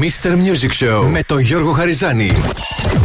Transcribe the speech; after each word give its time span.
Mr. 0.00 0.30
Music 0.30 0.72
Show 0.84 1.06
με 1.08 1.22
τον 1.22 1.38
Γιώργο 1.38 1.72
Χαριζάνη. 1.72 2.32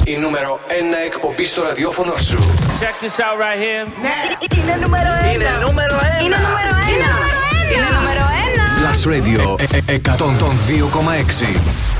Η 0.06 0.16
νούμερο 0.16 0.60
1 0.68 0.72
εκπομπή 1.06 1.46
στο 1.46 1.64
ραδιόφωνο 1.64 2.14
σου. 2.16 2.38
Check 2.80 3.04
this 3.04 3.20
out 3.20 3.38
right 3.40 3.60
here. 3.64 3.88
Ναι. 4.02 4.14
Είναι 4.62 4.76
νούμερο 4.82 5.10
1. 5.32 5.34
Είναι 5.34 5.46
νούμερο 5.66 5.96
1. 5.96 6.26
Είναι 6.26 6.36
νούμερο 6.36 6.70
1. 6.70 7.74
Είναι 7.74 7.90
νούμερο 8.00 8.24
1. 8.52 8.74
Plus 8.82 9.02
Radio 9.14 9.42
102,6. 9.86 11.48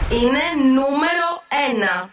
Είναι 0.10 0.46
νούμερο 0.76 1.28
1. 2.00 2.10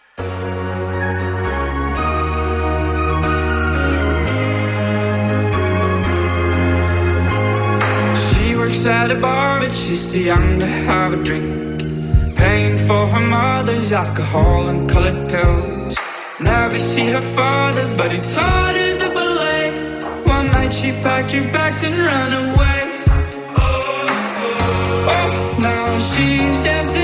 works 8.62 8.86
at 8.86 9.10
a 9.10 9.18
bar, 9.20 9.60
but 9.60 9.74
she's 9.74 10.02
too 10.10 10.22
young 10.30 10.58
to 10.60 10.66
have 10.66 11.12
a 11.12 11.20
drink. 11.28 11.61
Paying 12.42 12.76
for 12.88 13.06
her 13.06 13.24
mother's 13.38 13.92
alcohol 13.92 14.68
and 14.68 14.90
colored 14.90 15.30
pills. 15.30 15.96
Never 16.40 16.78
see 16.80 17.06
her 17.16 17.26
father, 17.36 17.86
but 17.96 18.10
he 18.10 18.18
taught 18.34 18.74
her 18.74 18.92
the 19.02 19.10
ballet. 19.14 19.66
One 20.24 20.46
night 20.48 20.72
she 20.72 20.90
packed 21.04 21.30
her 21.30 21.44
bags 21.52 21.80
and 21.84 21.96
ran 22.08 22.32
away. 22.44 22.80
Oh, 23.56 23.72
oh, 25.08 25.14
oh. 25.16 25.56
now 25.68 25.86
she's 26.10 26.56
dancing 26.64 27.01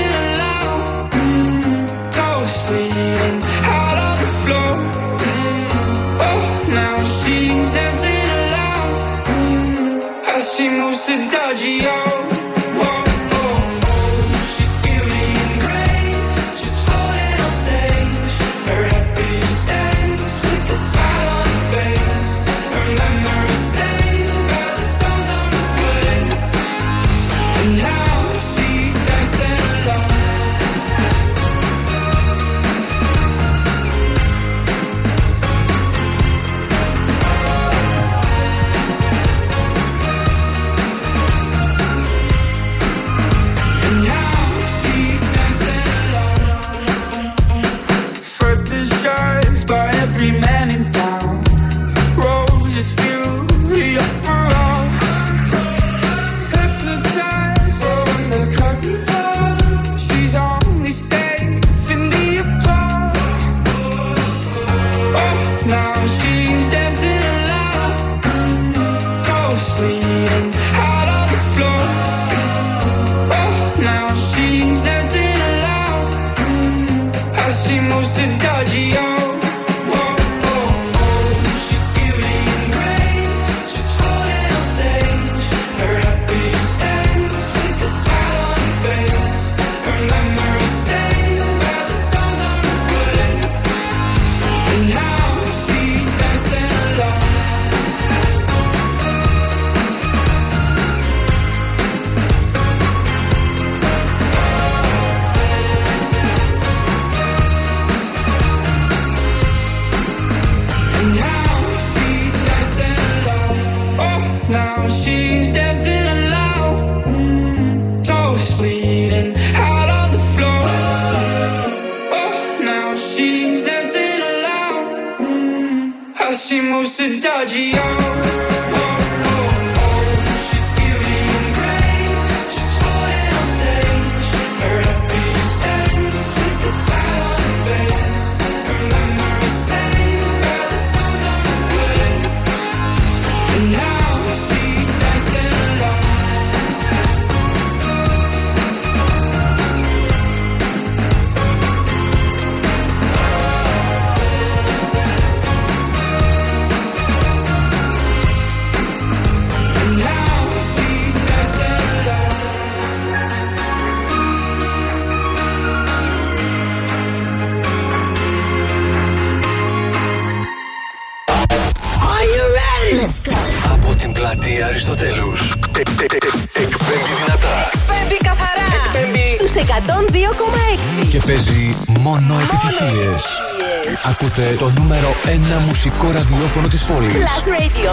ραδιόφωνο 186.55 186.67
της 186.67 186.83
πόλης. 186.83 187.13
Plus 187.13 187.47
Radio 187.47 187.91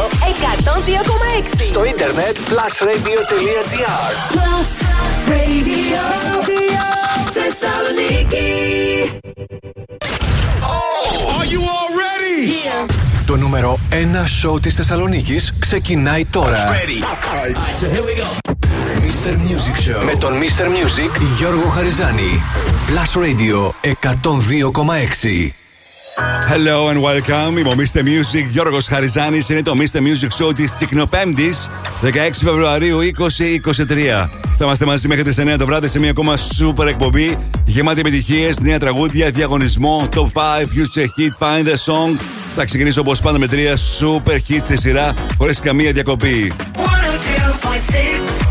102,6. 1.59 1.63
Στο 1.69 1.85
ίντερνετ 1.85 2.37
plusradio.gr 2.37 4.13
Plus 4.35 4.71
Radio. 5.29 6.03
Θεσσαλονίκη. 7.31 8.51
Το 13.27 13.37
νούμερο 13.37 13.79
1 13.91 13.95
σοου 14.27 14.61
της 14.61 14.75
Θεσσαλονίκης 14.75 15.55
ξεκινάει 15.59 16.25
τώρα. 16.25 16.65
Mr. 19.07 19.33
Music 19.33 19.77
Show 19.89 20.05
με 20.05 20.15
τον 20.19 20.33
Mr. 20.33 20.65
Music 20.65 21.21
Γιώργο 21.39 21.69
Χαριζάνη. 21.69 22.43
Plus 22.89 23.23
Radio 23.23 23.71
102,6. 25.43 25.66
Hello 26.17 26.89
and 26.89 27.03
welcome. 27.03 27.59
Είμαι 27.59 27.69
ο 27.69 27.75
Mr. 27.77 27.99
Music 27.99 28.47
Γιώργος 28.51 28.87
Χαριζάνης. 28.87 29.49
Είναι 29.49 29.63
το 29.63 29.73
Mr. 29.79 29.99
Music 29.99 30.45
Show 30.45 30.55
της 30.55 30.75
Τσικνοπέμπτης 30.75 31.71
16 32.03 32.11
Φεβρουαρίου 32.45 32.99
2023. 32.99 34.29
Θα 34.59 34.65
είμαστε 34.65 34.85
μαζί 34.85 35.09
μέχρι 35.09 35.25
τις 35.25 35.39
9 35.39 35.57
το 35.59 35.67
βράδυ 35.67 35.89
σε 35.89 35.99
μια 35.99 36.11
ακόμα 36.11 36.37
super 36.37 36.87
εκπομπή 36.87 37.37
γεμάτη 37.65 38.01
επιτυχίες, 38.01 38.59
νέα 38.59 38.79
τραγούδια, 38.79 39.31
διαγωνισμό, 39.31 40.09
top 40.15 40.21
5, 40.21 40.21
future 40.61 41.07
hit, 41.17 41.33
find 41.39 41.67
a 41.67 41.71
song. 41.71 42.21
Θα 42.57 42.65
ξεκινήσω 42.65 43.01
όπως 43.01 43.21
πάντα 43.21 43.39
με 43.39 43.47
τρία 43.47 43.77
super 43.77 44.37
hit 44.49 44.61
στη 44.65 44.77
σειρά 44.77 45.15
χωρίς 45.39 45.61
καμία 45.61 45.93
διακοπή. 45.93 46.53
102.6 46.77 48.46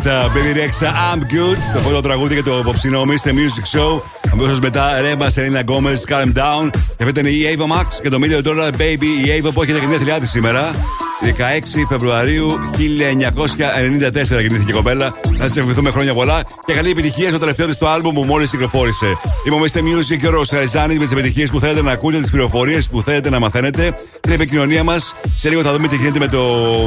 David 0.00 0.06
Guetta, 0.06 0.28
Bebe 0.34 0.52
Rexha, 0.54 0.92
I'm 0.92 1.20
Good. 1.20 1.56
Το 1.74 1.80
πρώτο 1.80 2.00
τραγούδι 2.00 2.34
για 2.34 2.42
το 2.42 2.58
αποψινό 2.58 3.02
Mr. 3.02 3.28
Music 3.28 3.78
Show. 3.78 4.00
Αμέσως 4.32 4.60
μετά 4.60 5.00
Rema, 5.00 5.30
Selena 5.30 5.60
Gomez, 5.60 6.00
Calm 6.08 6.32
Down. 6.38 6.70
Και 6.72 7.04
αυτή 7.04 7.20
ήταν 7.20 7.26
η 7.26 7.56
Ava 7.56 7.76
Max 7.76 7.86
και 8.02 8.08
το 8.08 8.18
Million 8.22 8.46
Dollar 8.46 8.70
Baby. 8.70 9.04
Η 9.26 9.42
Ava 9.42 9.50
που 9.54 9.62
έχει 9.62 9.72
τα 9.72 9.78
γενέθλιά 9.78 10.20
τη 10.20 10.26
σήμερα. 10.26 10.74
16 11.22 11.84
Φεβρουαρίου 11.88 12.58
1994 12.76 14.40
γεννήθηκε 14.40 14.70
η 14.70 14.74
κοπέλα. 14.74 15.14
Να 15.38 15.46
της 15.46 15.56
ευχηθούμε 15.56 15.90
χρόνια 15.90 16.14
πολλά 16.14 16.42
και 16.64 16.72
καλή 16.72 16.90
επιτυχία 16.90 17.28
στο 17.28 17.38
τελευταίο 17.38 17.66
της 17.66 17.76
το 17.76 17.88
άλμπουμ 17.88 18.14
που 18.14 18.22
μόλις 18.22 18.50
κυκλοφόρησε. 18.50 19.06
Είμαι 19.46 19.56
ο 19.56 19.60
Mr. 19.62 19.78
Music 19.78 20.16
και 20.20 20.26
ο 20.26 20.30
Ροσαριζάνη 20.30 20.94
με 20.94 21.04
τις 21.04 21.12
επιτυχίες 21.12 21.50
που 21.50 21.60
θέλετε 21.60 21.82
να 21.82 21.92
ακούτε, 21.92 22.20
τις 22.20 22.30
πληροφορίες 22.30 22.88
που 22.88 23.02
θέλετε 23.02 23.30
να 23.30 23.38
μαθαίνετε. 23.38 23.96
Την 24.20 24.32
επικοινωνία 24.32 24.84
μας. 24.84 25.14
Σε 25.38 25.48
λίγο 25.48 25.62
θα 25.62 25.72
δούμε 25.72 25.88
τι 25.88 25.96
γίνεται 25.96 26.18
με 26.18 26.28
το 26.28 26.38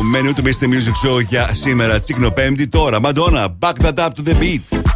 μενού 0.02 0.34
του 0.34 0.44
Mr. 0.44 0.64
Music 0.64 1.08
Show 1.08 1.26
για 1.30 1.50
σήμερα, 1.52 2.02
Τσίκνο 2.02 2.32
Πέμπτη. 2.32 2.68
Τώρα, 2.68 3.00
Madonna, 3.04 3.46
back 3.60 3.74
that 3.82 3.98
up 3.98 4.08
to 4.08 4.24
the 4.24 4.34
beat. 4.34 4.93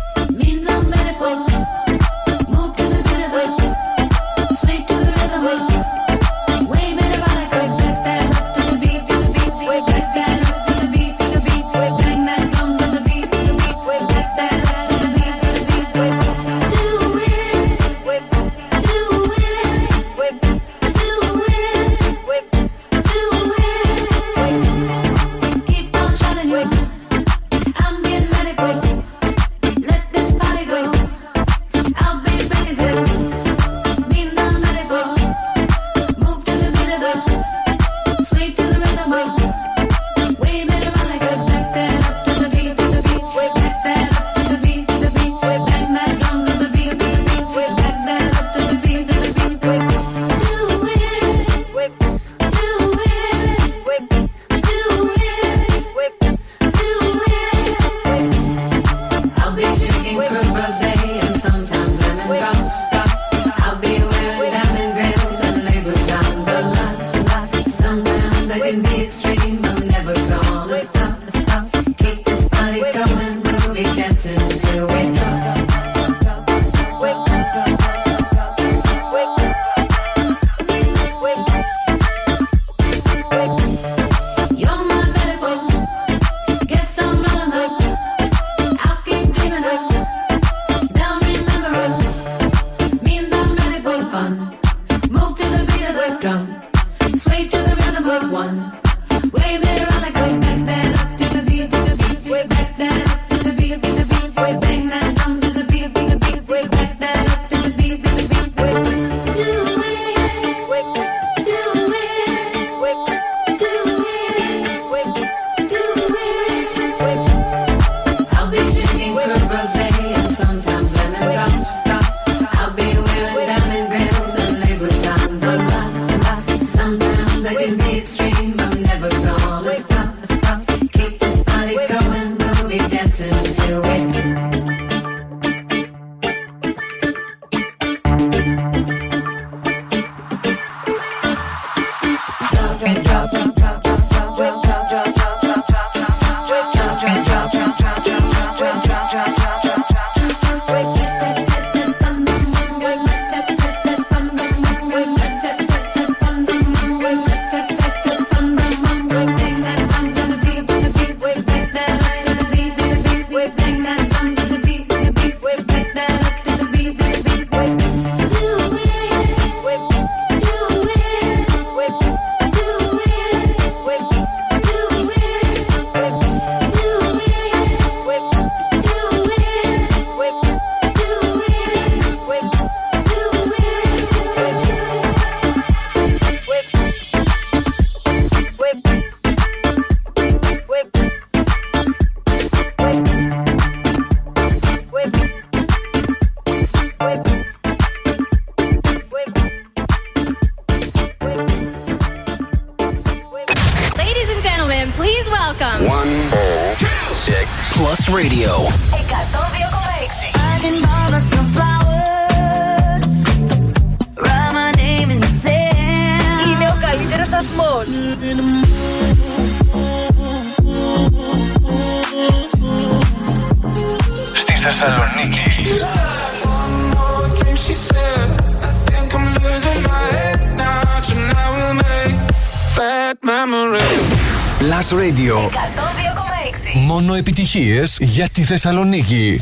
για 238.00 238.28
τη 238.28 238.43
Θεσσαλονίκη. 238.43 239.41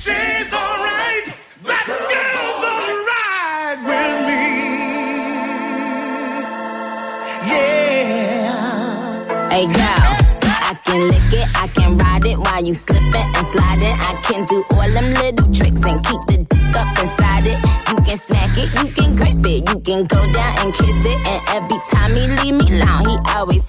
Hey 9.54 9.66
girl, 9.78 10.02
I 10.70 10.72
can 10.86 11.00
lick 11.10 11.32
it, 11.40 11.46
I 11.62 11.66
can 11.76 11.90
ride 11.98 12.24
it 12.32 12.38
while 12.44 12.62
you 12.68 12.74
slipping 12.84 13.28
and 13.38 13.46
sliding. 13.52 13.96
I 14.10 14.12
can 14.26 14.40
do 14.50 14.58
all 14.74 14.90
them 14.96 15.08
little 15.20 15.48
tricks 15.56 15.82
and 15.90 15.98
keep 16.06 16.22
the 16.30 16.36
dick 16.50 16.76
up 16.80 16.88
inside 17.02 17.46
it. 17.52 17.58
You 17.90 17.96
can 18.06 18.18
smack 18.26 18.54
it, 18.62 18.68
you 18.80 18.86
can 18.96 19.10
grip 19.18 19.46
it, 19.54 19.60
you 19.70 19.78
can 19.88 20.02
go 20.14 20.20
down 20.36 20.52
and 20.60 20.70
kiss 20.78 21.00
it. 21.12 21.18
And 21.32 21.40
every 21.56 21.80
time 21.92 22.10
he 22.18 22.24
leave 22.38 22.56
me 22.60 22.66
alone, 22.74 23.04
he 23.10 23.16
always 23.34 23.62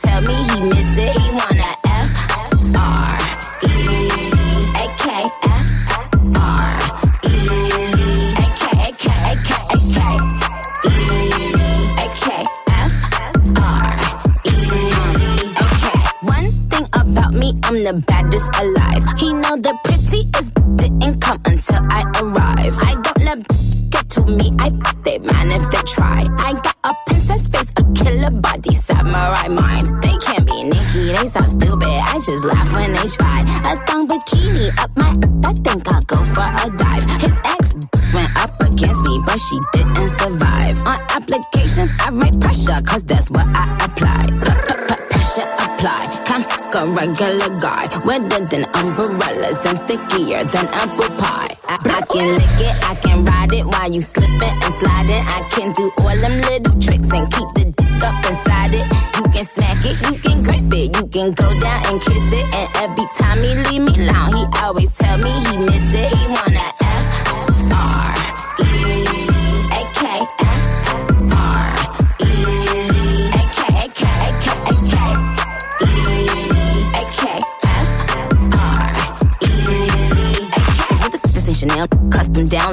regular 47.18 47.61
guy. 47.61 47.88
Wetter 48.05 48.44
than 48.46 48.64
umbrellas 48.74 49.59
and 49.64 49.79
stickier 49.79 50.44
than 50.44 50.66
apple 50.72 51.09
pie. 51.16 51.57
I, 51.68 51.76
I 51.83 52.00
can 52.07 52.35
lick 52.35 52.61
it, 52.61 52.76
I 52.85 52.94
can 52.96 53.24
ride 53.24 53.52
it 53.52 53.64
while 53.64 53.90
you 53.90 54.00
slipping 54.00 54.57
and 54.62 54.74
sliding. 54.81 55.24
I 55.24 55.48
can 55.50 55.72
do 55.72 55.90
all 55.98 56.16
them 56.20 56.40
little 56.42 56.79
tricks 56.81 57.11
and 57.12 57.26
keep 57.33 57.48
the 57.55 57.72
dick 57.76 58.02
up 58.05 58.24
inside 58.26 58.74
it. 58.74 58.87
You 59.16 59.24
can 59.33 59.44
smack 59.44 59.85
it, 59.85 59.96
you 60.07 60.18
can 60.18 60.42
grip 60.42 60.72
it, 60.72 60.96
you 60.96 61.07
can 61.09 61.33
go 61.33 61.48
down 61.61 61.87
and 61.87 62.00
kiss 62.00 62.33
it. 62.33 62.46
And 62.55 62.68
every 62.85 63.07
time 63.18 63.38
he 63.42 63.52
leave 63.66 63.83
me 63.83 64.09
alone, 64.09 64.37
he 64.37 64.44
always 64.62 64.90
tell 64.92 65.18
me 65.18 65.31
he 65.31 65.57
miss 65.59 65.92
it. 65.92 66.12
He 66.14 66.25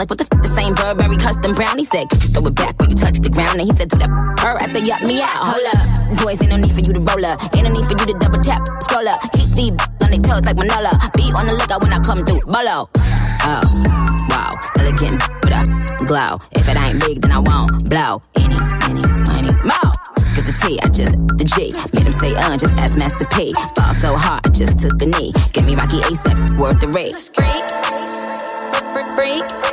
Like 0.03 0.09
what 0.09 0.19
the 0.19 0.27
f 0.35 0.41
this 0.43 0.57
ain't 0.57 0.75
Burberry 0.75 1.15
custom 1.15 1.55
brown? 1.55 1.79
He 1.79 1.85
said, 1.85 2.09
"Could 2.09 2.19
you 2.19 2.29
throw 2.35 2.43
it 2.51 2.55
back 2.59 2.75
when 2.75 2.91
you 2.91 2.97
touch 2.99 3.23
the 3.23 3.29
ground?" 3.31 3.55
And 3.55 3.71
he 3.71 3.71
said, 3.71 3.87
"Do 3.87 3.95
that 4.03 4.11
her." 4.43 4.59
I 4.59 4.67
said, 4.67 4.83
"Yup 4.83 4.99
me 4.99 5.23
out." 5.23 5.47
Hold 5.47 5.63
up, 5.63 5.79
boys, 6.19 6.43
ain't 6.43 6.51
no 6.51 6.59
need 6.59 6.75
for 6.75 6.83
you 6.83 6.91
to 6.91 6.99
roll 6.99 7.23
up. 7.23 7.39
Ain't 7.55 7.63
no 7.63 7.71
need 7.71 7.87
for 7.87 7.95
you 7.95 8.11
to 8.11 8.15
double 8.19 8.43
tap, 8.43 8.59
scroll 8.83 9.07
up. 9.07 9.23
Keep 9.31 9.47
these 9.55 9.71
on 10.03 10.11
their 10.11 10.19
toes 10.19 10.43
like 10.43 10.59
Manola. 10.59 10.91
Be 11.15 11.31
on 11.31 11.47
the 11.47 11.55
lookout 11.55 11.79
when 11.79 11.95
I 11.95 12.03
come 12.03 12.19
through. 12.27 12.43
Bolo. 12.43 12.91
Oh, 13.47 13.63
wow, 14.27 14.51
elegant, 14.75 15.23
but 15.39 15.55
I 15.55 15.63
glow. 16.03 16.35
If 16.51 16.67
it 16.67 16.75
ain't 16.83 16.99
big, 16.99 17.23
then 17.23 17.31
I 17.31 17.39
won't 17.39 17.71
blow. 17.87 18.19
Any, 18.35 18.59
any, 18.91 19.07
money, 19.31 19.55
more. 19.63 19.91
Cause 20.35 20.43
the 20.43 20.55
T, 20.59 20.83
I 20.83 20.91
just 20.91 21.15
the 21.39 21.47
G. 21.47 21.71
Made 21.95 22.03
him 22.03 22.11
say, 22.11 22.35
uh, 22.35 22.59
just 22.59 22.75
ask 22.75 22.99
Master 22.99 23.23
P. 23.31 23.55
Fall 23.79 23.95
so 23.95 24.19
hard, 24.19 24.43
I 24.43 24.51
just 24.51 24.83
took 24.83 24.99
a 24.99 25.07
knee. 25.07 25.31
Get 25.55 25.63
me 25.63 25.79
Rocky 25.79 26.03
ASAP, 26.11 26.59
worth 26.59 26.83
the 26.83 26.91
rate. 26.91 27.15
Freak, 27.31 27.63
freak, 28.91 29.07
freak. 29.15 29.72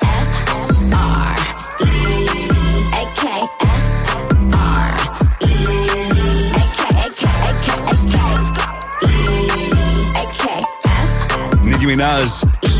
Μινάζ, 11.91 12.29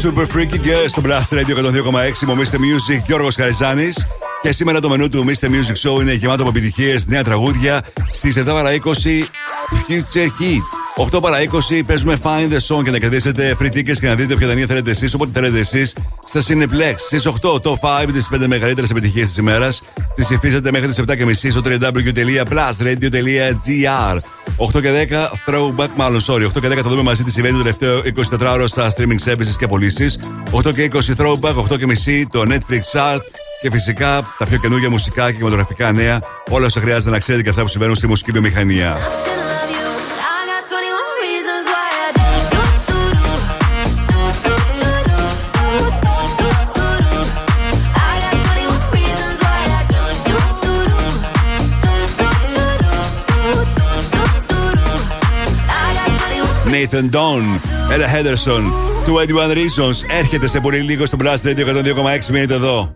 Super 0.04 0.26
Freaky 0.36 0.56
Girl 0.56 0.86
στο 0.88 1.02
Blast 1.06 1.34
Radio 1.34 1.56
102,6. 1.56 2.26
Μου 2.26 2.36
Mr. 2.36 2.56
Music, 2.56 3.02
Γιώργος 3.06 3.36
Χαριζάνης. 3.36 4.08
Και 4.42 4.52
σήμερα 4.52 4.80
το 4.80 4.90
μενού 4.90 5.10
του 5.10 5.26
Mr. 5.26 5.46
Music 5.46 5.90
Show 5.90 6.02
είναι 6.02 6.14
γεμάτο 6.14 6.42
από 6.42 6.52
επιτυχίες, 6.52 7.06
νέα 7.06 7.24
τραγούδια. 7.24 7.82
Στις 8.12 8.38
7 8.38 8.44
παρα 8.46 8.72
20 8.74 9.26
Future 9.88 10.28
Hit. 10.42 10.81
8 11.10 11.22
παρα 11.22 11.38
20 11.70 11.82
παίζουμε 11.86 12.18
Find 12.24 12.52
the 12.52 12.60
Song 12.68 12.84
και 12.84 12.92
να 12.92 12.98
κερδίσετε 12.98 13.58
free 13.62 13.72
tickets 13.74 13.98
και 14.00 14.08
να 14.08 14.16
δείτε 14.16 14.36
ποια 14.36 14.48
ταινία 14.48 14.66
θέλετε 14.66 14.92
εσείς, 14.92 15.14
όποτε 15.14 15.32
θέλετε 15.34 15.60
εσείς, 15.60 15.96
στα 16.28 16.42
Cineplex. 16.48 16.94
Στις 16.98 17.26
8 17.26 17.62
το 17.62 17.78
5 17.82 18.12
τις 18.14 18.30
5 18.34 18.48
μεγαλύτερες 18.48 18.90
επιτυχίες 18.90 19.28
της 19.28 19.38
ημέρας. 19.38 19.82
Τις 20.16 20.30
υφίζετε 20.30 20.72
μέχρι 20.72 20.88
τις 20.88 20.98
7.30 20.98 21.52
στο 21.52 21.62
www.plusradio.gr. 21.64 24.20
8 24.58 24.82
και 24.82 24.92
10 24.92 25.32
throwback, 25.46 25.90
μάλλον 25.96 26.22
sorry. 26.28 26.46
8 26.46 26.62
και 26.62 26.68
10 26.68 26.76
θα 26.76 26.90
δούμε 26.90 27.02
μαζί 27.02 27.24
τι 27.24 27.32
συμβαίνει 27.32 27.58
το 27.58 27.64
τελευταίο 27.64 28.02
24 28.40 28.52
ώρο 28.54 28.68
στα 28.68 28.94
streaming 28.98 29.20
services 29.30 29.56
και 29.58 29.68
πωλήσεις. 29.68 30.20
8 30.52 30.74
και 30.74 30.92
20 30.94 30.98
throwback, 31.18 31.56
8 31.72 31.78
και 31.78 31.86
μισή 31.86 32.28
το 32.32 32.44
Netflix 32.48 32.82
chart. 32.94 33.20
Και 33.62 33.72
φυσικά 33.72 34.34
τα 34.38 34.46
πιο 34.46 34.58
καινούργια 34.58 34.90
μουσικά 34.90 35.26
και 35.26 35.32
κινηματογραφικά 35.32 35.92
νέα. 35.92 36.20
Όλα 36.50 36.66
όσα 36.66 36.80
χρειάζεται 36.80 37.10
να 37.10 37.20
ξέρετε 37.20 37.44
και 37.44 37.50
αυτά 37.50 37.62
που 37.62 37.68
συμβαίνουν 37.68 37.96
στη 37.96 38.08
μουσική 38.08 38.32
βιομηχανία. 38.32 38.98
Nathan 56.82 57.12
Dawn, 57.12 57.44
Ella 57.94 58.08
Henderson, 58.08 58.64
21 59.06 59.54
Reasons 59.54 60.18
έρχεται 60.20 60.48
σε 60.48 60.60
πολύ 60.60 60.80
λίγο 60.80 61.06
στο 61.06 61.18
Blast 61.22 61.48
Radio 61.48 61.60
102,6. 61.60 62.26
Μείνετε 62.32 62.54
εδώ. 62.54 62.96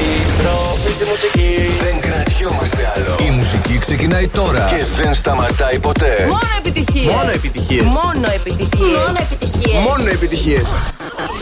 Επιστροφή 0.00 0.92
στη 0.92 1.04
μουσική. 1.04 1.56
Δεν 1.82 2.00
κρατιόμαστε 2.00 2.92
άλλο. 2.96 3.16
Η 3.28 3.30
μουσική 3.30 3.78
ξεκινάει 3.78 4.28
τώρα 4.28 4.68
και 4.70 5.02
δεν 5.02 5.14
σταματάει 5.14 5.78
ποτέ. 5.78 6.26
Μόνο 6.28 6.40
επιτυχίες. 6.58 7.14
Μόνο 7.14 7.30
επιτυχίες. 7.30 7.82
Μόνο 7.82 8.28
επιτυχίες. 8.34 8.96
Μόνο 8.96 9.18
επιτυχίες. 9.20 9.80
Μόνο 9.88 10.08
επιτυχίες. 10.08 10.64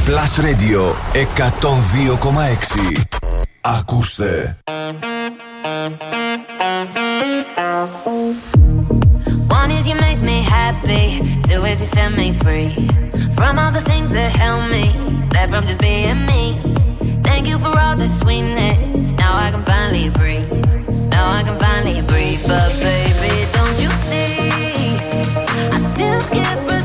Plus 0.06 0.40
Radio 0.44 0.94
102,6. 1.12 3.02
Ακούστε. 3.60 4.56
One 7.56 8.36
is 9.70 9.88
you 9.88 9.94
make 9.94 10.20
me 10.20 10.42
happy, 10.42 11.18
two 11.44 11.64
is 11.64 11.80
you 11.80 11.86
set 11.86 12.12
me 12.12 12.34
free 12.34 12.74
from 13.32 13.58
all 13.58 13.72
the 13.72 13.80
things 13.80 14.12
that 14.12 14.30
held 14.30 14.70
me 14.70 14.92
back 15.30 15.48
from 15.48 15.64
just 15.64 15.80
being 15.80 16.26
me. 16.26 16.60
Thank 17.24 17.48
you 17.48 17.56
for 17.58 17.68
all 17.78 17.96
the 17.96 18.08
sweetness. 18.08 19.14
Now 19.14 19.34
I 19.34 19.50
can 19.52 19.62
finally 19.62 20.10
breathe. 20.10 20.52
Now 21.10 21.30
I 21.30 21.42
can 21.44 21.58
finally 21.58 22.02
breathe. 22.02 22.46
But 22.46 22.76
baby, 22.78 23.46
don't 23.54 23.80
you 23.80 23.88
see? 23.88 24.50
I 25.48 25.70
still 25.94 26.20
get 26.34 26.75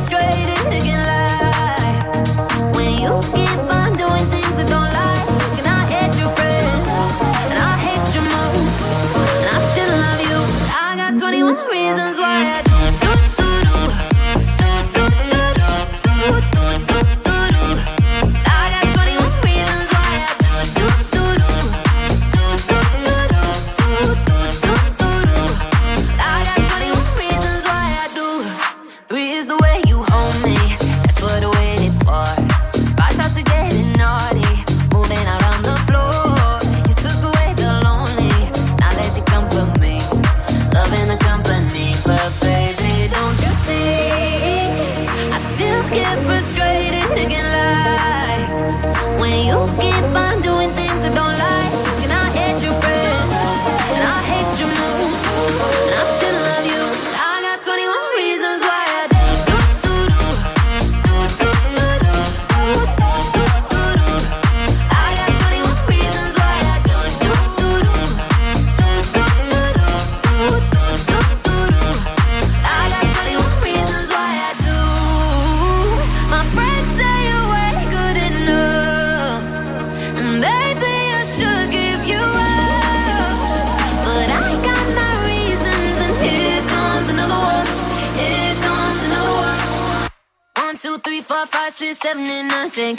like 47.30 49.20
when 49.20 49.46
you 49.46 49.82
get 49.82 49.91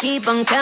Keep 0.02 0.26
on 0.26 0.44
counting. 0.44 0.61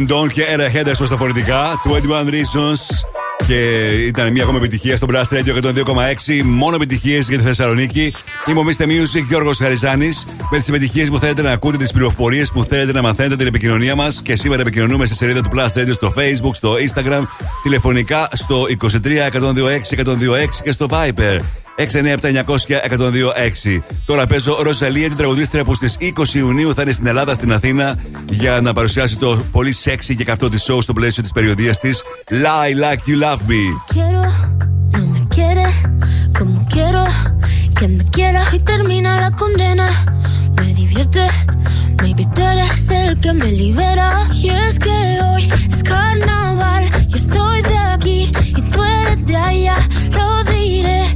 Nathan 0.00 0.12
Dawn 0.12 0.32
και 0.32 0.42
Era 0.56 0.76
Header 0.76 0.92
στα 0.94 1.16
φορητικά. 1.16 1.80
21 1.84 2.28
Reasons. 2.28 2.80
Και 3.46 3.88
ήταν 4.06 4.32
μια 4.32 4.42
ακόμη 4.42 4.58
επιτυχία 4.58 4.96
στο 4.96 5.06
Blast 5.10 5.34
Radio 5.34 5.62
102,6. 5.62 6.42
Μόνο 6.44 6.74
επιτυχίες 6.74 7.28
για 7.28 7.38
τη 7.38 7.44
Θεσσαλονίκη. 7.44 8.14
Είμαι 8.46 8.58
ο 8.58 8.64
Mr. 8.66 8.84
Music 8.84 9.24
Γιώργος 9.28 9.58
Χαριζάνης. 9.58 10.26
Με 10.50 10.58
τις 10.58 10.68
επιτυχίες 10.68 11.08
που 11.08 11.18
θέλετε 11.18 11.42
να 11.42 11.50
ακούτε, 11.50 11.76
τις 11.76 11.92
πληροφορίες 11.92 12.50
που 12.50 12.64
θέλετε 12.64 12.92
να 12.92 13.02
μαθαίνετε, 13.02 13.36
την 13.36 13.46
επικοινωνία 13.46 13.94
μας. 13.94 14.22
Και 14.22 14.36
σήμερα 14.36 14.60
επικοινωνούμε 14.60 15.06
στη 15.06 15.14
σελίδα 15.14 15.40
του 15.40 15.48
Blast 15.54 15.78
Radio 15.78 15.92
στο 15.92 16.14
Facebook, 16.16 16.54
στο 16.54 16.74
Instagram, 16.74 17.22
τηλεφωνικά 17.62 18.28
στο 18.32 18.66
23 18.68 19.26
126 19.26 19.96
126 19.96 20.60
και 20.62 20.72
στο 20.72 20.86
Viper 20.90 21.38
697-900-1026. 21.88 23.80
Τώρα 24.06 24.26
παίζω 24.26 24.58
Ροζαλία, 24.62 25.08
την 25.08 25.16
τραγουδίστρια 25.16 25.64
που 25.64 25.74
στι 25.74 26.12
20 26.16 26.34
Ιουνίου 26.34 26.74
θα 26.74 26.82
είναι 26.82 26.92
στην 26.92 27.06
Ελλάδα, 27.06 27.34
στην 27.34 27.52
Αθήνα, 27.52 27.98
για 28.28 28.60
να 28.60 28.72
παρουσιάσει 28.72 29.18
το 29.18 29.44
πολύ 29.52 29.72
σεξι 29.72 30.16
και 30.16 30.24
καυτό 30.24 30.48
τη 30.48 30.58
show 30.66 30.78
στο 30.82 30.92
πλαίσιο 30.92 31.22
τη 31.22 31.28
περιοδία 31.34 31.74
τη 31.74 31.90
Lie 32.30 32.74
Like 32.82 33.10
You 33.10 33.16
Love 33.22 33.40
Me. 33.48 33.62
Quiero, 33.94 34.22
no 34.92 35.02
me 35.12 35.20
quiere 35.34 35.66
como 36.38 36.66
quiero 36.74 37.04
que 37.78 37.86
me 37.88 38.04
quieras 38.04 38.52
y 38.54 38.58
termina 38.60 39.20
la 39.20 39.30
condena. 39.30 39.88
Me 40.56 40.74
divierte, 40.74 41.26
maybe 42.02 42.24
tú 42.34 42.40
eres 42.42 42.90
el 42.90 43.18
que 43.20 43.32
me 43.32 43.50
libera. 43.52 44.08
Y 44.34 44.48
es 44.48 44.78
que 44.78 44.96
hoy 45.26 45.50
es 45.72 45.82
carnaval, 45.82 46.84
yo 47.08 47.16
estoy 47.18 47.62
de 47.62 47.78
aquí 47.94 48.32
y 48.58 48.62
tú 48.72 48.82
eres 48.84 49.26
de 49.26 49.36
allá. 49.36 49.76
Lo 50.16 50.44
diré 50.44 51.09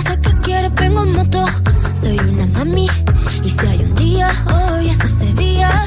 Escapemos 0.00 0.04
de 0.04 0.20
que 0.20 0.40
quieres, 0.40 0.74
vengo 0.74 1.02
en 1.02 1.12
moto. 1.12 1.44
Soy 1.94 2.18
una 2.18 2.46
mami. 2.46 2.88
Y 3.44 3.48
si 3.48 3.66
hay 3.66 3.82
un 3.82 3.94
día, 3.94 4.28
hoy 4.46 4.88
es 4.88 4.98
ese 5.00 5.32
día. 5.34 5.86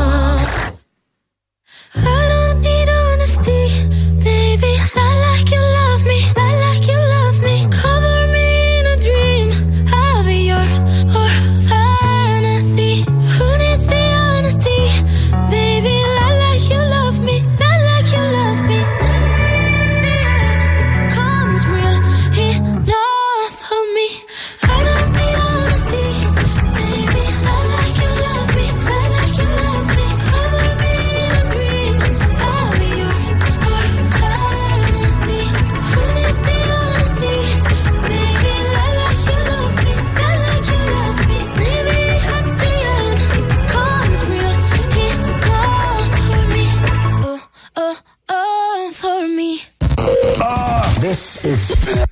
This 51.50 51.50
is 51.50 52.06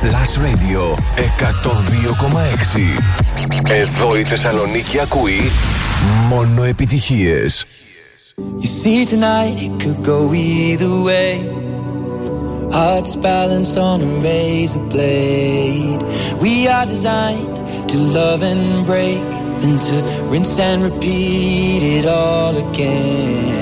Plus 0.00 0.38
Radio 0.38 0.94
102,6 3.64 3.72
Εδώ 3.72 4.16
η 4.16 4.22
Θεσσαλονίκη 4.22 5.00
ακούει 5.00 5.40
μόνο 6.28 6.62
επιτυχίες 6.62 7.64
You 8.36 8.68
see, 8.82 9.04
tonight 9.04 9.56
it 9.66 9.74
could 9.82 10.00
go 10.04 10.18
either 10.32 10.94
way. 11.08 11.32
Hearts 12.78 13.12
balanced 13.16 13.76
on 13.76 13.96
a 14.08 14.10
razor 14.26 14.84
blade. 14.92 16.02
We 16.44 16.54
are 16.76 16.86
designed 16.94 17.56
to 17.90 17.96
love 18.18 18.40
and 18.52 18.86
break, 18.90 19.28
then 19.62 19.76
to 19.86 19.96
rinse 20.32 20.56
and 20.68 20.78
repeat 20.88 21.82
it 21.96 22.06
all 22.06 22.54
again. 22.66 23.61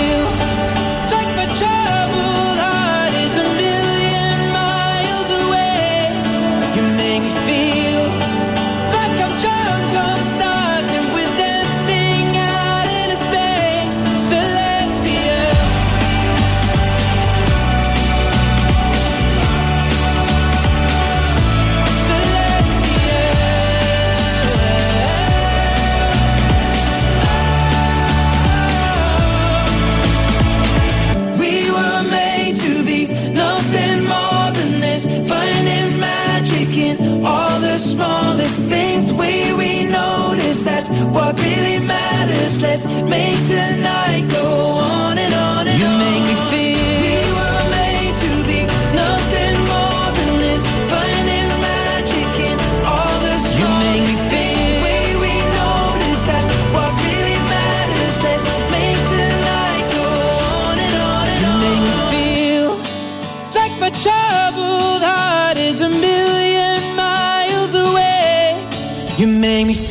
make 69.41 69.65
me 69.65 69.90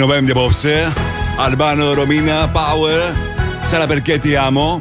Τσικνοπέμπτη 0.00 0.30
απόψε. 0.30 0.92
Αλμπάνο 1.38 1.92
Ρωμίνα 1.92 2.52
Power. 2.52 3.14
Σαν 3.70 3.88
περκέτι 3.88 4.36
άμμο. 4.36 4.78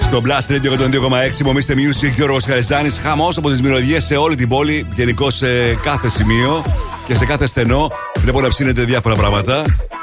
Στο 0.00 0.22
Blast 0.24 0.52
Radio 0.52 0.70
102,6 1.36 1.44
μομίστε 1.44 1.74
Music 1.76 2.12
Γιώργος 2.16 2.44
Χαριζάνης. 2.44 2.98
Χαμός 2.98 3.36
από 3.36 3.50
τις 3.50 3.62
μυρωδιές 3.62 4.04
σε 4.04 4.16
όλη 4.16 4.34
την 4.34 4.48
πόλη. 4.48 4.86
Γενικώ 4.94 5.30
σε 5.30 5.74
κάθε 5.74 6.08
σημείο 6.08 6.64
και 7.06 7.14
σε 7.14 7.24
κάθε 7.26 7.46
στενό. 7.46 7.90
Βλέπω 8.18 8.40
να 8.40 8.48
ψήνετε 8.48 8.84
διάφορα 8.84 9.14
πράγματα. 9.14 9.62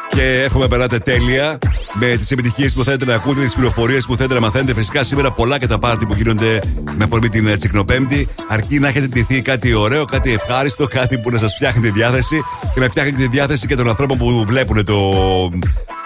Και 0.09 0.43
εύχομαι 0.43 0.67
περάτε 0.67 0.99
τέλεια 0.99 1.57
με 1.93 2.17
τις 2.17 2.31
επιτυχίες 2.31 2.73
που 2.73 2.83
θέλετε 2.83 3.05
να 3.05 3.15
ακούτε, 3.15 3.41
τις 3.41 3.53
πληροφορίες 3.53 4.05
που 4.05 4.15
θέλετε 4.15 4.33
να 4.33 4.39
μαθαίνετε. 4.39 4.73
Φυσικά 4.73 5.03
σήμερα 5.03 5.31
πολλά 5.31 5.59
και 5.59 5.67
τα 5.67 5.79
πάρτι 5.79 6.05
που 6.05 6.13
γίνονται 6.13 6.59
με 6.97 7.03
αφορμή 7.03 7.29
την 7.29 7.47
ε, 7.47 7.57
Τσικνοπέμπτη. 7.57 8.27
Αρκεί 8.47 8.79
να 8.79 8.87
έχετε 8.87 9.07
τηθεί 9.07 9.41
κάτι 9.41 9.73
ωραίο, 9.73 10.05
κάτι 10.05 10.33
ευχάριστο, 10.33 10.87
κάτι 10.87 11.17
που 11.17 11.31
να 11.31 11.37
σας 11.37 11.53
φτιάχνει 11.53 11.81
τη 11.81 11.89
διάθεση 11.89 12.41
και 12.77 12.83
να 12.83 12.89
φτιάχνει 12.89 13.11
τη 13.11 13.27
διάθεση 13.27 13.67
και 13.67 13.75
των 13.75 13.87
ανθρώπων 13.87 14.17
που 14.17 14.43
βλέπουν 14.47 14.85
το, 14.85 14.99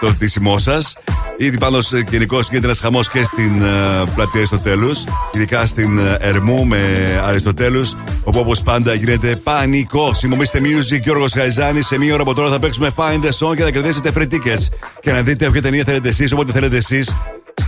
το 0.00 0.06
στήσιμό 0.06 0.58
σας. 0.58 0.96
Ήδη 1.36 1.58
πάντω 1.58 1.78
γενικώ 2.10 2.38
γίνεται 2.50 2.66
ένας 2.66 2.78
χαμός 2.78 3.08
και 3.08 3.24
στην 3.24 3.62
uh, 3.62 4.08
πλατεία 4.14 4.38
Αριστοτέλους, 4.40 5.04
ειδικά 5.32 5.66
στην 5.66 5.98
uh, 5.98 6.16
Ερμού 6.20 6.64
με 6.64 6.78
Αριστοτέλους, 7.24 7.96
όπου 8.24 8.38
όπως 8.38 8.62
πάντα 8.62 8.94
γίνεται 8.94 9.36
πανικό. 9.36 10.14
Συμμομίστε 10.14 10.60
Music 10.62 11.00
Γιώργος 11.02 11.32
Χαϊζάνη. 11.32 11.82
Σε 11.82 11.98
μία 11.98 12.14
ώρα 12.14 12.22
από 12.22 12.34
τώρα 12.34 12.50
θα 12.50 12.58
παίξουμε 12.58 12.90
Find 12.96 13.24
the 13.24 13.46
Song 13.46 13.56
και 13.56 13.62
θα 13.62 13.70
κερδίσετε 13.70 14.12
free 14.14 14.28
tickets. 14.32 14.66
Και 15.00 15.12
να 15.12 15.22
δείτε 15.22 15.46
όποια 15.46 15.62
ταινία 15.62 15.84
θέλετε 15.84 16.08
εσείς, 16.08 16.32
όποτε 16.32 16.52
θέλετε 16.52 16.76
εσείς 16.76 17.14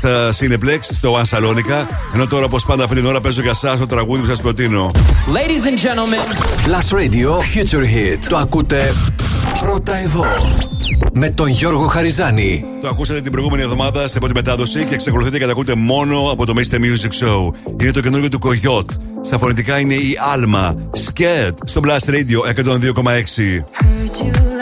στα 0.05 0.33
Cineplex, 0.39 0.79
στο 0.81 1.17
One 1.21 1.37
Salonica. 1.37 1.87
Ενώ 2.15 2.27
τώρα, 2.27 2.45
όπως 2.45 2.65
πάντα, 2.65 2.85
αυτή 2.85 2.97
την 2.97 3.07
ώρα 3.07 3.21
παίζω 3.21 3.43
για 3.43 3.51
εσά 3.51 3.79
το 3.79 3.87
τραγούδι 3.87 4.21
που 4.21 4.29
σας 4.29 4.41
προτείνω. 4.41 4.91
Ladies 5.27 5.67
and 5.67 5.79
gentlemen, 5.79 6.23
Plus 6.67 6.99
Radio 6.99 7.31
Future 7.31 7.83
Hit. 7.83 8.19
Το 8.29 8.37
ακούτε 8.37 8.95
πρώτα 9.61 9.97
εδώ. 9.97 10.25
Με 11.13 11.31
τον 11.31 11.49
Γιώργο 11.49 11.87
Χαριζάνη. 11.87 12.65
Το 12.83 12.89
ακούσατε 12.89 13.21
την 13.21 13.33
προηγούμενη 13.33 13.63
εβδομάδα 13.63 14.09
σε 14.09 14.19
πρώτη 14.19 14.35
μετάδοση 14.35 14.85
και 14.85 14.95
εξακολουθείτε 14.95 15.39
και 15.39 15.45
τα 15.45 15.51
ακούτε 15.51 15.75
μόνο 15.75 16.31
από 16.31 16.47
το 16.47 16.53
Mr. 16.57 16.75
Music 16.75 17.27
Show. 17.27 17.55
Είναι 17.81 17.91
το 17.91 18.01
καινούργιο 18.01 18.29
του 18.29 18.39
Κογιότ. 18.39 18.91
Στα 19.23 19.39
φωνητικά 19.39 19.79
είναι 19.79 19.95
η 19.95 20.17
Alma. 20.35 20.75
Scared 21.05 21.55
στο 21.65 21.81
Blast 21.85 22.11
Radio 22.11 22.39
102,6. 22.63 24.54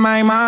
my 0.00 0.22
mind. 0.22 0.39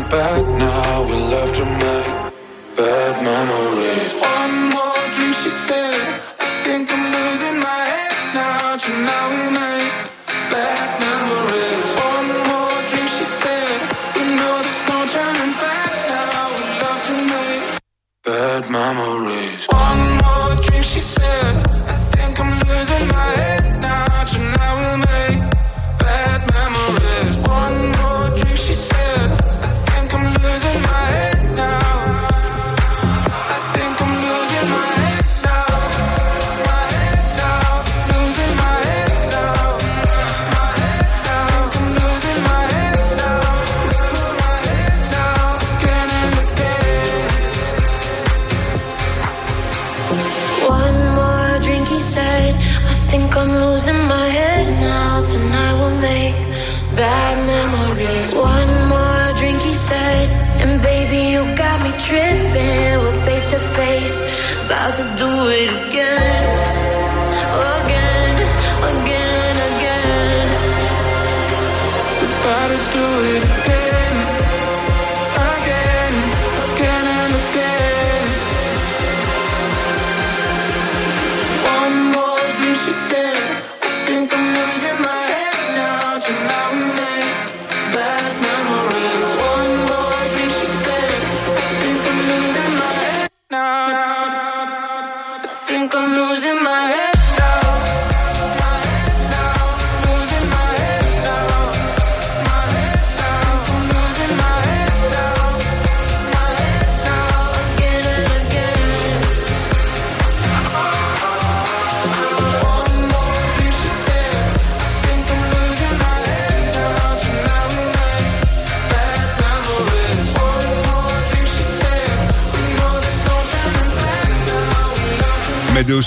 back 0.00 0.42
now. 0.58 1.02
We're 1.04 1.16
left 1.34 1.54
to 1.56 1.64
make 1.64 2.32
bad 2.76 3.14
memories. 3.22 4.20
One 4.20 4.70
more 4.70 5.04
drink, 5.14 5.34
she 5.42 5.50
said. 5.50 6.31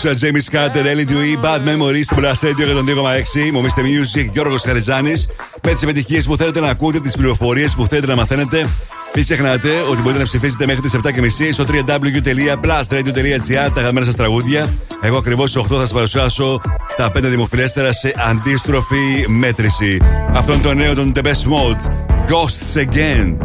Ε, 0.04 0.18
James 0.22 0.56
Carter, 0.56 0.86
Ellie 0.86 1.08
Dewey, 1.10 1.46
Bad 1.46 1.60
Memories 1.60 2.04
στην 2.04 2.18
Blast 2.20 2.46
Radio 2.46 2.50
102,6. 2.50 2.56
τον 2.74 2.86
Μομίστε 3.52 3.82
Music, 3.82 4.30
Γιώργος 4.34 4.62
Χαριζάνης. 4.62 5.28
Με 5.64 5.74
τις 5.74 5.82
επιτυχίες 5.82 6.26
που 6.26 6.36
θέλετε 6.36 6.60
να 6.60 6.70
ακούτε, 6.70 7.00
τις 7.00 7.16
πληροφορίες 7.16 7.74
που 7.76 7.86
θέλετε 7.86 8.08
να 8.08 8.16
μαθαίνετε. 8.16 8.68
Μην 9.16 9.24
ξεχνάτε 9.24 9.70
ότι 9.90 10.02
μπορείτε 10.02 10.20
να 10.20 10.26
ψηφίσετε 10.26 10.66
μέχρι 10.66 10.82
τις 10.82 10.94
7.30 10.94 11.52
στο 11.52 11.66
www.blastradio.gr 11.68 13.72
τα 13.74 13.82
γραμμένα 13.82 14.06
σας 14.06 14.16
τραγούδια. 14.16 14.70
Εγώ 15.02 15.18
ακριβώς 15.18 15.50
στις 15.50 15.62
8 15.62 15.66
θα 15.70 15.80
σας 15.80 15.92
παρουσιάσω 15.92 16.62
τα 16.98 17.12
5 17.12 17.22
δημοφιλέστερα 17.22 17.94
σε 17.94 18.14
αντίστροφη 18.30 19.26
μέτρηση. 19.28 20.02
Αυτό 20.34 20.54
είναι 20.54 20.62
το 20.62 20.74
νέο 20.74 20.96
των 20.96 21.12
The 21.16 21.22
Best 21.22 21.30
Mode. 21.30 21.90
Ghosts 22.28 22.84
Again. 22.84 23.45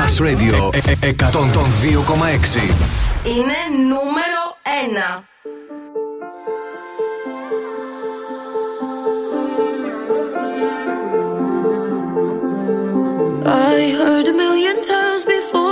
Radio. 0.00 0.70
102,6 0.70 0.74
Είναι 3.24 3.60
νούμερο 3.88 4.56
1 4.64 5.24
I 13.44 13.90
heard 14.00 14.26
a 14.28 14.32
million 14.32 14.76
times 14.82 15.22
before. 15.24 15.69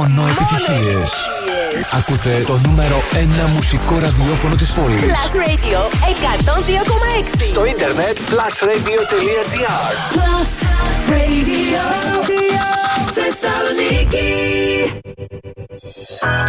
Μόνο 0.00 0.22
επιτυχίες. 0.28 1.10
Ακούτε 1.92 2.42
το 2.46 2.60
νούμερο 2.66 3.02
1 3.46 3.50
μουσικό 3.54 3.98
ραδιόφωνο 3.98 4.54
της 4.54 4.72
πόλης. 4.72 5.00
Plus 5.00 5.36
Radio 5.36 5.80
102,6. 6.06 7.44
Στο 7.50 7.64
ίντερνετ 7.66 8.18
plusradio.gr. 8.18 9.92
Plus 10.14 10.50
Radio 11.10 11.84
Θεσσαλονίκη. 13.16 14.30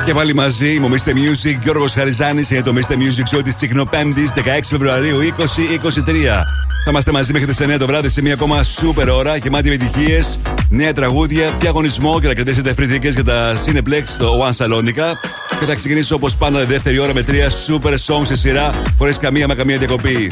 Και 0.06 0.14
πάλι 0.14 0.34
μαζί 0.34 0.80
μου, 0.80 0.90
Mr. 0.90 1.10
Music, 1.10 1.58
Γιώργος 1.64 1.92
Χαριζάνης 1.92 2.50
για 2.50 2.64
το 2.64 2.74
Mr. 2.76 2.94
Music 2.94 3.38
Show 3.38 3.44
της 3.44 3.56
Τσικνοπέμπτης 3.56 4.32
16 4.36 4.70
Φεβρουαρίου 4.70 5.18
2023. 5.20 6.44
Θα 6.84 6.90
είμαστε 6.90 7.12
μαζί 7.12 7.32
μέχρι 7.32 7.48
τις 7.48 7.60
9 7.62 7.78
το 7.80 7.86
βράδυ 7.86 8.10
σε 8.10 8.22
μια 8.22 8.34
ακόμα 8.34 8.64
σούπερ 8.64 9.10
ώρα 9.10 9.36
γεμάτη 9.36 9.72
επιτυχίες 9.72 10.40
νέα 10.72 10.94
τραγούδια, 10.94 11.58
διαγωνισμό 11.60 12.20
και 12.20 12.28
θα 12.28 12.34
κρατήσετε 12.34 12.70
ευρυθήκε 12.70 13.10
για 13.10 13.24
τα 13.24 13.62
Cineplex 13.66 14.02
στο 14.04 14.48
One 14.48 14.66
Salonica. 14.66 15.14
Και 15.60 15.66
θα 15.66 15.76
ξεκινήσω 15.76 16.16
όπως 16.16 16.36
πάντα 16.36 16.66
δεύτερη 16.66 17.00
ώρα 17.00 17.14
με 17.14 17.24
τρία 17.24 17.50
super 17.50 17.94
songs 17.94 18.26
σε 18.26 18.36
σειρά 18.36 18.72
χωρίς 18.98 19.18
καμία 19.18 19.48
μα 19.48 19.56
καμία 19.56 19.78
διακοπή. 19.78 20.32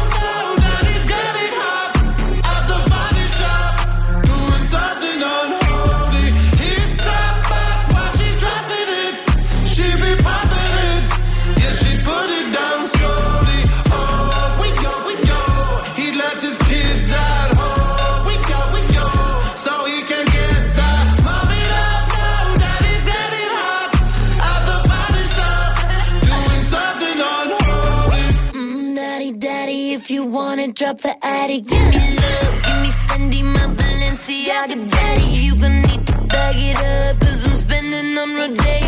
up 30.91 31.01
the 31.01 31.25
attic. 31.25 31.65
Give 31.67 31.87
me 31.95 32.05
love, 32.23 32.55
give 32.65 32.81
me 32.83 32.91
Fendi, 33.07 33.41
my 33.43 33.65
Balenciaga 33.77 34.77
daddy. 34.91 35.23
You 35.45 35.55
gon' 35.55 35.81
need 35.83 36.05
to 36.07 36.13
bag 36.31 36.55
it 36.57 36.77
up, 36.77 37.23
i 37.23 37.29
I'm 37.45 37.55
spending 37.55 38.17
on 38.17 38.35
Rodeo. 38.35 38.80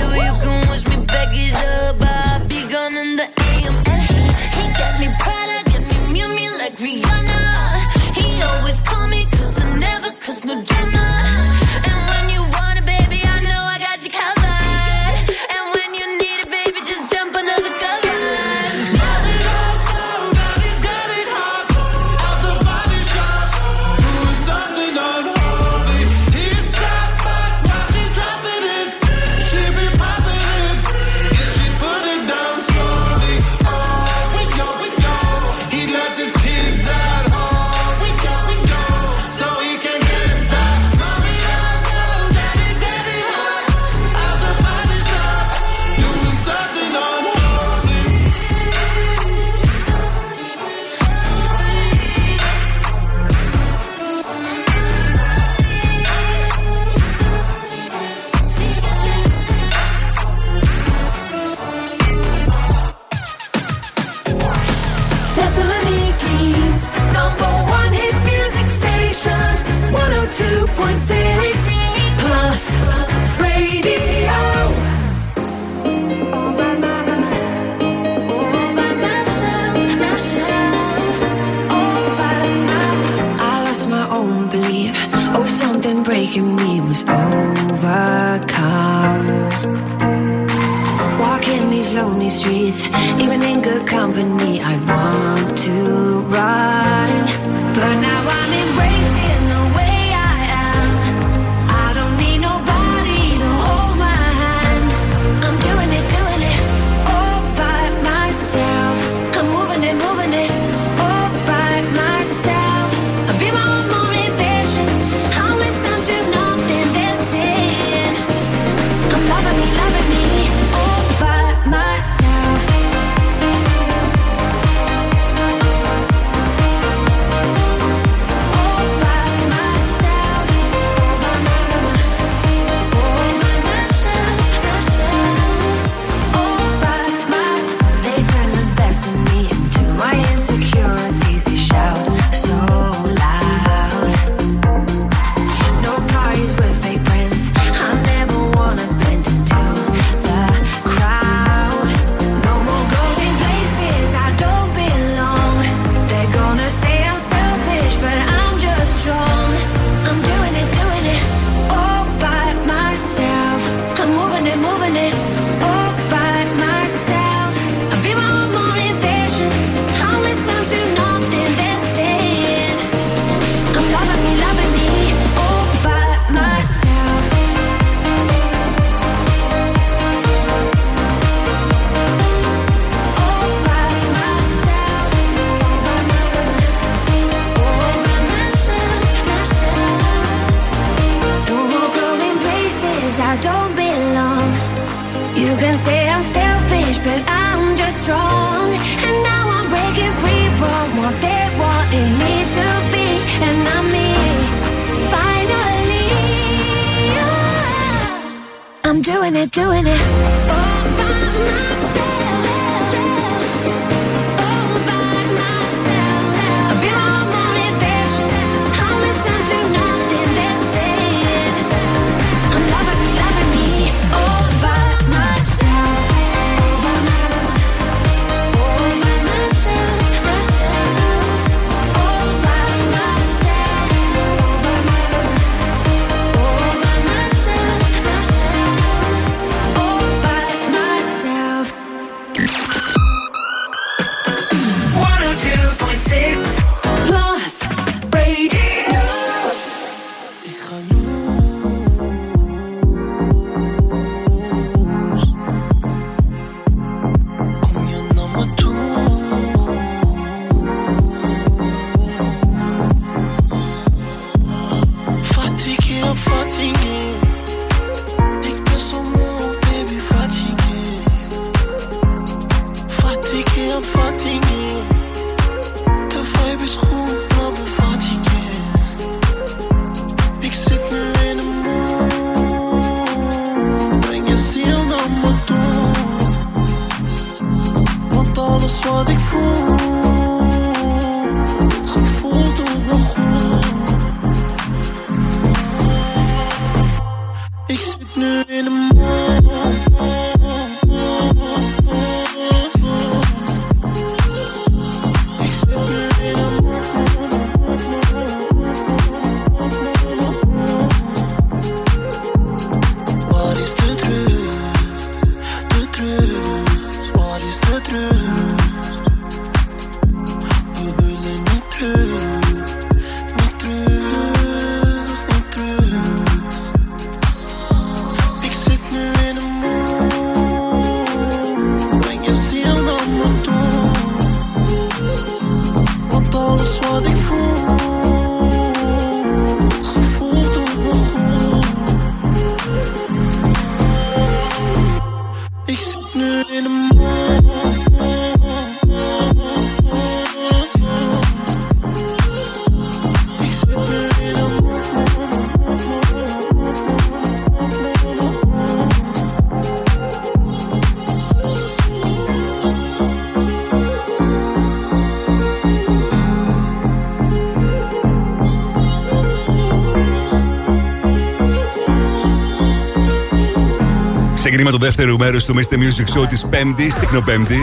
δεύτερου 374.83 375.17
μέρους 375.17 375.45
του 375.45 375.55
Mr. 375.55 375.73
Music 375.73 376.19
Show 376.19 376.27
της 376.29 376.45
5η, 376.51 376.93
Τεκνοπέμπτη, 376.99 377.59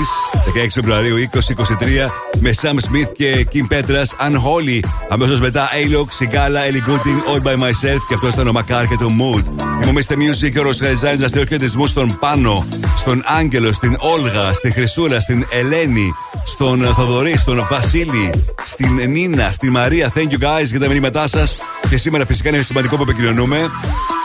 16 0.54 0.66
Φεβρουαρίου 0.74 1.16
2023, 1.16 2.10
με 2.40 2.54
Sam 2.62 2.74
Smith 2.74 3.12
και 3.16 3.46
Kim 3.52 3.74
Petras, 3.74 4.26
Unholy. 4.26 4.80
Αμέσως 5.08 5.40
μετά 5.40 5.68
Alok, 5.68 6.24
Sigala, 6.24 6.70
Ellie 6.70 6.90
Gooding, 6.90 7.34
All 7.34 7.42
by 7.46 7.54
Myself 7.54 7.98
και 8.08 8.14
αυτός 8.14 8.32
ήταν 8.32 8.48
ο 8.48 8.52
Μακάρ 8.52 8.86
και 8.86 8.96
το 8.96 9.10
Mood. 9.18 9.44
Είμαι 9.82 10.02
Mr. 10.08 10.12
Music 10.12 10.50
και 10.52 10.58
ο 10.58 10.62
Ροσχαϊζάνη 10.62 11.18
να 11.18 11.28
στείλω 11.28 11.44
χαιρετισμούς 11.44 11.90
στον 11.90 12.18
Πάνο, 12.20 12.66
στον 12.96 13.22
Άγγελο, 13.26 13.72
στην 13.72 13.96
Όλγα, 13.98 14.52
στη 14.52 14.70
Χρυσούλα, 14.70 15.20
στην 15.20 15.46
Ελένη, 15.50 16.12
στον 16.46 16.84
Θοδωρή, 16.84 17.36
στον 17.36 17.66
Βασίλη, 17.70 18.30
στην 18.64 19.10
Νίνα, 19.10 19.50
στη 19.52 19.70
Μαρία. 19.70 20.12
Thank 20.14 20.28
you 20.30 20.38
guys 20.44 20.64
για 20.64 20.80
τα 20.80 20.88
μηνύματά 20.88 21.28
σας. 21.28 21.56
Και 21.88 21.96
σήμερα 21.96 22.26
φυσικά 22.26 22.48
είναι 22.48 22.62
σημαντικό 22.62 22.96
που 22.96 23.02
επικοινωνούμε 23.02 23.70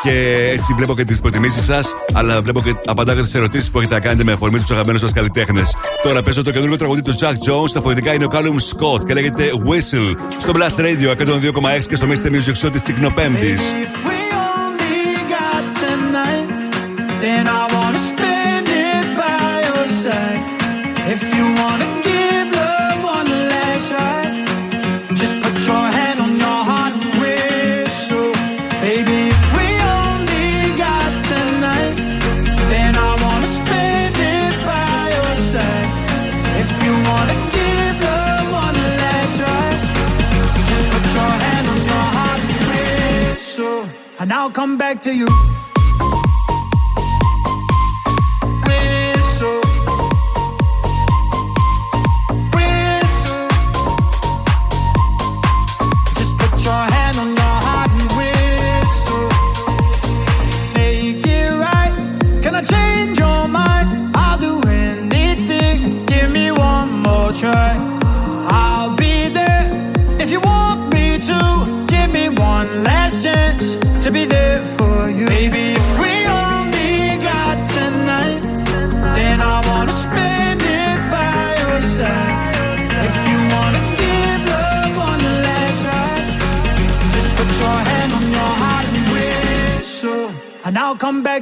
και 0.05 0.49
έτσι 0.51 0.73
βλέπω 0.73 0.95
και 0.95 1.03
τις 1.03 1.19
προτιμήσεις 1.19 1.65
σας, 1.65 1.93
αλλά 2.13 2.41
βλέπω 2.41 2.61
και 2.61 2.75
απαντάτε 2.85 3.23
τις 3.23 3.33
ερωτήσεις 3.33 3.69
που 3.69 3.79
έχετε 3.79 3.93
να 3.93 3.99
κάνετε 3.99 4.23
με 4.23 4.31
αφορμή 4.31 4.59
τους 4.59 4.71
αγαπημένους 4.71 5.01
σας 5.01 5.11
καλλιτέχνες. 5.11 5.75
Τώρα 6.03 6.23
παίζω 6.23 6.43
το 6.43 6.51
καινούργιο 6.51 6.77
τραγουδί 6.77 7.01
του 7.01 7.15
Jack 7.19 7.49
Jones, 7.49 7.71
τα 7.73 7.81
φοηθητικά 7.81 8.13
είναι 8.13 8.25
ο 8.25 8.27
Callum 8.31 8.55
Scott 8.69 9.05
και 9.05 9.13
λέγεται 9.13 9.51
Whistle 9.65 10.13
στο 10.37 10.51
Blast 10.55 10.81
Radio 10.81 11.09
102,6 11.09 11.85
και 11.89 11.95
στο 11.95 12.07
Mr. 12.07 12.27
Music 12.31 12.65
Show 12.65 12.71
της 12.71 12.83
Τσικνοπέμπτη. 12.83 13.55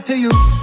to 0.05 0.17
you. 0.17 0.62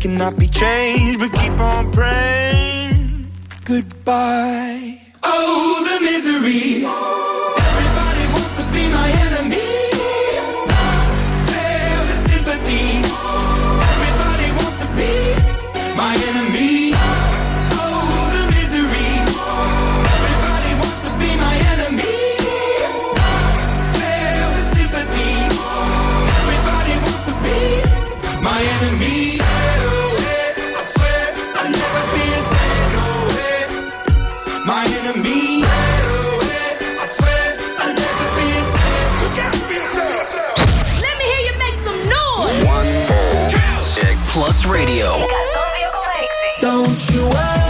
cannot 0.00 0.38
be 0.38 0.48
changed, 0.48 1.20
but 1.20 1.30
keep 1.34 1.60
on 1.60 1.92
praying. 1.92 3.30
Goodbye. 3.64 4.49
Plus 44.32 44.64
Radio. 44.64 45.26
Don't 46.60 47.10
you 47.10 47.22
worry. 47.22 47.69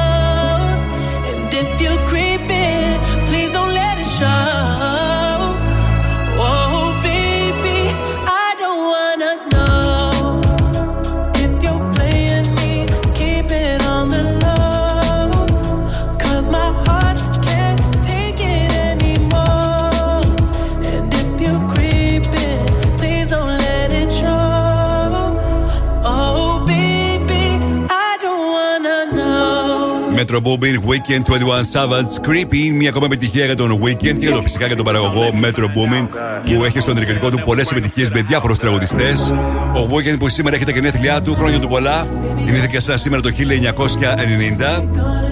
Metro 30.31 30.41
Booming, 30.41 30.77
Weekend 30.89 31.23
21 31.25 31.65
Savage, 31.73 32.27
Creepy. 32.27 32.71
Μια 32.73 32.89
ακόμα 32.89 33.05
επιτυχία 33.05 33.45
για 33.45 33.55
τον 33.55 33.79
Weekend 33.83 33.97
και 33.99 34.15
για 34.19 34.31
το 34.31 34.41
φυσικά 34.41 34.65
για 34.67 34.75
τον 34.75 34.85
παραγωγό 34.85 35.29
Metro 35.43 35.63
Booming 35.63 36.07
που 36.45 36.63
έχει 36.63 36.79
στο 36.79 36.91
ενεργητικό 36.91 37.29
του 37.29 37.41
πολλές 37.45 37.71
επιτυχίες 37.71 38.09
με 38.09 38.21
διάφορους 38.21 38.57
τραγουδιστές. 38.57 39.33
Ο 39.75 39.89
Weekend 39.95 40.19
που 40.19 40.29
σήμερα 40.29 40.55
έχει 40.55 40.65
τα 40.65 40.71
γενέθλιά 40.71 41.21
του, 41.21 41.35
χρόνια 41.35 41.59
του 41.59 41.67
πολλά. 41.67 42.07
Γεννήθηκε 42.45 42.79
σαν 42.79 42.97
σήμερα 42.97 43.21
το 43.21 43.29
1990 43.29 44.83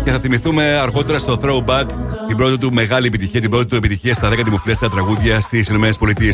και 0.03 0.11
θα 0.11 0.19
θυμηθούμε 0.19 0.63
αργότερα 0.63 1.19
στο 1.19 1.39
Throwback 1.43 1.85
την 2.27 2.37
πρώτη 2.37 2.57
του 2.57 2.73
μεγάλη 2.73 3.07
επιτυχία, 3.07 3.41
την 3.41 3.49
πρώτη 3.49 3.65
του 3.65 3.75
επιτυχία 3.75 4.13
στα 4.13 4.29
10 4.29 4.43
δημοφιλέστερα 4.43 4.91
τραγούδια 4.91 5.39
στις 5.41 5.67
ΗΠΑ. 5.69 5.89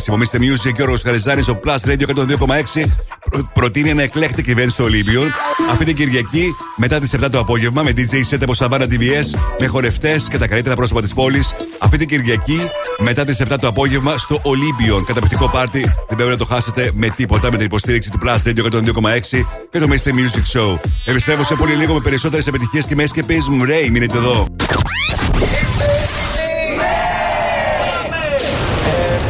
Υπομείστε 0.06 0.38
Music 0.40 0.72
και 0.74 0.82
ο 0.82 0.84
Ρος 0.84 1.00
Χαριζάνης, 1.02 1.48
ο 1.48 1.60
Plus 1.64 1.88
Radio 1.90 2.06
102,6 2.14 2.84
προ- 3.30 3.50
προτείνει 3.54 3.88
ένα 3.90 4.02
eclectic 4.04 4.48
event 4.56 4.68
στο 4.68 4.84
Olympion 4.84 5.26
αυτή 5.70 5.84
την 5.84 5.96
Κυριακή 5.96 6.44
μετά 6.76 7.00
τις 7.00 7.14
7 7.24 7.28
το 7.30 7.38
απόγευμα 7.38 7.82
με 7.82 7.92
DJ 7.96 8.34
set 8.34 8.38
από 8.42 8.52
Savannah 8.58 8.88
TVS 8.88 9.38
με 9.58 9.66
χορευτές 9.66 10.26
και 10.30 10.38
τα 10.38 10.46
καλύτερα 10.46 10.74
πρόσωπα 10.74 11.02
της 11.02 11.14
πόλης. 11.14 11.54
Αυτή 11.78 11.96
την 11.96 12.08
Κυριακή 12.08 12.60
μετά 12.98 13.24
τις 13.24 13.42
7 13.42 13.56
το 13.60 13.68
απόγευμα 13.68 14.18
στο 14.18 14.40
Olympion. 14.44 15.02
Καταπληκτικό 15.06 15.48
πάρτι, 15.48 15.80
δεν 15.80 16.16
πρέπει 16.16 16.30
να 16.30 16.36
το 16.36 16.44
χάσετε 16.44 16.90
με 16.94 17.08
τίποτα 17.08 17.50
με 17.50 17.56
την 17.56 17.66
υποστήριξη 17.66 18.10
του 18.10 18.18
Plus 18.24 18.48
Radio 18.48 18.64
102,6 18.72 19.46
και 19.70 19.78
το 19.78 19.86
Mr. 19.90 20.08
Music 20.08 20.58
Show. 20.58 20.78
Επιστρέφω 21.04 21.42
σε 21.42 21.54
πολύ 21.54 21.74
λίγο 21.74 21.94
με 21.94 22.00
περισσότερες 22.00 22.46
επιτυχίες 22.46 22.86
και 22.86 22.94
με 22.94 23.04
escapism. 23.04 23.62
Ray, 23.62 23.88
μείνετε 23.90 24.18
εδώ. 24.18 24.46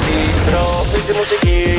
Επιστροφή 0.08 1.00
στη 1.00 1.12
μουσική. 1.12 1.75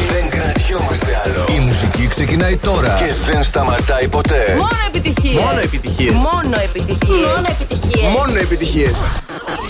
Δεν 0.98 1.10
κρατιόμαστε 1.10 1.22
άλλο. 1.26 1.60
Η 1.60 1.66
μουσική 1.66 2.08
ξεκινάει 2.08 2.58
τώρα 2.58 2.94
και 3.00 3.32
δεν 3.32 3.44
σταματάει 3.44 4.08
ποτέ. 4.08 4.56
Μόνο 4.58 4.70
επιτυχίες. 4.88 5.44
Μόνο 5.44 5.60
επιτυχίες. 5.60 6.14
Μόνο 6.14 6.58
επιτυχίες. 6.64 7.28
Μόνο 7.28 7.48
επιτυχίες. 7.50 8.12
Μόνο 8.12 8.38
επιτυχίες. 8.40 8.94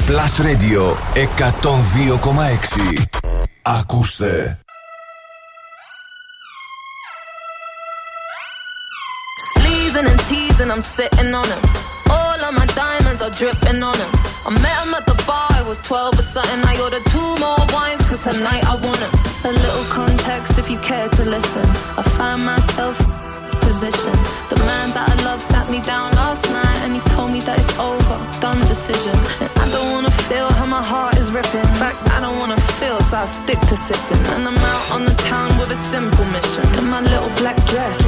Plus 0.08 0.42
Radio 0.46 0.96
102,6. 1.14 3.04
Ακούστε. 3.62 4.60
Sleazing 9.54 10.08
and 10.12 10.20
teasing, 10.30 10.72
I'm 10.72 10.82
sitting 10.82 11.34
on 11.34 11.48
him. 11.54 11.97
Diamonds 13.18 13.40
are 13.40 13.48
dripping 13.48 13.82
on 13.82 13.98
him. 13.98 14.12
I 14.46 14.52
met 14.62 14.86
him 14.86 14.94
at 14.94 15.06
the 15.06 15.16
bar, 15.26 15.48
I 15.50 15.64
was 15.68 15.80
12 15.80 16.20
or 16.20 16.22
something. 16.22 16.62
I 16.66 16.80
ordered 16.82 17.06
two 17.08 17.30
more 17.42 17.58
wines, 17.74 18.02
cause 18.08 18.20
tonight 18.20 18.64
I 18.66 18.76
want. 18.76 19.02
A 19.46 19.52
little 19.52 19.86
context 19.86 20.60
if 20.60 20.70
you 20.70 20.78
care 20.80 21.10
to 21.10 21.26
listen. 21.26 21.66
I 21.98 22.04
find 22.04 22.44
myself 22.46 22.98
positioned. 23.62 24.22
The 24.50 24.58
man 24.66 24.90
that 24.94 25.10
I 25.10 25.16
love 25.24 25.42
sat 25.42 25.70
me 25.70 25.80
down 25.82 26.14
last 26.14 26.46
night 26.50 26.77
and 26.88 26.96
he 26.96 27.04
told 27.12 27.32
me 27.36 27.42
that 27.44 27.60
it's 27.60 27.76
over, 27.78 28.16
done 28.40 28.60
decision. 28.72 29.12
And 29.44 29.52
I 29.60 29.68
don't 29.76 29.92
wanna 29.92 30.14
feel 30.32 30.48
how 30.56 30.66
my 30.66 30.82
heart 30.82 31.18
is 31.20 31.30
ripping. 31.36 31.60
In 31.60 31.76
fact, 31.84 32.00
I 32.16 32.22
don't 32.24 32.40
wanna 32.40 32.60
feel, 32.80 33.00
so 33.04 33.18
I 33.18 33.26
stick 33.26 33.60
to 33.72 33.76
sipping. 33.76 34.24
And 34.34 34.48
I'm 34.48 34.56
out 34.56 34.86
on 34.96 35.04
the 35.04 35.16
town 35.28 35.50
with 35.60 35.70
a 35.72 35.76
simple 35.76 36.24
mission. 36.32 36.64
In 36.80 36.88
my 36.88 37.02
little 37.02 37.32
black 37.42 37.60
dress, 37.68 38.00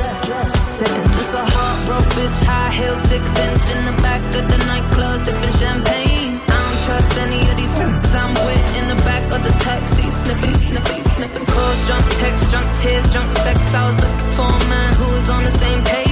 sitting 0.56 1.08
just 1.18 1.34
a 1.36 1.44
heartbroken 1.44 2.10
bitch, 2.16 2.40
high 2.48 2.72
heels, 2.72 3.02
six 3.12 3.24
inch 3.48 3.66
in 3.76 3.82
the 3.90 3.96
back 4.02 4.24
of 4.40 4.48
the 4.48 4.60
nightclub, 4.72 5.20
sipping 5.20 5.56
champagne. 5.60 6.40
I 6.48 6.58
don't 6.64 6.80
trust 6.88 7.14
any 7.20 7.42
of 7.52 7.56
these 7.60 7.76
f***s 7.76 8.16
I'm 8.22 8.32
with 8.48 8.66
in 8.80 8.86
the 8.88 9.00
back 9.04 9.26
of 9.36 9.44
the 9.44 9.54
taxi, 9.60 10.08
sniffing, 10.10 10.58
sniffing, 10.58 11.04
sniffing. 11.04 11.46
Calls, 11.52 11.80
drunk 11.86 12.06
texts, 12.24 12.48
drunk 12.52 12.70
tears, 12.80 13.06
drunk 13.12 13.32
sex. 13.44 13.60
I 13.76 13.84
was 13.92 14.00
looking 14.00 14.32
for 14.40 14.48
a 14.48 14.64
man 14.72 14.92
who 15.00 15.08
was 15.12 15.28
on 15.30 15.44
the 15.44 15.52
same 15.52 15.84
page. 15.84 16.10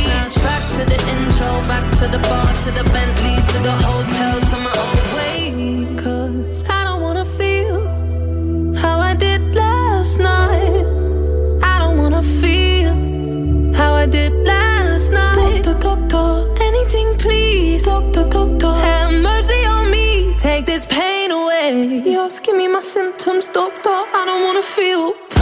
To 0.78 0.86
the 0.86 1.00
intro, 1.10 1.48
back 1.68 1.86
to 1.98 2.08
the 2.08 2.20
bar, 2.20 2.54
to 2.64 2.70
the 2.72 2.84
Bentley, 2.94 3.36
to 3.52 3.58
the 3.64 3.72
hotel, 3.72 4.40
to 4.40 4.58
my 4.66 4.72
old 4.86 5.08
way. 5.18 5.96
Cause 5.98 6.64
I 6.70 6.84
don't 6.84 7.02
wanna 7.02 7.26
feel 7.26 8.76
how 8.76 9.00
I 9.00 9.16
did 9.16 9.56
last 9.56 10.20
night. 10.20 10.86
I 11.64 11.80
don't 11.80 11.98
wanna 11.98 12.22
feel 12.22 12.94
how 13.74 13.94
I 13.96 14.06
did 14.06 14.34
last 14.46 15.12
night. 15.12 15.64
Doctor, 15.64 15.96
doctor, 15.96 16.64
anything 16.64 17.18
please. 17.18 17.86
Doctor, 17.86 18.30
doctor, 18.30 18.72
have 18.72 19.12
mercy 19.14 19.66
on 19.66 19.90
me. 19.90 20.36
Take 20.38 20.68
this 20.68 20.86
pain 20.86 21.32
away. 21.32 22.04
You're 22.06 22.26
asking 22.26 22.56
me 22.56 22.68
my 22.68 22.82
symptoms, 22.82 23.48
doctor. 23.48 23.98
I 24.20 24.24
don't 24.28 24.44
wanna 24.46 24.62
feel. 24.62 25.27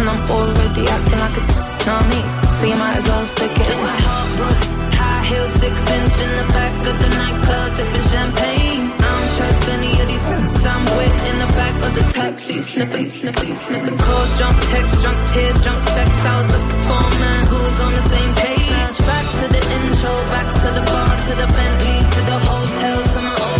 And 0.00 0.08
I'm 0.08 0.24
already 0.32 0.88
acting 0.88 1.20
like 1.20 1.36
a 1.36 1.44
know 1.84 2.00
me, 2.08 2.20
so 2.56 2.64
you 2.64 2.72
might 2.80 2.96
as 2.96 3.04
well 3.04 3.26
stick 3.28 3.52
it. 3.52 3.68
Just 3.68 3.84
a 3.84 3.92
heartbroken, 4.00 4.96
high 4.96 5.20
heels, 5.28 5.52
six 5.60 5.76
inch 5.76 6.16
in 6.24 6.30
the 6.40 6.46
back 6.56 6.72
of 6.88 6.96
the 7.04 7.10
nightclub, 7.20 7.68
sipping 7.68 8.06
champagne. 8.08 8.88
I 8.96 8.96
don't 8.96 9.30
trust 9.36 9.68
any 9.68 9.92
of 10.00 10.08
these 10.08 10.24
I'm 10.64 10.84
with 10.96 11.16
in 11.28 11.36
the 11.44 11.50
back 11.52 11.76
of 11.84 11.92
the 11.92 12.04
taxi, 12.16 12.62
sniffing, 12.62 13.10
sniffing, 13.10 13.54
sniffing. 13.54 13.98
Calls, 14.00 14.32
drunk 14.40 14.56
texts, 14.72 15.04
drunk 15.04 15.20
tears, 15.36 15.60
drunk 15.60 15.82
sex. 15.84 16.08
I 16.24 16.32
was 16.40 16.48
looking 16.48 16.82
for 16.88 16.96
a 16.96 17.12
man 17.20 17.42
who 17.52 17.58
was 17.60 17.78
on 17.84 17.92
the 17.92 18.06
same 18.08 18.32
page. 18.40 18.96
Back 19.04 19.26
to 19.40 19.46
the 19.52 19.62
intro, 19.84 20.12
back 20.32 20.48
to 20.64 20.68
the 20.80 20.84
bar, 20.88 21.12
to 21.28 21.32
the 21.36 21.48
Bentley, 21.52 21.98
to 22.08 22.20
the 22.24 22.38
hotel, 22.48 22.98
to 23.04 23.18
my 23.20 23.36
old 23.36 23.59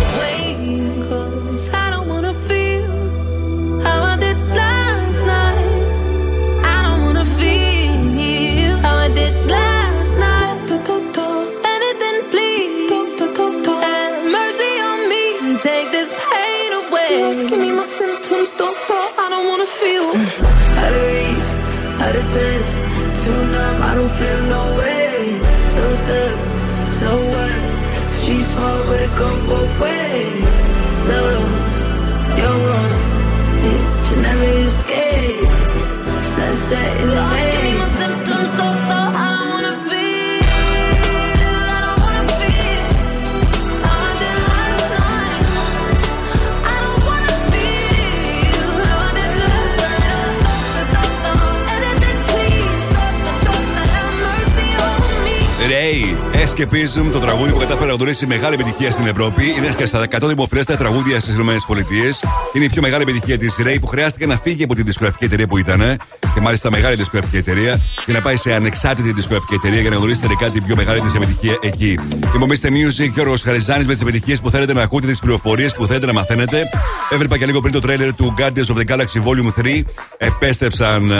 out 22.11 22.17
of 22.17 22.29
too 23.23 23.41
numb, 23.53 23.81
I 23.81 23.95
don't 23.95 24.11
feel 24.11 24.41
no 24.55 24.63
way. 24.77 25.39
So 25.69 25.83
stuck, 25.95 26.35
so 26.87 27.09
what? 27.31 28.09
Street 28.09 28.41
small, 28.41 28.83
but 28.87 29.01
it 29.01 29.13
go 29.17 29.29
both 29.47 29.79
ways. 29.79 30.53
So, 31.07 31.17
you're 32.37 32.59
wrong, 32.67 33.01
yeah, 33.63 33.81
you 34.07 34.15
never 34.21 34.51
escape. 34.65 35.49
Sunset 36.23 37.01
in 37.01 37.07
the 37.07 37.15
You're 37.15 37.60
Escapism, 56.51 57.11
το 57.11 57.19
τραγούδι 57.19 57.51
που 57.51 57.57
κατάφερε 57.57 57.85
να 57.85 57.93
γνωρίσει 57.95 58.25
μεγάλη 58.25 58.53
επιτυχία 58.53 58.91
στην 58.91 59.05
Ευρώπη. 59.07 59.43
Είναι 59.57 59.73
και 59.77 59.85
στα 59.85 60.07
100 60.11 60.27
δημοφιλέστερα 60.27 60.77
τραγούδια 60.77 61.19
στις 61.19 61.33
ΗΠΑ. 61.33 61.53
Είναι 62.53 62.65
η 62.65 62.69
πιο 62.69 62.81
μεγάλη 62.81 63.01
επιτυχία 63.01 63.37
της 63.37 63.55
Ray 63.59 63.77
που 63.81 63.87
χρειάστηκε 63.87 64.25
να 64.25 64.37
φύγει 64.37 64.63
από 64.63 64.75
τη 64.75 64.83
δισκογραφική 64.83 65.25
εταιρεία 65.25 65.47
που 65.47 65.57
ήταν. 65.57 65.79
Και 66.33 66.41
μάλιστα 66.41 66.71
μεγάλη 66.71 66.95
δισκογραφική 66.95 67.37
εταιρεία. 67.37 67.79
Και 68.05 68.11
να 68.11 68.21
πάει 68.21 68.35
σε 68.35 68.53
ανεξάρτητη 68.53 69.11
δισκογραφική 69.11 69.53
εταιρεία 69.53 69.81
για 69.81 69.89
να 69.89 69.95
γνωρίσει 69.95 70.19
τελικά 70.19 70.49
την 70.49 70.63
πιο 70.63 70.75
μεγάλη 70.75 71.01
της 71.01 71.13
επιτυχία 71.13 71.57
εκεί. 71.61 71.99
Υπομείστε 72.35 72.69
Music 72.71 73.11
και 73.13 73.21
ο 73.21 73.35
Χαριζάνης 73.43 73.85
με 73.85 73.93
τις 73.93 74.01
επιτυχίες 74.01 74.39
που 74.39 74.49
θέλετε 74.49 74.73
να 74.73 74.81
ακούτε, 74.81 75.07
τις 75.07 75.19
πληροφορίες 75.19 75.73
που 75.73 75.85
θέλετε 75.85 76.05
να 76.05 76.13
μαθαίνετε. 76.13 76.63
Έβλεπα 77.09 77.37
και 77.37 77.45
λίγο 77.45 77.61
πριν 77.61 77.73
το 77.73 77.79
τρέλερ 77.79 78.13
του 78.15 78.33
Guardians 78.37 78.75
of 78.75 78.77
the 78.77 78.95
Galaxy 78.95 79.23
Volume 79.23 79.65
3. 79.65 79.81
Επέστρεψαν 80.17 81.11
ε, 81.11 81.17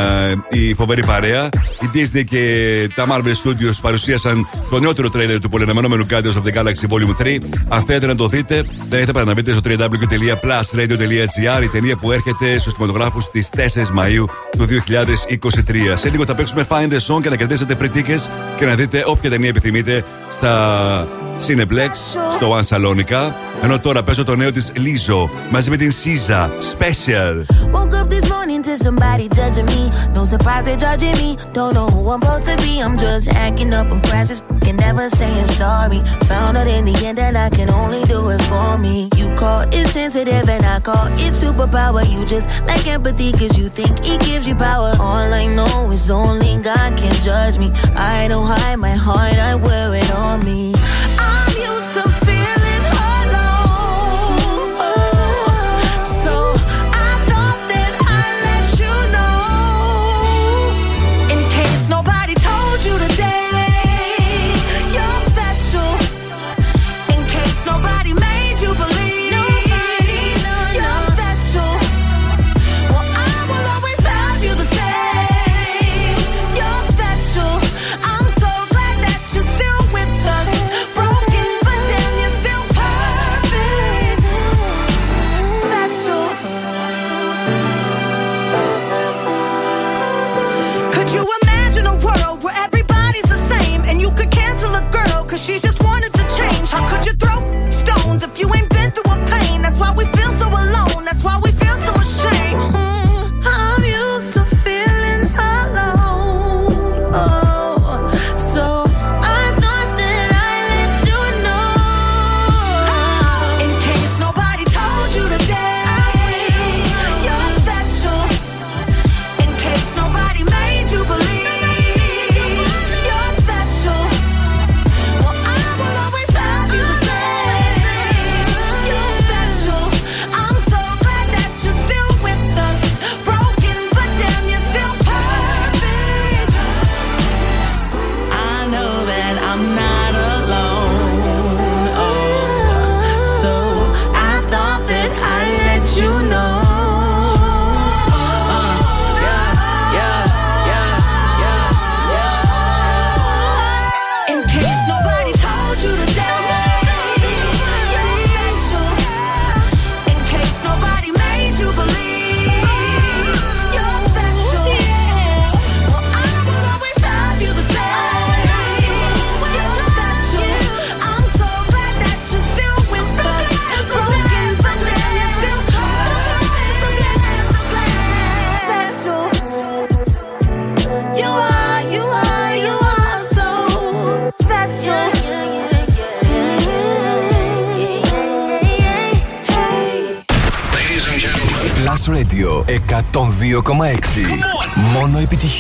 η 0.50 0.74
φοβερή 0.74 1.06
παρέα. 1.06 1.50
Η 1.82 1.90
Disney 1.94 2.24
και 2.30 2.90
τα 2.96 3.06
Marvel 3.10 3.34
Studios 3.44 3.76
παρουσίασαν 3.82 4.48
το 4.70 4.80
νεότερο 4.80 5.10
τρέλερ 5.10 5.21
του 5.42 5.50
πολυναμενόμενου 5.50 6.06
Guardians 6.10 6.36
of 6.36 6.44
the 6.46 6.54
Galaxy 6.54 6.88
Volume 6.90 7.26
3. 7.26 7.38
Αν 7.68 7.84
θέλετε 7.84 8.06
να 8.06 8.16
το 8.16 8.28
δείτε, 8.28 8.64
δεν 8.90 8.98
έχετε 8.98 9.12
παρά 9.12 9.26
να 9.26 9.34
μπείτε 9.34 9.52
στο 9.52 9.62
www.plusradio.gr 9.66 11.64
η 11.64 11.68
ταινία 11.68 11.96
που 11.96 12.12
έρχεται 12.12 12.58
στους 12.60 12.74
κινηματογράφους 12.74 13.24
στις 13.24 13.50
4 13.56 13.60
Μαου 13.94 14.26
του 14.58 14.66
2023. 14.66 15.98
Σε 15.98 16.10
λίγο 16.10 16.26
θα 16.26 16.36
παίξουμε 16.36 16.66
Find 16.70 16.92
the 16.92 17.16
Song 17.16 17.22
και 17.22 17.30
να 17.30 17.36
κερδίσετε 17.36 17.78
free 17.82 17.98
tickets 17.98 18.30
και 18.58 18.66
να 18.66 18.76
δείτε 18.76 19.04
όποια 19.06 19.30
ταινία 19.30 19.50
επιθυμείτε 19.50 20.06
στα 20.38 21.08
Cineplex, 21.47 21.91
στο 22.33 22.57
One 22.59 22.77
Salonica. 22.77 23.33
Ενώ 23.63 23.79
τώρα 23.79 24.03
παίζω 24.03 24.25
το 24.25 24.37
νέο 24.37 24.53
τη 24.53 24.81
Λίζο 24.81 25.31
μαζί 25.51 25.71
με 25.71 25.77
την 25.77 25.93
Σίζα. 25.93 26.51
Special. 26.73 27.35
Woke 27.73 27.95
up 28.01 28.09
this 28.15 28.27
morning 28.35 28.63
to 28.69 28.73
somebody 28.87 29.27
judging 29.39 29.69
me. 29.75 29.83
No 30.17 30.23
surprise 30.33 30.65
they're 30.67 30.83
judging 30.87 31.17
me. 31.23 31.31
Don't 31.57 31.73
know 31.77 31.89
who 31.95 32.01
I'm 32.13 32.21
supposed 32.23 32.47
to 32.51 32.57
be. 32.65 32.73
I'm 32.85 32.97
just 33.05 33.27
acting 33.47 33.73
up. 33.79 33.87
I'm 33.95 34.01
precious, 34.11 34.41
fucking 34.49 34.77
never 34.87 35.05
saying 35.21 35.49
sorry. 35.63 36.01
Found 36.31 36.53
out 36.61 36.69
in 36.77 36.83
the 36.89 36.97
end 37.09 37.17
that 37.19 37.35
I 37.47 37.49
can 37.57 37.69
only 37.81 38.03
do 38.15 38.19
it 38.35 38.43
for 38.51 38.71
me. 38.85 38.97
You 39.21 39.27
call 39.43 39.61
it 39.79 39.87
sensitive 39.97 40.47
and 40.55 40.65
I 40.75 40.77
call 40.89 41.07
it 41.25 41.33
superpower. 41.43 42.03
You 42.13 42.21
just 42.35 42.47
like 42.69 42.87
empathy 42.97 43.31
cause 43.41 43.55
you 43.61 43.67
think 43.79 43.93
it 44.13 44.19
gives 44.29 44.45
you 44.49 44.57
power. 44.69 44.91
All 45.07 45.29
I 45.43 45.45
know 45.59 45.91
is 45.97 46.07
only 46.23 46.53
God 46.69 46.91
can 47.01 47.15
judge 47.29 47.57
me. 47.63 47.69
I 48.17 48.29
don't 48.31 48.47
hide 48.55 48.79
my 48.89 48.97
heart, 49.07 49.39
I 49.51 49.53
wear 49.67 49.89
it 50.01 50.11
on 50.25 50.39
me. 50.49 50.63
She 95.42 95.58
just 95.58 95.82
wanted 95.82 96.14
to 96.14 96.24
change? 96.38 96.70
How 96.70 96.88
could 96.88 97.04
you 97.06 97.14
throw 97.14 97.31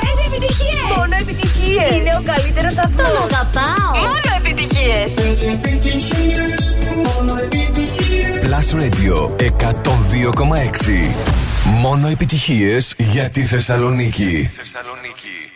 Παίζει 0.00 0.22
επιτυχίες. 0.26 0.86
Μόνο 0.96 1.14
επιτυχίες. 1.20 1.90
Είναι 1.90 2.12
ο 2.20 2.22
καλύτερος 2.32 2.72
σταθμός. 2.72 3.10
Τον 3.10 3.28
αγαπάω. 3.30 3.90
Μόνο 4.06 4.28
επιτυχίες. 4.38 5.12
Plus 8.46 8.68
Radio 8.80 9.16
102,6. 9.38 11.14
Μόνο 11.64 12.08
επιτυχίες 12.08 12.94
για 12.96 13.30
τη 13.30 13.44
Θεσσαλονίκη. 13.44 14.50
Yeah, 14.50 15.51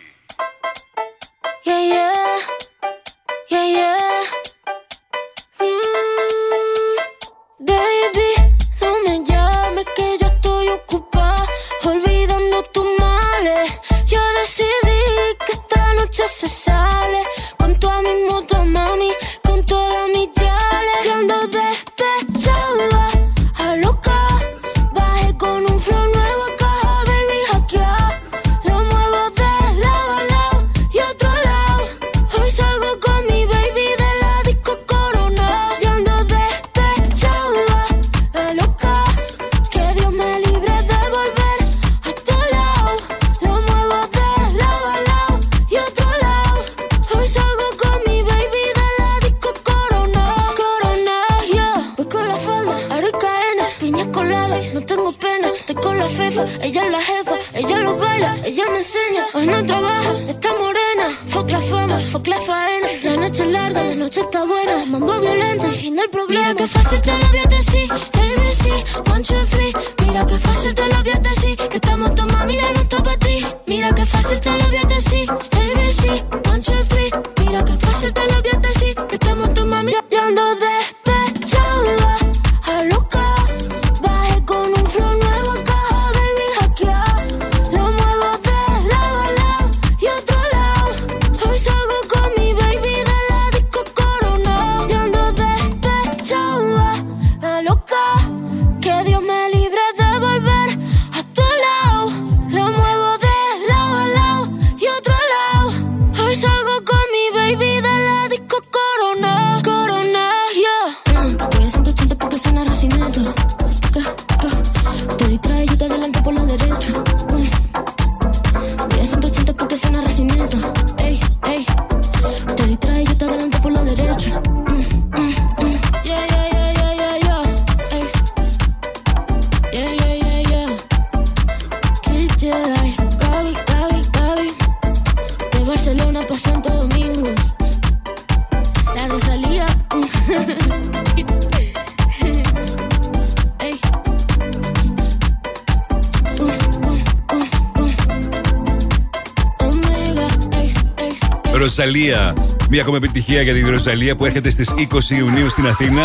Μία 152.89 152.97
ακόμα 152.97 153.11
επιτυχία 153.11 153.41
για 153.41 153.53
την 153.53 153.69
Ροζαλία 153.69 154.15
που 154.15 154.25
έρχεται 154.25 154.49
στις 154.49 154.69
20 154.77 155.17
Ιουνίου 155.17 155.49
στην 155.49 155.67
Αθήνα, 155.67 156.01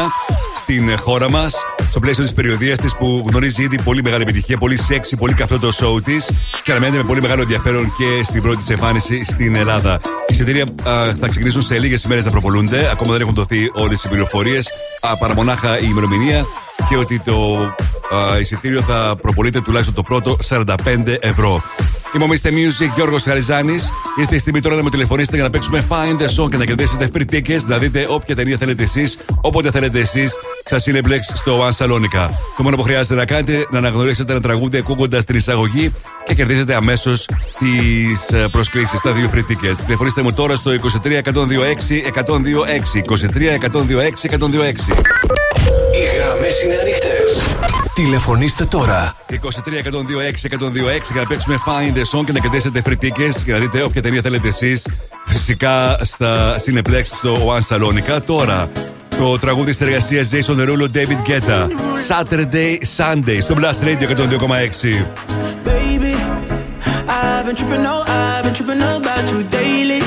στην 0.57 0.89
ε, 0.89 0.97
χώρα 0.97 1.31
μας. 1.31 1.55
Στο 1.91 2.01
πλαίσιο 2.01 2.23
της 2.23 2.33
περιοδίας 2.33 2.79
της 2.79 2.97
που 2.97 3.25
γνωρίζει 3.29 3.63
ήδη 3.63 3.83
πολύ 3.83 4.03
μεγάλη 4.03 4.23
επιτυχία, 4.23 4.59
πολύ 4.59 4.79
σεξι, 4.79 5.17
πολύ 5.17 5.35
καυτό 5.35 5.59
το 5.59 5.73
show 5.81 6.03
της 6.05 6.27
και 6.65 6.71
αναμένεται 6.71 6.97
με 6.97 7.05
πολύ 7.05 7.21
μεγάλο 7.21 7.43
ενδιαφέρον 7.43 7.93
και 7.99 8.25
στην 8.25 8.43
πρώτη 8.43 8.57
της 8.57 8.69
εμφάνιση 8.69 9.25
στην 9.25 9.55
Ελλάδα. 9.55 10.01
Η 10.05 10.09
εισιτήρια 10.29 10.63
α, 10.63 11.15
θα 11.21 11.29
ξεκινήσουν 11.29 11.63
σε 11.63 11.79
λίγες 11.79 12.05
ημέρες 12.05 12.25
να 12.25 12.31
προπολούνται. 12.31 12.91
Ακόμα 12.93 13.13
δεν 13.13 13.21
έχουν 13.21 13.35
δοθεί 13.35 13.71
όλες 13.73 14.05
οι 14.05 14.09
πληροφορίες, 14.09 14.69
παρά 15.19 15.35
μονάχα 15.35 15.79
η 15.79 15.87
ημερομηνία 15.89 16.47
και 16.89 16.97
ότι 16.97 17.21
το 17.21 17.59
α, 18.17 18.39
εισιτήριο 18.41 18.83
θα 18.83 19.17
προπολείται 19.23 19.61
τουλάχιστον 19.61 19.95
το 19.95 20.03
πρώτο 20.03 20.37
45 20.49 20.67
ευρώ. 21.21 21.63
Είμαι 22.15 22.25
ο 22.25 22.29
Mr. 22.31 22.49
Music 22.49 22.95
Γιώργος 22.95 23.23
Χαριζάνης. 23.23 23.93
Ήρθε 24.17 24.35
η 24.35 24.39
στιγμή 24.39 24.61
τώρα 24.61 24.75
να 24.77 24.83
με 24.83 24.91
τηλεφωνήσετε 24.91 25.35
για 25.35 25.45
να 25.45 25.51
παίξουμε 25.51 25.85
Find 25.89 26.23
the 26.23 26.43
Song 26.43 26.51
και 26.51 26.57
να 26.57 26.65
κερδίσετε 26.65 27.09
free 27.15 27.35
tickets, 27.35 27.65
να 27.67 27.79
δείτε 27.79 28.07
όποια 28.09 28.37
ταινία 28.37 28.57
θέλετε 28.57 28.83
εσείς, 28.83 29.19
όποτε 29.41 29.71
θέλετε 29.71 30.01
εσείς, 30.01 30.33
στα 30.65 30.79
Cineplex 30.79 31.21
στο 31.35 31.67
One 31.67 31.85
Salonica. 31.85 32.29
Το 32.57 32.63
μόνο 32.63 32.77
που 32.77 32.83
χρειάζεται 32.83 33.15
να 33.15 33.25
κάνετε 33.25 33.53
είναι 33.53 33.67
να 33.71 33.79
αναγνωρίσετε 33.79 34.33
ένα 34.33 34.41
τραγούδι 34.41 34.79
ακούγοντας 34.79 35.25
την 35.25 35.37
εισαγωγή 35.37 35.93
και 36.25 36.35
κερδίζετε 36.35 36.75
αμέσως 36.75 37.29
τις 37.59 38.49
προσκλήσεις, 38.51 39.01
τα 39.01 39.13
δύο 39.13 39.31
free 39.35 39.39
tickets. 39.39 39.77
Τηλεφωνήστε 39.85 40.23
μου 40.23 40.33
τώρα 40.33 40.55
στο 40.55 40.71
23 40.71 41.19
126 41.19 42.03
126. 42.15 43.03
23 43.03 43.55
126 43.55 44.31
126. 44.31 44.93
Οι 45.95 46.17
γραμμές 46.17 46.63
είναι 46.63 46.77
ανοιχτές. 46.81 47.72
Τηλεφωνήστε 47.94 48.64
τώρα. 48.64 49.14
23 49.31 49.35
126 49.35 49.36
126 49.36 51.12
για 51.12 51.20
να 51.20 51.27
παίξουμε 51.27 51.59
Find 51.66 51.97
the 51.97 52.19
Song 52.19 52.24
και 52.24 52.32
να 52.32 52.39
κερδίσετε 52.39 52.82
free 52.86 53.05
tickets 53.05 53.43
για 53.44 53.55
να 53.55 53.60
δείτε 53.60 53.82
όποια 53.82 54.02
ταινία 54.02 54.20
θέλετε 54.23 54.48
εσεί. 54.48 54.82
Φυσικά 55.27 55.98
στα 56.02 56.60
Cineplex 56.64 57.02
στο 57.05 57.36
One 57.56 57.77
Salonica. 57.77 58.23
Τώρα 58.27 58.70
το 59.19 59.39
τραγούδι 59.39 59.77
τη 59.77 59.85
εργασία 59.85 60.23
Jason 60.31 60.56
Derulo 60.56 60.86
David 60.97 61.28
Guetta. 61.28 61.66
Saturday 62.09 62.78
Sunday 62.97 63.39
στο 63.40 63.56
Blast 63.59 63.85
Radio 63.86 64.09
102,6. 64.09 65.06
Baby, 65.64 66.14
I've 67.09 67.44
been 67.47 67.56
tripping, 67.56 67.86
oh, 67.93 68.02
I've 68.06 68.43
been 68.44 68.55
tripping 68.59 68.82
about 68.82 69.24
you 69.32 69.40
daily. 69.59 70.01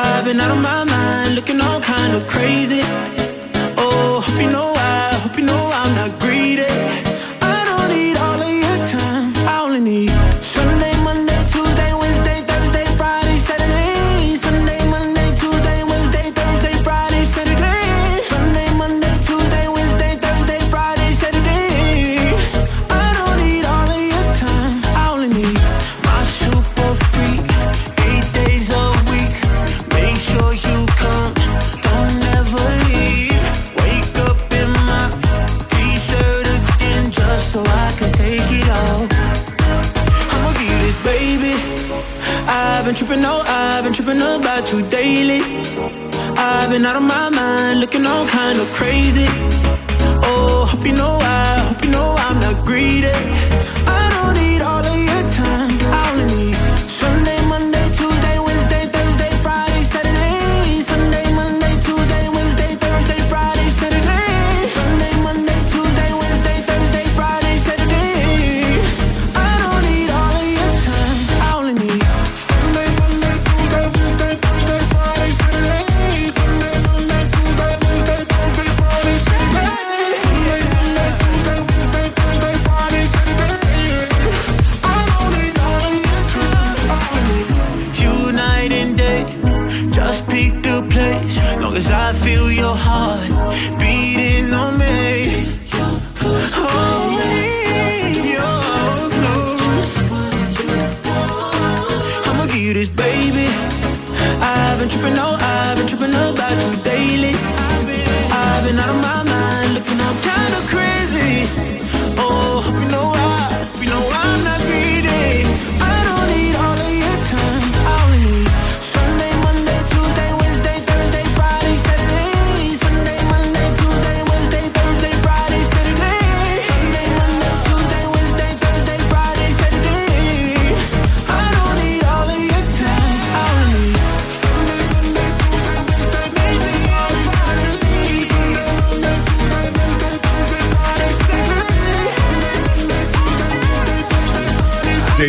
I've 0.00 0.24
been 0.26 0.40
out 0.44 0.52
of 0.56 0.60
my 0.70 0.82
mind, 0.94 1.30
looking 1.36 1.60
all 1.66 1.80
kind 1.94 2.12
of 2.18 2.22
crazy. 2.34 2.82
Hope 4.16 4.40
you 4.40 4.50
know 4.50 4.72
I, 4.74 5.14
hope 5.22 5.36
you 5.36 5.44
know 5.44 5.70
I'm 5.74 5.94
not 5.94 6.18
greedy. 6.18 7.05
Out 46.84 46.94
of 46.94 47.02
my 47.02 47.30
mind, 47.30 47.80
looking 47.80 48.06
all 48.06 48.26
kind 48.26 48.58
of 48.58 48.70
crazy. 48.74 49.26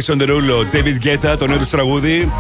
Jason 0.07 0.19
Derulo, 0.21 0.63
David 0.73 0.97
Guetta, 1.05 1.37
το 1.39 1.47
νέο 1.47 1.57
τους 1.57 1.69
τραγούδι. 1.69 2.31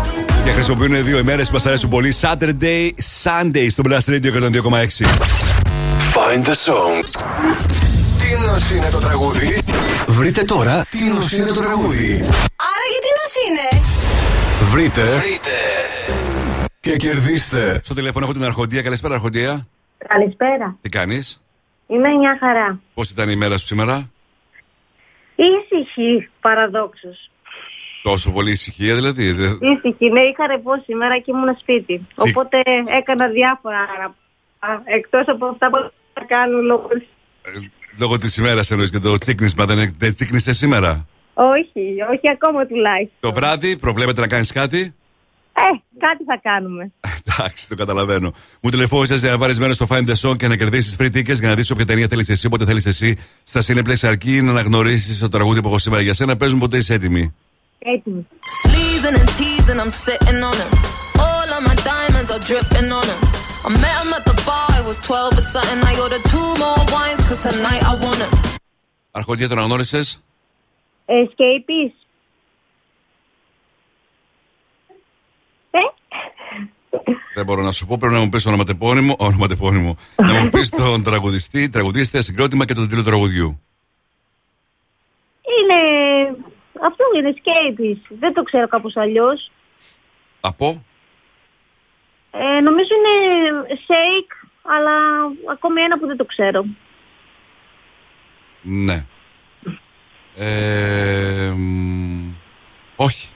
Και 0.43 0.51
χρησιμοποιούν 0.51 1.03
δύο 1.03 1.17
ημέρες 1.17 1.47
που 1.47 1.53
μας 1.53 1.65
αρέσουν 1.65 1.89
πολύ. 1.89 2.13
Saturday, 2.21 2.89
Sunday 3.23 3.67
στο 3.69 3.83
Blast 3.85 4.09
Radio 4.09 4.31
102,6. 4.31 5.05
Find 6.13 6.43
the 6.45 6.55
song. 6.65 7.03
Τι 8.19 8.45
νοσ 8.45 8.71
είναι 8.71 8.89
το 8.89 8.97
τραγούδι. 8.97 9.61
Βρείτε 10.07 10.43
τώρα 10.43 10.85
τι 10.89 11.03
νοσ 11.03 11.31
είναι 11.31 11.47
το 11.47 11.59
τραγούδι. 11.59 12.11
Άρα 12.55 12.85
γιατί 12.91 13.07
νος 13.17 13.33
είναι; 13.47 13.83
Βρείτε. 14.61 15.01
Βρείτε. 15.01 15.51
Και 16.79 16.95
κερδίστε. 16.95 17.81
Στο 17.83 17.93
τηλέφωνο 17.93 18.25
έχω 18.25 18.33
την 18.33 18.43
Αρχοντία. 18.43 18.81
Καλησπέρα, 18.81 19.13
Αρχοντία. 19.13 19.67
Καλησπέρα. 20.07 20.77
Τι 20.81 20.89
κάνεις, 20.89 21.41
Είμαι 21.87 22.09
μια 22.09 22.37
χαρά. 22.39 22.79
Πώς 22.93 23.09
ήταν 23.09 23.29
η 23.29 23.35
μέρα 23.35 23.57
σου 23.57 23.65
σήμερα, 23.65 24.09
Ήσυχη, 25.35 26.29
παραδόξως. 26.41 27.29
Τόσο 28.11 28.31
πολύ 28.31 28.51
ησυχία 28.51 28.95
δηλαδή. 28.95 29.31
δε- 29.31 29.43
Ήσυχη, 29.45 30.05
ναι, 30.15 30.21
είχα 30.29 30.47
ρεπό 30.47 30.71
σήμερα 30.85 31.15
και 31.19 31.31
ήμουν 31.35 31.57
σπίτι. 31.61 32.01
Οπότε 32.15 32.57
έκανα 32.99 33.25
διάφορα 33.27 33.81
εκτός 34.83 35.25
από 35.27 35.45
αυτά 35.45 35.69
που 35.69 35.91
θα 36.13 36.23
κάνω 36.27 36.57
λόγω. 36.61 36.87
της- 36.87 37.69
Λόγω 37.99 38.17
της 38.17 38.37
ημέρας 38.37 38.71
εννοείς 38.71 38.89
και 38.91 38.99
το 38.99 39.17
τσίκνισμα. 39.17 39.65
Δεν, 39.65 39.95
δεν 39.97 40.13
τσίκνισες 40.15 40.57
σήμερα; 40.57 41.07
Όχι, 41.33 41.83
όχι 42.13 42.27
ακόμα 42.31 42.65
τουλάχιστον. 42.65 43.17
Το 43.19 43.33
βράδυ 43.33 43.77
προβλέπετε 43.77 44.21
να 44.21 44.27
κάνεις 44.27 44.51
κάτι; 44.51 44.79
Ε, 45.53 45.61
κάτι 45.99 46.23
θα 46.23 46.39
κάνουμε. 46.43 46.91
Εντάξει, 47.25 47.69
το 47.69 47.75
καταλαβαίνω. 47.75 48.33
Μου 48.61 48.69
τηλεφώνησες 48.69 49.19
για 49.21 49.31
να 49.31 49.37
πάρεις 49.37 49.59
μέρος 49.59 49.75
στο 49.75 49.87
Find 49.89 50.05
the 50.09 50.29
Song 50.29 50.37
και 50.37 50.47
να 50.47 50.55
κερδίσεις 50.55 50.95
free 50.99 51.11
tickets 51.15 51.39
για 51.39 51.49
να 51.49 51.55
δεις 51.55 51.71
όποια 51.71 51.85
ταινία 51.85 52.07
θέλεις 52.07 52.29
εσύ, 52.29 52.45
όποτε 52.45 52.65
θέλεις 52.65 52.85
εσύ. 52.85 53.17
Στα 53.43 53.61
Cineplex 53.67 53.95
αρκεί 54.07 54.41
να 54.41 54.51
αναγνωρίσεις 54.51 55.19
το 55.19 55.27
τραγούδι 55.27 55.61
που 55.61 55.67
έχω 55.67 55.79
σήμερα 55.79 56.01
για 56.01 56.13
σένα. 56.13 56.37
Παίζουν 56.37 56.59
ποτέ 56.59 56.77
είσαι 56.77 56.93
έτοιμοι. 56.93 57.33
Έτοιμη. 57.79 58.27
Sleezing 58.61 59.15
and 59.21 59.29
teasing, 59.37 59.79
I'm 59.83 59.93
sitting 60.05 60.39
on 60.49 60.55
him. 60.61 60.69
All 61.27 61.49
of 61.57 61.61
my 61.69 61.75
diamonds 61.91 62.29
are 62.35 62.41
dripping 62.49 62.89
on 62.99 63.05
him. 63.11 63.19
I 63.67 63.69
met 63.83 63.95
him 64.01 64.11
at 64.17 64.23
the 64.29 64.35
bar, 64.47 64.67
I 64.79 64.81
was 64.89 64.97
12 64.99 65.39
or 65.41 65.45
something. 65.55 65.79
I 65.91 65.93
ordered 66.03 66.25
two 66.33 66.49
more 66.63 66.79
wines, 66.93 67.21
cause 67.29 67.41
tonight 67.49 67.83
I 67.91 67.93
want 68.05 68.19
him. 68.25 68.31
Αρχοντία 69.11 69.47
τον 69.47 69.57
αναγνώρισες; 69.57 70.23
Escapees. 71.05 71.91
Ε, 75.71 75.79
Δεν 77.35 77.45
μπορώ 77.45 77.61
να 77.63 77.71
σου 77.71 77.85
πω, 77.85 77.97
πρέπει 77.97 78.13
να 78.13 78.19
μου 78.19 78.29
πεις 78.29 78.45
ονοματεπώνυμο. 78.45 79.15
ονοματεπώνυμο. 79.19 79.97
να 80.15 80.33
μου 80.33 80.49
πεις 80.49 80.69
τον 80.69 81.03
τραγουδιστή, 81.03 81.69
τραγουδίστρια, 81.69 82.21
συγκρότημα 82.21 82.65
και 82.65 82.73
τον 82.73 82.83
τίτλο 82.87 83.03
του 83.03 83.09
τραγουδιού. 83.09 83.61
είναι... 85.61 85.79
Αυτό 86.87 87.03
είναι 87.17 87.33
Escapees. 87.35 88.15
Δεν 88.19 88.33
το 88.33 88.43
ξέρω 88.43 88.67
κάπως 88.67 88.97
αλλιώς. 88.97 89.51
Από; 90.39 90.83
Ε, 92.31 92.59
νομίζω 92.61 92.89
είναι 92.97 93.15
Shake, 93.87 94.47
αλλά 94.61 94.95
ακόμη 95.51 95.81
ένα 95.81 95.99
που 95.99 96.07
δεν 96.07 96.17
το 96.17 96.25
ξέρω. 96.25 96.65
Ναι. 98.61 99.05
Ε, 100.35 101.51
μ, 101.55 102.33
όχι. 102.95 103.29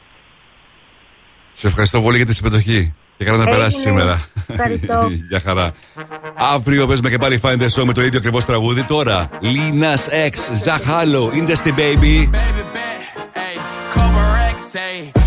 Σε 1.53 1.67
ευχαριστώ 1.67 2.01
πολύ 2.01 2.17
για 2.17 2.25
τη 2.25 2.33
συμμετοχή. 2.33 2.93
Και 3.17 3.25
καλά 3.27 3.37
να 3.37 3.43
Έγινε. 3.43 3.57
περάσεις 3.57 3.81
σήμερα. 3.81 4.25
Ευχαριστώ. 4.47 5.09
για 5.29 5.39
χαρά. 5.39 5.71
Αύριο 6.35 6.87
παίζουμε 6.87 7.09
και 7.09 7.17
πάλι 7.17 7.39
Find 7.43 7.57
the 7.61 7.67
Show 7.75 7.83
με 7.83 7.93
το 7.93 8.01
ίδιο 8.03 8.19
ακριβώς 8.19 8.45
τραγούδι. 8.45 8.83
Τώρα, 8.83 9.29
Linas 9.41 10.29
X, 10.29 10.35
Zahalo, 10.65 11.23
Industry 11.33 11.73
Baby. 11.77 12.29
Couple 12.29 12.69
racks, 12.77 13.00
say. 14.71 15.20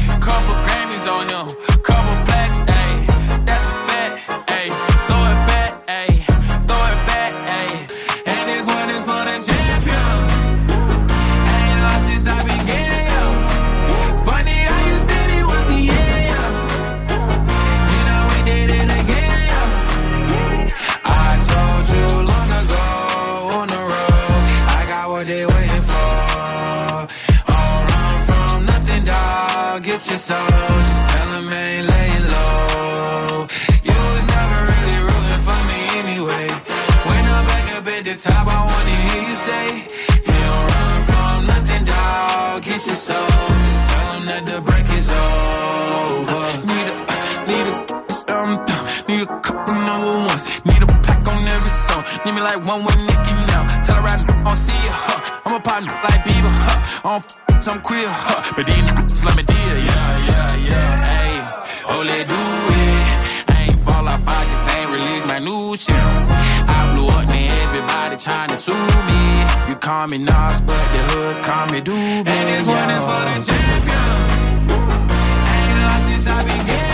Like 52.45 52.61
one 52.67 52.85
with 52.85 52.99
Nicky 53.09 53.35
now. 53.49 53.65
Tell 53.83 53.97
her 53.97 54.07
I 54.07 54.21
don't 54.21 54.57
see 54.57 54.77
it, 54.85 54.93
huh? 54.93 55.41
I'm 55.47 55.55
a 55.55 55.61
partner 55.61 55.95
like 56.05 56.23
Bieber, 56.29 56.53
huh? 56.53 57.09
I 57.09 57.19
don't 57.19 57.25
f- 57.25 57.63
some 57.65 57.81
queer, 57.81 58.05
huh? 58.07 58.53
But 58.55 58.67
these 58.67 58.85
niggas 58.85 59.25
let 59.25 59.37
me 59.37 59.43
deal, 59.45 59.77
yeah, 59.81 60.29
yeah, 60.29 60.69
yeah. 60.69 61.09
Hey, 61.09 61.33
oh, 61.89 62.03
let 62.05 62.29
do 62.29 62.37
it. 62.37 63.49
I 63.49 63.65
ain't 63.73 63.81
fall 63.81 64.07
off, 64.07 64.23
I 64.29 64.45
just 64.45 64.69
ain't 64.77 64.91
release 64.93 65.25
my 65.27 65.39
new 65.41 65.75
shit. 65.77 65.97
I 65.97 66.93
blew 66.93 67.09
up, 67.09 67.25
now 67.33 67.65
everybody 67.65 68.17
trying 68.21 68.51
to 68.53 68.57
sue 68.59 68.77
me. 68.77 69.23
You 69.69 69.77
call 69.77 70.07
me 70.09 70.19
Nas, 70.19 70.61
but 70.69 70.85
the 70.93 71.01
hood 71.11 71.37
call 71.43 71.65
me 71.73 71.81
Doobie. 71.81 72.29
And 72.29 72.45
this 72.53 72.69
one 72.69 72.91
is 72.93 73.05
for 73.09 73.23
the 73.25 73.37
champion. 73.41 74.69
Ain't 75.49 75.79
lost 75.89 76.05
since 76.13 76.29
I 76.29 76.41
began, 76.45 76.94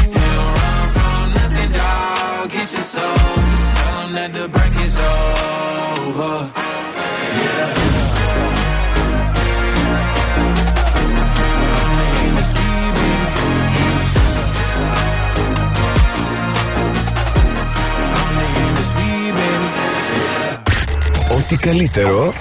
Ό,τι 21.53 21.59
καλύτερο 21.59 22.33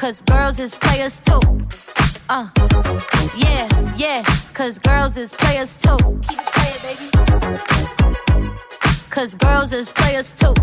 cause 0.02 0.18
girls 0.32 0.58
is 0.66 0.74
players 0.86 1.16
too. 1.28 1.44
Uh, 2.36 2.48
yeah, 3.46 3.66
yeah, 4.04 4.20
cause 4.58 4.76
girls 4.90 5.14
is 5.24 5.32
players 5.42 5.72
too. 5.84 6.00
Keep 6.28 6.40
it 6.44 6.50
playing, 6.56 6.82
baby. 6.88 7.08
Cause 9.16 9.32
girls 9.46 9.72
is 9.80 9.88
players 10.00 10.30
too. 10.42 10.56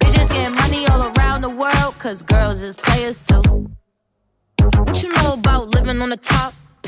Bitches 0.00 0.28
getting 0.34 0.56
money 0.62 0.82
all 0.90 1.02
around 1.12 1.40
the 1.48 1.54
world, 1.62 1.92
cause 2.04 2.18
girls 2.34 2.60
is 2.68 2.76
players 2.86 3.18
too. 3.28 3.44
What 4.84 4.96
you 5.02 5.10
know 5.16 5.30
about 5.40 5.62
living 5.76 5.98
on 6.04 6.10
the 6.16 6.22
top? 6.34 6.52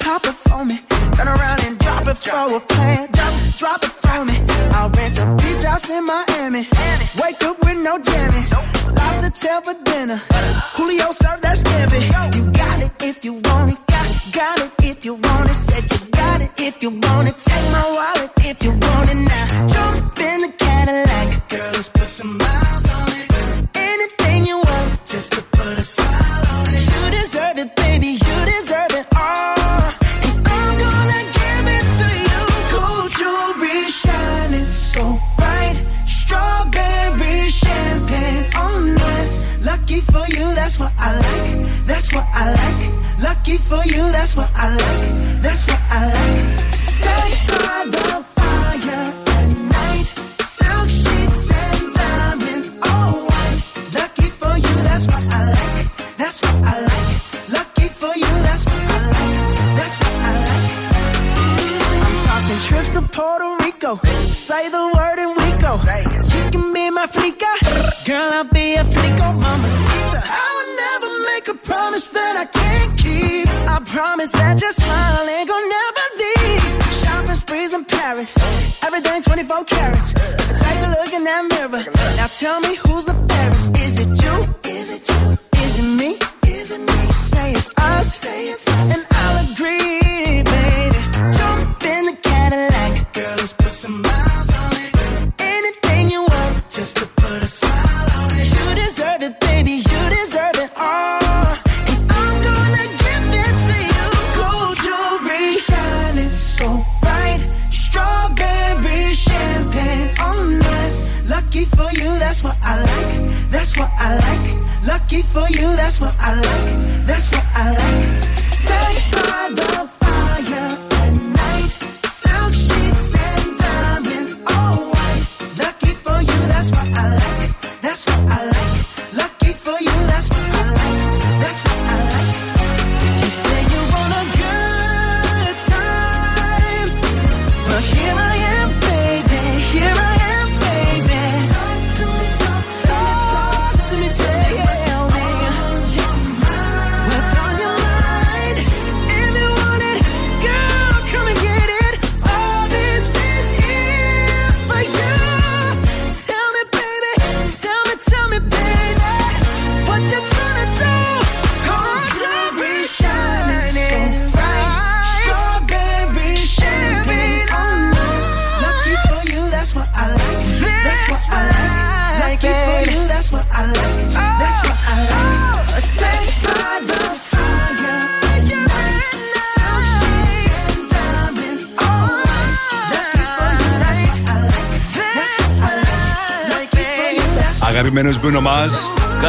pop 0.00 0.24
it 0.26 0.34
for 0.34 0.64
me. 0.64 0.78
Turn 1.16 1.28
around 1.28 1.60
and 1.66 1.78
drop 1.78 2.06
it 2.06 2.16
for 2.16 2.56
a 2.56 2.60
plan. 2.60 3.08
Drop, 3.12 3.34
drop 3.56 3.84
it 3.84 3.94
for 4.02 4.24
me. 4.24 4.36
I'll 4.76 4.90
rent 4.90 5.18
a 5.18 5.26
beach 5.36 5.62
house 5.62 5.88
in 5.90 6.04
Miami. 6.04 6.66
Wake 7.22 7.42
up 7.44 7.58
with 7.60 7.78
no 7.82 7.98
jammies. 7.98 8.52
Lobster 8.96 9.30
tail 9.30 9.60
for 9.60 9.74
dinner. 9.84 10.20
Julio 10.76 11.10
served 11.10 11.42
that 11.42 11.56
scampi. 11.56 12.00
You 12.36 12.50
got 12.52 12.80
it 12.80 12.92
if 13.02 13.24
you 13.24 13.32
want 13.34 13.72
it. 13.72 13.78
Got, 13.86 14.08
got 14.32 14.58
it 14.60 14.72
if 14.84 15.04
you 15.04 15.14
want 15.14 15.50
it. 15.50 15.54
Said 15.54 15.84
you 15.92 16.06
got 16.10 16.40
it 16.40 16.50
if 16.58 16.82
you 16.82 16.90
want 16.90 17.28
it. 17.28 17.36
Take 17.36 17.70
my 17.72 17.84
wallet 17.96 18.30
if 18.50 18.62
you 18.62 18.70
want 18.70 19.10
it 19.10 19.20
now. 19.32 19.57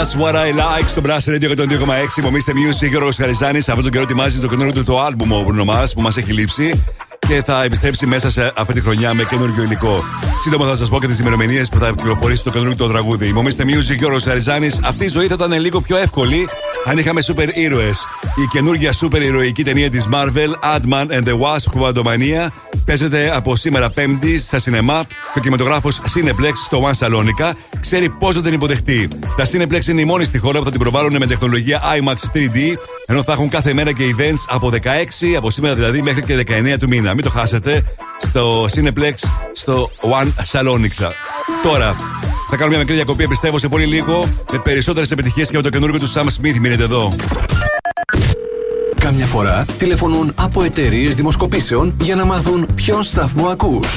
That's 0.10 0.22
what 0.22 0.36
I 0.36 0.52
like 0.52 0.88
στο 0.88 1.02
Brass 1.06 1.30
Radio 1.30 1.49
102,6. 1.49 2.23
Μομίστε 2.23 2.52
Music, 2.56 2.90
Γιώργο 2.90 3.10
Χαριζάνης. 3.18 3.69
Αυτόν 3.69 3.84
τον 3.84 3.91
καιρό 3.91 4.03
ετοιμάζει 4.03 4.40
το 4.40 4.48
καινούριο 4.48 4.73
του 4.73 4.84
το 4.84 5.06
album 5.06 5.27
ο 5.30 5.45
Bruno 5.48 5.69
Mars 5.69 5.88
που 5.94 6.02
μας 6.02 6.18
έχει 6.18 6.34
λείψει 6.34 6.84
και 7.27 7.44
θα 7.45 7.64
επιστρέψει 7.64 8.06
μέσα 8.06 8.30
σε 8.30 8.52
αυτή 8.56 8.73
τη 8.73 8.81
χρονιά 8.81 9.14
με 9.14 9.23
καινούργιο 9.23 9.64
υλικό. 9.64 10.03
Σύντομα 10.44 10.68
θα 10.68 10.76
σας 10.76 10.90
πω 10.90 10.99
και 10.99 11.07
τις 11.07 11.19
ημερομηνίες 11.19 11.69
που 11.69 11.77
θα 11.77 11.91
κυκλοφορήσει 11.95 12.44
το 12.44 12.49
καινούργιο 12.49 12.76
το 12.76 12.88
τραγούδι. 12.88 13.34
Μομίστε 13.34 13.64
Music, 13.68 13.98
Γιώργο 13.98 14.19
Χαριζάνης. 14.19 14.80
Αυτή 14.84 15.06
η 15.06 15.07
ζωή 15.07 15.27
θα 15.27 15.34
ήταν 15.34 15.60
λίγο 15.60 15.81
πιο 15.81 15.98
εύκολη 15.98 16.48
αν 16.86 16.98
είχαμε 16.98 17.22
σούπερ 17.22 17.57
ήρωες. 17.57 18.06
Η 18.36 18.48
καινούργια 18.52 18.91
σούπερ 18.91 19.22
ηρωική 19.22 19.64
ταινία 19.64 19.90
της 19.90 20.07
Marvel, 20.14 20.76
Ant-Man 20.76 21.06
and 21.07 21.23
the 21.23 21.38
Wasp 21.40 21.81
Quantumania, 21.81 22.48
παίζεται 22.86 23.31
από 23.36 23.56
σήμερα 23.56 23.90
Πέμπτη 23.90 24.40
στα 24.40 24.60
σινεμά 24.60 25.03
και 25.07 25.40
ο 25.40 25.41
κινηματογράφος 25.41 26.02
Cineplex 26.02 26.53
στο 26.65 26.90
One 26.90 27.06
Salonica 27.06 27.52
ξέρει 27.80 28.10
πώς 28.10 28.35
να 28.35 28.41
την 28.41 28.53
υποδεχτεί. 28.53 29.07
Τα 29.38 29.45
Cineplex 29.51 29.88
είναι 29.88 30.01
η 30.01 30.06
μόνη 30.06 30.23
στη 30.23 30.38
χώρα 30.38 30.60
που 30.60 30.65
θα 30.65 30.72
την 30.72 30.80
προβάλλουν 30.80 31.15
με 31.19 31.26
τεχνολογία 31.26 31.81
IMAX 31.81 32.38
3D, 32.38 32.77
ενώ 33.06 33.23
θα 33.23 33.31
έχουν 33.31 33.49
κάθε 33.49 33.73
μέρα 33.73 33.91
και 33.91 34.03
events 34.18 34.45
από 34.47 34.69
16, 34.69 34.77
από 35.38 35.49
σήμερα 35.51 35.76
δηλαδή 35.76 36.01
μέχρι 36.01 36.23
και 36.23 36.45
19 36.47 36.76
του 36.80 36.88
μήνα. 36.88 37.14
Μην 37.14 37.23
το 37.23 37.30
χάσετε 37.30 37.84
στο 38.18 38.64
Cineplex 38.64 39.14
στο 39.53 39.89
One 40.01 40.27
Salonica. 40.51 41.11
Τώρα, 41.64 41.95
θα 42.49 42.56
κάνουμε 42.56 42.69
μια 42.69 42.77
μικρή 42.77 42.95
διακοπή, 42.95 43.27
πιστεύω, 43.27 43.57
σε 43.57 43.68
πολύ 43.68 43.85
λίγο 43.85 44.27
με 44.51 44.60
περισσότερες 44.60 45.11
επιτυχίες 45.11 45.49
και 45.49 45.56
με 45.57 45.64
το 45.64 45.69
καινούργιο 45.69 45.99
του 45.99 46.11
Sam 46.11 46.23
Smith. 46.23 46.60
Μείνετε 46.61 46.84
εδώ. 46.84 47.15
Καμιά 48.99 49.26
φορά 49.26 49.65
τηλεφωνούν 49.77 50.31
από 50.35 50.64
εταιρείες 50.64 51.15
δημοσκοπήσεων 51.15 51.93
για 52.01 52.15
να 52.15 52.26
μάθουν 52.26 52.65
ποιον 52.76 53.03
σταθμό 53.03 53.47
ακούς. 53.47 53.88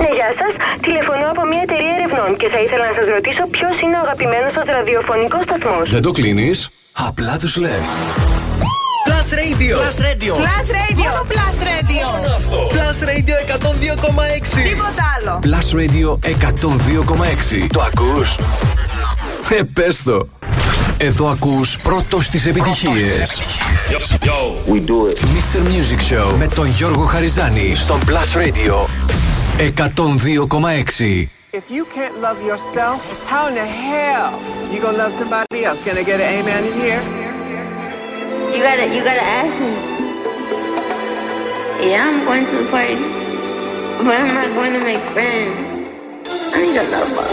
Ναι, 0.00 0.08
γεια 0.18 0.30
σας. 0.40 0.52
Τηλεφωνώ 0.86 1.26
από 1.34 1.42
μια 1.50 1.62
εταιρεία 1.66 1.92
ερευνών 1.98 2.30
και 2.40 2.48
θα 2.54 2.58
ήθελα 2.64 2.84
να 2.90 2.94
σας 2.98 3.06
ρωτήσω 3.16 3.42
ποιος 3.56 3.74
είναι 3.82 3.96
ο 4.00 4.02
αγαπημένος 4.06 4.52
σας 4.56 4.66
ραδιοφωνικός 4.76 5.42
σταθμός. 5.48 5.84
Δεν 5.96 6.02
το 6.06 6.10
κλείνεις, 6.18 6.56
απλά 7.08 7.34
τους 7.42 7.52
λες. 7.64 7.86
Plus 9.08 9.28
Radio. 9.42 9.74
Plus 9.82 9.98
Radio. 10.08 10.32
Plus 10.44 10.68
Radio. 10.80 11.08
Μόνο 11.10 11.22
Plus 11.32 11.56
Radio. 11.70 12.06
Plus 12.74 12.98
Radio 13.10 13.34
102,6. 13.46 14.62
Τίποτα 14.68 15.04
άλλο. 15.16 15.32
Plus 15.46 15.68
Radio 15.80 16.08
102,6. 16.18 17.66
Το 17.72 17.80
ακούς; 17.80 18.34
Ε, 19.58 19.62
πες 19.72 20.02
το. 20.02 20.28
Εδώ 20.96 21.28
ακούς 21.28 21.76
πρώτος 21.82 22.28
τις 22.28 22.46
επιτυχίες. 22.46 23.40
We 24.66 24.78
do 24.90 25.10
it. 25.10 25.18
Mr. 25.18 25.60
Music 25.70 26.00
Show 26.12 26.32
με 26.38 26.46
τον 26.46 26.66
Γιώργο 26.68 27.04
Χαριζάνη 27.04 27.74
στον 27.74 28.00
Plus 28.06 28.36
Radio 28.38 28.74
102,6. 29.60 31.28
If 31.52 31.70
you 31.70 31.84
can't 31.84 32.18
love 32.18 32.42
yourself, 32.42 33.04
how 33.24 33.48
in 33.48 33.54
the 33.54 33.66
hell 33.66 34.32
you 34.72 34.80
gonna 34.80 34.96
love 34.96 35.12
somebody 35.12 35.66
else? 35.66 35.82
Can 35.82 35.98
I 35.98 36.02
get 36.02 36.18
an 36.18 36.40
amen 36.40 36.64
in 36.64 36.72
here? 36.80 37.02
You 38.56 38.62
gotta, 38.62 38.86
you 38.86 39.04
gotta 39.04 39.22
ask 39.22 39.60
me. 39.60 40.00
Yeah, 41.90 42.08
I'm 42.08 42.24
going 42.24 42.46
to 42.46 42.64
the 42.64 42.70
party, 42.70 42.94
but 44.02 44.18
I'm 44.18 44.34
not 44.34 44.48
going 44.54 44.72
to 44.72 44.80
make 44.80 45.00
friends. 45.12 45.56
I 46.54 46.62
need 46.62 46.76
a 46.76 46.84
lover. 46.90 47.28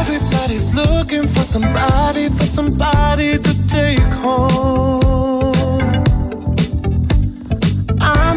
Everybody's 0.00 0.74
looking 0.74 1.28
for 1.28 1.40
somebody, 1.40 2.28
for 2.30 2.46
somebody 2.46 3.38
to 3.38 3.66
take 3.68 4.00
home. 4.00 5.05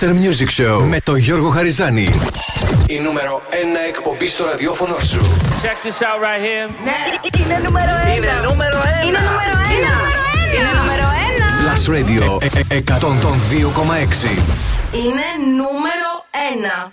Mr. 0.00 0.08
Music 0.08 0.62
Show 0.62 0.82
με 0.88 1.00
τον 1.00 1.16
Γιώργο 1.16 1.48
Χαριζάνη. 1.48 2.08
Η 2.86 2.98
νούμερο 2.98 3.42
1 3.50 3.54
εκπομπή 3.88 4.26
στο 4.26 4.44
ραδιόφωνο 4.44 4.96
σου. 4.96 5.20
Check 5.62 5.86
this 5.86 6.00
out 6.00 6.20
right 6.24 6.42
here. 6.46 6.68
Είναι 7.40 7.60
νούμερο 7.64 7.92
1. 8.12 8.16
Είναι 8.16 8.28
νούμερο 8.48 8.76
ένα. 8.76 9.06
Είναι 9.06 9.18
νούμερο 9.18 9.58
1. 9.58 9.80
Είναι 10.56 10.70
νούμερο 10.80 11.06
1. 11.36 11.50
Plus 11.62 11.84
Radio 11.96 12.42
ε- 12.42 12.74
ε- 12.74 12.76
102,6. 12.76 14.30
Είναι 14.92 15.26
νούμερο 15.56 16.10
1. 16.32 16.92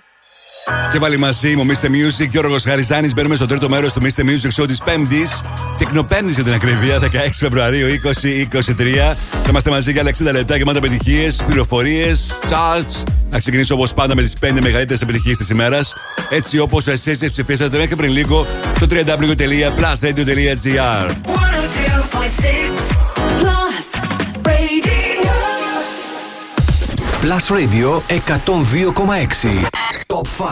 Και 0.91 0.99
πάλι 0.99 1.17
μαζί 1.17 1.55
μου, 1.55 1.65
Mr. 1.65 1.85
Music, 1.85 2.27
Γιώργος 2.29 2.63
Χαριζάνης. 2.63 3.13
Μπαίνουμε 3.13 3.35
στο 3.35 3.45
τρίτο 3.45 3.69
μέρος 3.69 3.93
του 3.93 4.01
Mr. 4.01 4.21
Music 4.21 4.61
Show 4.61 4.67
της 4.67 4.77
Πέμπτης. 4.84 5.41
Τσικνοπέμπτη 5.77 6.31
για 6.31 6.43
την 6.43 6.53
ακρίβεια, 6.53 6.99
16 6.99 7.05
Φεβρουαρίου 7.31 7.87
2023. 7.87 9.15
Θα 9.31 9.49
είμαστε 9.49 9.69
μαζί 9.69 9.91
για 9.91 10.01
άλλα 10.01 10.11
60 10.29 10.31
λεπτά 10.31 10.57
γεμάτα 10.57 10.77
επιτυχίες, 10.77 11.43
πληροφορίες, 11.47 12.33
charts. 12.49 13.03
Να 13.29 13.39
ξεκινήσω 13.39 13.75
όπως 13.75 13.93
πάντα 13.93 14.15
με 14.15 14.21
τις 14.21 14.33
5 14.39 14.61
μεγαλύτερες 14.61 15.01
επιτυχίες 15.01 15.37
της 15.37 15.49
ημέρας. 15.49 15.93
Έτσι 16.29 16.59
όπως 16.59 16.87
εσείς 16.87 17.17
τις 17.17 17.31
ψηφίσατε 17.31 17.77
μέχρι 17.77 17.95
πριν 17.95 18.11
λίγο 18.11 18.45
στο 18.75 18.87
www.plusradio.gr. 18.89 21.09
102.6 21.09 21.13
Plus 23.39 23.85
Radio. 24.43 25.31
Plus 27.21 27.47
Radio 27.57 27.89
102,6. 28.07 29.67
Top 30.07 30.27
5. 30.37 30.43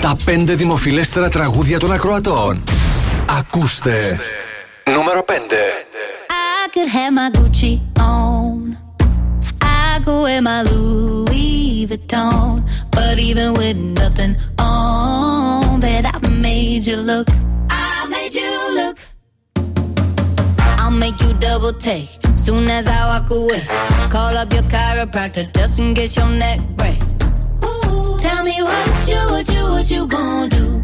Τα 0.00 0.16
5 0.26 0.42
δημοφιλέστερα 0.46 1.28
τραγούδια 1.28 1.78
των 1.78 1.92
ακροατών. 1.92 2.62
Ακούστε. 3.39 4.19
Νούμερο 4.93 5.23
5. 5.27 5.33
I 6.29 6.69
could 6.73 6.87
have 6.87 7.13
my 7.13 7.29
Gucci 7.35 7.73
on. 7.99 8.77
I 9.61 9.99
could 10.03 10.21
wear 10.23 10.41
my 10.41 10.61
Louis 10.69 11.87
Vuitton. 11.89 12.63
But 12.91 13.19
even 13.19 13.53
with 13.53 13.77
nothing 13.77 14.35
on, 14.59 15.79
bet 15.79 16.05
I 16.05 16.17
made 16.47 16.85
you 16.89 16.97
look. 16.97 17.27
I 17.69 18.05
made 18.13 18.33
you 18.41 18.53
look. 18.79 18.97
I'll 20.79 20.91
make 21.03 21.19
you 21.23 21.31
double 21.47 21.73
take. 21.73 22.09
Soon 22.45 22.65
as 22.69 22.85
I 22.87 22.99
walk 23.11 23.29
away, 23.29 23.63
call 24.09 24.33
up 24.41 24.49
your 24.53 24.63
chiropractor 24.73 25.45
just 25.57 25.79
in 25.79 25.93
case 25.93 26.15
your 26.19 26.29
neck 26.43 26.59
break. 26.77 26.99
Ooh, 27.63 28.17
tell 28.25 28.41
me 28.49 28.57
what 28.69 29.07
you, 29.11 29.21
what 29.33 29.47
you, 29.53 29.63
what 29.73 29.91
you 29.91 30.07
gonna 30.07 30.49
do? 30.49 30.83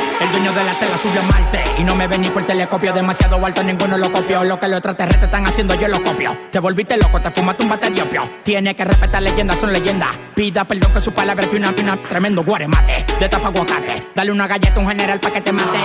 el 0.21 0.31
dueño 0.31 0.53
de 0.53 0.63
la 0.63 0.73
tela 0.73 0.97
subió 0.97 1.19
a 1.19 1.23
Marte 1.23 1.63
Y 1.77 1.83
no 1.83 1.95
me 1.95 2.07
ven 2.07 2.21
ni 2.21 2.29
por 2.29 2.43
telescopio. 2.43 2.93
Demasiado 2.93 3.43
alto, 3.45 3.63
ninguno 3.63 3.97
lo 3.97 4.11
copió. 4.11 4.43
Lo 4.43 4.59
que 4.59 4.67
los 4.67 4.77
extraterrestres 4.77 5.25
están 5.25 5.47
haciendo, 5.47 5.75
yo 5.75 5.87
lo 5.87 6.01
copio. 6.03 6.37
Te 6.51 6.59
volviste 6.59 6.97
loco, 6.97 7.21
te 7.21 7.31
fumaste 7.31 7.63
un 7.63 7.69
bate 7.69 7.89
de 7.89 8.01
opio. 8.01 8.29
Tiene 8.43 8.75
que 8.75 8.85
respetar 8.85 9.21
leyendas, 9.21 9.59
son 9.59 9.73
leyendas 9.73 10.09
Pida 10.35 10.65
perdón 10.65 10.93
que 10.93 11.01
su 11.01 11.11
palabra 11.11 11.45
es 11.45 11.53
una, 11.53 11.73
una 11.81 12.03
tremendo 12.03 12.43
guaremate. 12.43 13.05
De 13.19 13.29
tapa 13.29 13.47
aguacate. 13.47 14.09
Dale 14.15 14.31
una 14.31 14.47
galleta 14.47 14.75
a 14.75 14.79
un 14.79 14.87
general 14.87 15.19
pa' 15.19 15.31
que 15.31 15.41
te 15.41 15.51
mate. 15.51 15.79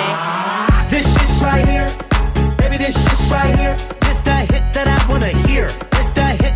This 0.89 1.07
shit's 1.07 1.43
right 1.43 1.67
here. 1.67 1.87
Baby, 2.57 2.79
this 2.79 2.95
shit's 2.95 3.31
right 3.31 3.59
here. 3.59 3.77
This 4.01 4.19
hit 4.51 4.73
that 4.73 4.87
I 4.89 5.11
wanna 5.11 5.29
hear. 5.49 5.96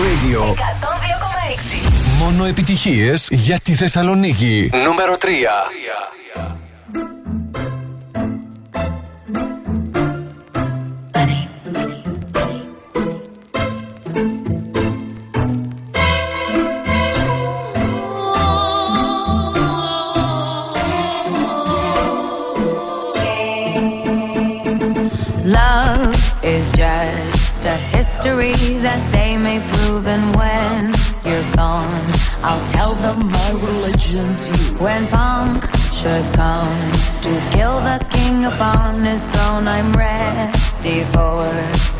Plus 0.00 0.08
Radio. 0.08 0.54
Μόνο 2.18 2.44
επιτυχίες 2.44 3.28
για 3.30 3.58
τη 3.58 3.74
Θεσσαλονίκη. 3.74 4.70
Νούμερο 4.84 5.16
3. 5.16 5.26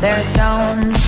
There's 0.01 0.25
stones 0.29 1.00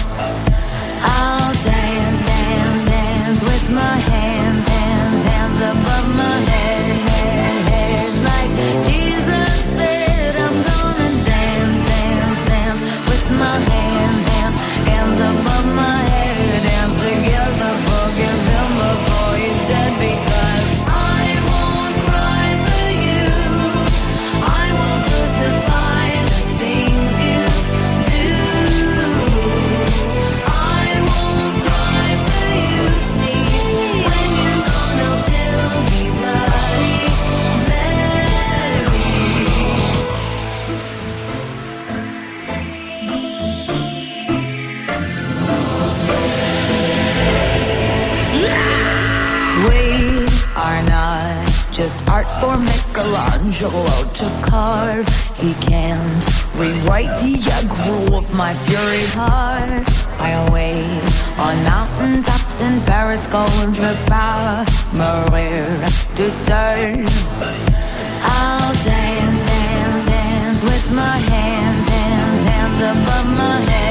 Michelangelo 53.03 53.85
to 54.13 54.25
carve. 54.41 55.07
He 55.35 55.53
can't 55.55 56.23
rewrite 56.55 57.11
the 57.21 57.35
aggro 57.51 58.17
of 58.17 58.33
my 58.33 58.53
fury 58.53 59.05
heart. 59.11 59.83
I'll 60.19 60.53
wait 60.53 61.03
on 61.37 61.55
mountain 61.65 62.23
tops 62.23 62.61
in 62.61 62.79
Paris, 62.83 63.27
Gondra, 63.27 63.93
Maria 64.93 65.67
to 66.15 66.25
turn. 66.47 67.05
I'll 68.23 68.73
dance, 68.85 69.39
dance, 69.51 70.05
dance 70.09 70.63
with 70.63 70.95
my 70.95 71.17
hands, 71.17 71.89
hands, 71.89 72.49
hands 72.49 72.79
above 72.93 73.27
my 73.37 73.59
head, 73.69 73.82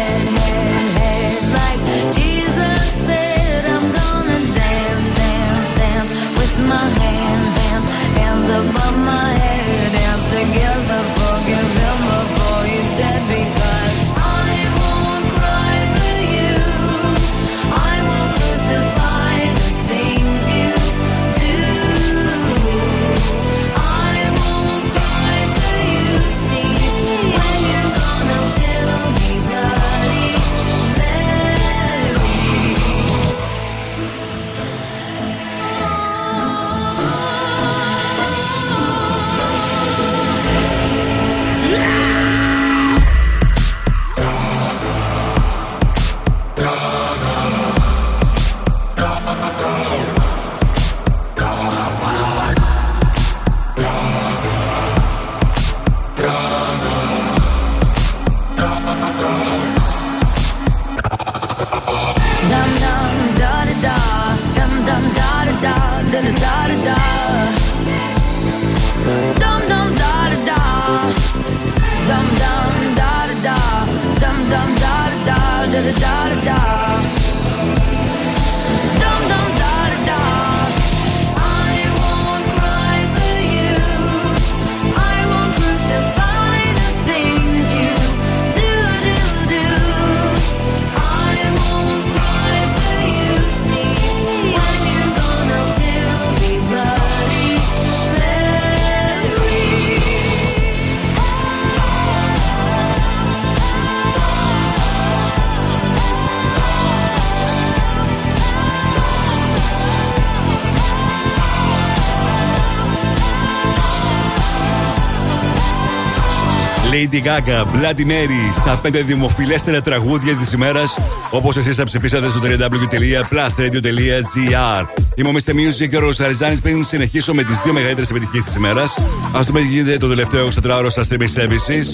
Lady 117.12 117.20
Gaga, 117.20 117.64
Bloody 117.64 118.06
Mary 118.06 118.52
στα 118.60 118.80
5 118.84 119.02
δημοφιλέστερα 119.04 119.80
τραγούδια 119.80 120.34
της 120.34 120.52
ημέρας, 120.52 120.98
όπως 121.30 121.56
εσείς 121.56 121.76
θα 121.76 121.84
ψηφίσατε 121.84 122.30
στο 122.30 122.40
www.plusradio.gr. 122.42 124.86
Είμαι 125.14 125.28
ο 125.28 125.32
Mr. 125.32 125.50
Music 125.50 125.88
και 125.90 125.96
ο 125.96 126.00
Ροσαριζάνη. 126.00 126.58
Πριν 126.58 126.84
συνεχίσω 126.84 127.34
με 127.34 127.42
τις 127.42 127.60
δύο 127.64 127.72
μεγαλύτερες 127.72 128.10
επιτυχίες 128.10 128.44
της 128.44 128.54
ημέρας, 128.54 128.98
ας 129.32 129.46
δούμε 129.46 129.60
τι 129.60 129.66
γίνεται 129.66 129.98
το 129.98 130.08
τελευταίο 130.08 130.46
24ωρο 130.46 130.86
στα 130.88 131.04
streaming 131.08 131.30
services 131.38 131.84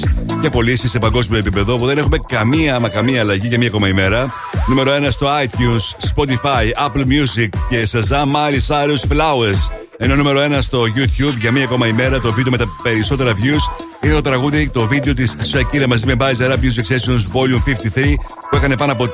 και 0.40 0.48
πωλήσεις 0.48 0.90
σε 0.90 0.98
παγκόσμιο 0.98 1.38
επίπεδο, 1.38 1.78
που 1.78 1.86
δεν 1.86 1.98
έχουμε 1.98 2.16
καμία 2.28 2.80
μα 2.80 2.88
καμία 2.88 3.20
αλλαγή 3.20 3.46
για 3.46 3.58
μία 3.58 3.68
ακόμα 3.68 3.88
ημέρα. 3.88 4.32
Νούμερο 4.66 4.92
1 4.92 5.10
στο 5.10 5.28
iTunes, 5.42 5.94
Spotify, 6.14 6.72
Apple 6.86 7.04
Music 7.04 7.48
και 7.68 7.88
Shazam 7.92 8.26
Mari 8.34 8.60
Cyrus 8.68 9.02
Flowers. 9.12 9.60
Ενώ 10.00 10.14
νούμερο 10.14 10.40
1 10.40 10.58
στο 10.60 10.82
YouTube 10.82 11.36
για 11.40 11.52
μία 11.52 11.64
ακόμα 11.64 11.86
ημέρα 11.86 12.20
το 12.20 12.32
βίντεο 12.32 12.50
με 12.50 12.58
τα 12.58 12.66
περισσότερα 12.82 13.32
views 13.32 13.87
είναι 14.02 14.14
το 14.14 14.20
τραγούδι, 14.20 14.68
το 14.68 14.86
βίντεο 14.86 15.14
της 15.14 15.36
Shakira 15.52 15.86
μαζί 15.86 16.06
με 16.06 16.14
Bizer 16.18 16.50
Music 16.50 16.86
Sessions 16.94 17.22
Volume 17.32 17.62
53 17.96 18.14
που 18.50 18.56
έκανε 18.56 18.76
πάνω 18.76 18.92
από 18.92 19.04
4 19.04 19.08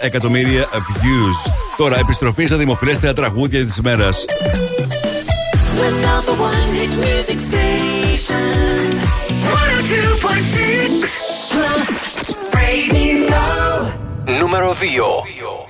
εκατομμύρια 0.00 0.68
views. 0.72 1.52
Τώρα 1.76 1.98
επιστροφή 1.98 2.46
στα 2.46 2.56
δημοφιλέστερα 2.56 3.12
τραγούδια 3.12 3.66
της 3.66 3.76
ημέρα. 3.76 4.10
The 5.80 5.90
number 6.06 6.34
one 6.50 6.68
hit 6.76 6.92
music 7.04 7.38
station. 7.50 9.00
102.6 9.50 11.30
Plus 11.52 11.90
Radio. 12.54 13.40
Νούμερο 14.40 14.72
2. 14.72 15.69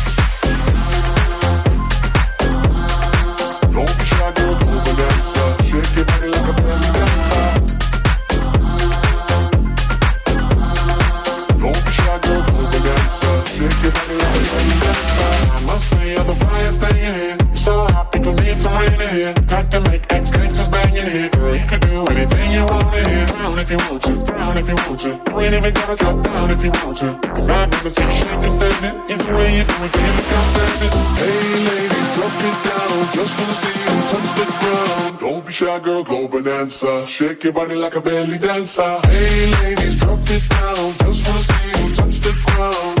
The 16.19 16.33
flyest 16.33 16.79
thing 16.79 16.97
in 16.97 17.13
here. 17.13 17.37
So 17.55 17.85
hot, 17.87 18.11
people 18.11 18.33
need 18.33 18.57
some 18.57 18.73
rain 18.73 18.93
in 18.93 19.09
here. 19.09 19.33
Time 19.47 19.69
to 19.69 19.79
make 19.81 20.03
ex 20.11 20.31
gangsters 20.31 20.67
bang 20.67 20.95
in 20.95 21.07
here. 21.07 21.29
Girl, 21.29 21.55
you 21.55 21.65
can 21.67 21.79
do 21.79 22.07
anything 22.07 22.51
you 22.51 22.65
want 22.65 22.93
in 22.93 23.05
here. 23.05 23.25
Down 23.27 23.59
if 23.59 23.69
you 23.71 23.77
want 23.77 24.01
to, 24.03 24.13
down 24.25 24.57
if 24.57 24.67
you 24.67 24.75
want 24.75 24.99
to. 25.01 25.09
You 25.09 25.39
ain't 25.39 25.53
even 25.55 25.73
gotta 25.73 25.95
drop 25.95 26.23
down 26.23 26.49
if 26.51 26.63
you 26.63 26.71
want 26.83 26.97
to. 26.97 27.19
Cause 27.33 27.49
I've 27.49 27.69
never 27.71 27.89
seen 27.89 28.09
you 28.09 28.15
shake 28.15 28.43
and 28.47 28.53
standing. 28.57 28.95
Either 29.11 29.33
way 29.35 29.57
you 29.57 29.63
do 29.63 29.75
it, 29.85 29.93
you 29.95 30.11
look 30.17 30.31
outstanding. 30.37 30.93
Hey 31.21 31.49
ladies, 31.69 32.09
drop 32.15 32.35
it 32.49 32.57
down. 32.67 32.97
Just 33.15 33.33
wanna 33.39 33.61
see 33.61 33.77
you 33.85 33.95
touch 34.11 34.29
the 34.37 34.45
ground. 34.59 35.19
Don't 35.19 35.45
be 35.45 35.53
shy, 35.53 35.79
girl, 35.79 36.03
go 36.03 36.27
bonanza. 36.27 37.05
Shake 37.07 37.43
your 37.43 37.53
body 37.53 37.75
like 37.75 37.95
a 37.95 38.01
belly 38.01 38.37
dancer. 38.37 38.99
Hey 39.05 39.51
ladies, 39.63 39.99
drop 39.99 40.19
it 40.25 40.43
down. 40.49 40.93
Just 41.05 41.27
wanna 41.27 41.39
see 41.39 41.67
you 41.77 41.95
touch 41.95 42.19
the 42.19 42.33
ground. 42.45 43.00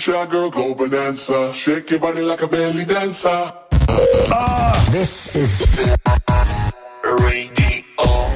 Shy, 0.00 0.26
girl, 0.26 0.50
go 0.50 0.74
bonanza. 0.74 1.52
Shake 1.52 1.90
your 1.90 2.00
body 2.00 2.22
like 2.22 2.40
a 2.40 2.48
belly 2.48 2.86
dancer. 2.86 3.52
This 4.90 5.36
is 5.36 5.62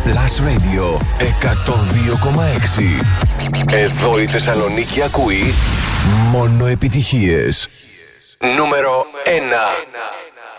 Plus 0.05 0.41
Radio 0.41 0.99
102,6 1.19 3.73
Εδώ 3.73 4.20
η 4.20 4.27
Θεσσαλονίκη 4.27 5.03
ακούει 5.03 5.55
μόνο 6.31 6.66
επιτυχίες 6.66 7.69
Νούμερο 8.57 9.05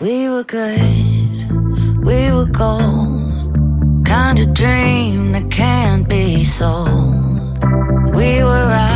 We 0.00 0.28
were 0.32 0.44
good, 0.44 1.38
we 2.08 2.20
were 2.36 2.50
gold. 2.62 3.24
Kind 4.14 4.36
of 4.42 4.48
dream 4.62 5.18
that 5.34 5.46
can't 5.62 6.04
be 6.14 6.26
sold. 6.58 7.52
We 8.18 8.30
were 8.48 8.66
right 8.76 8.95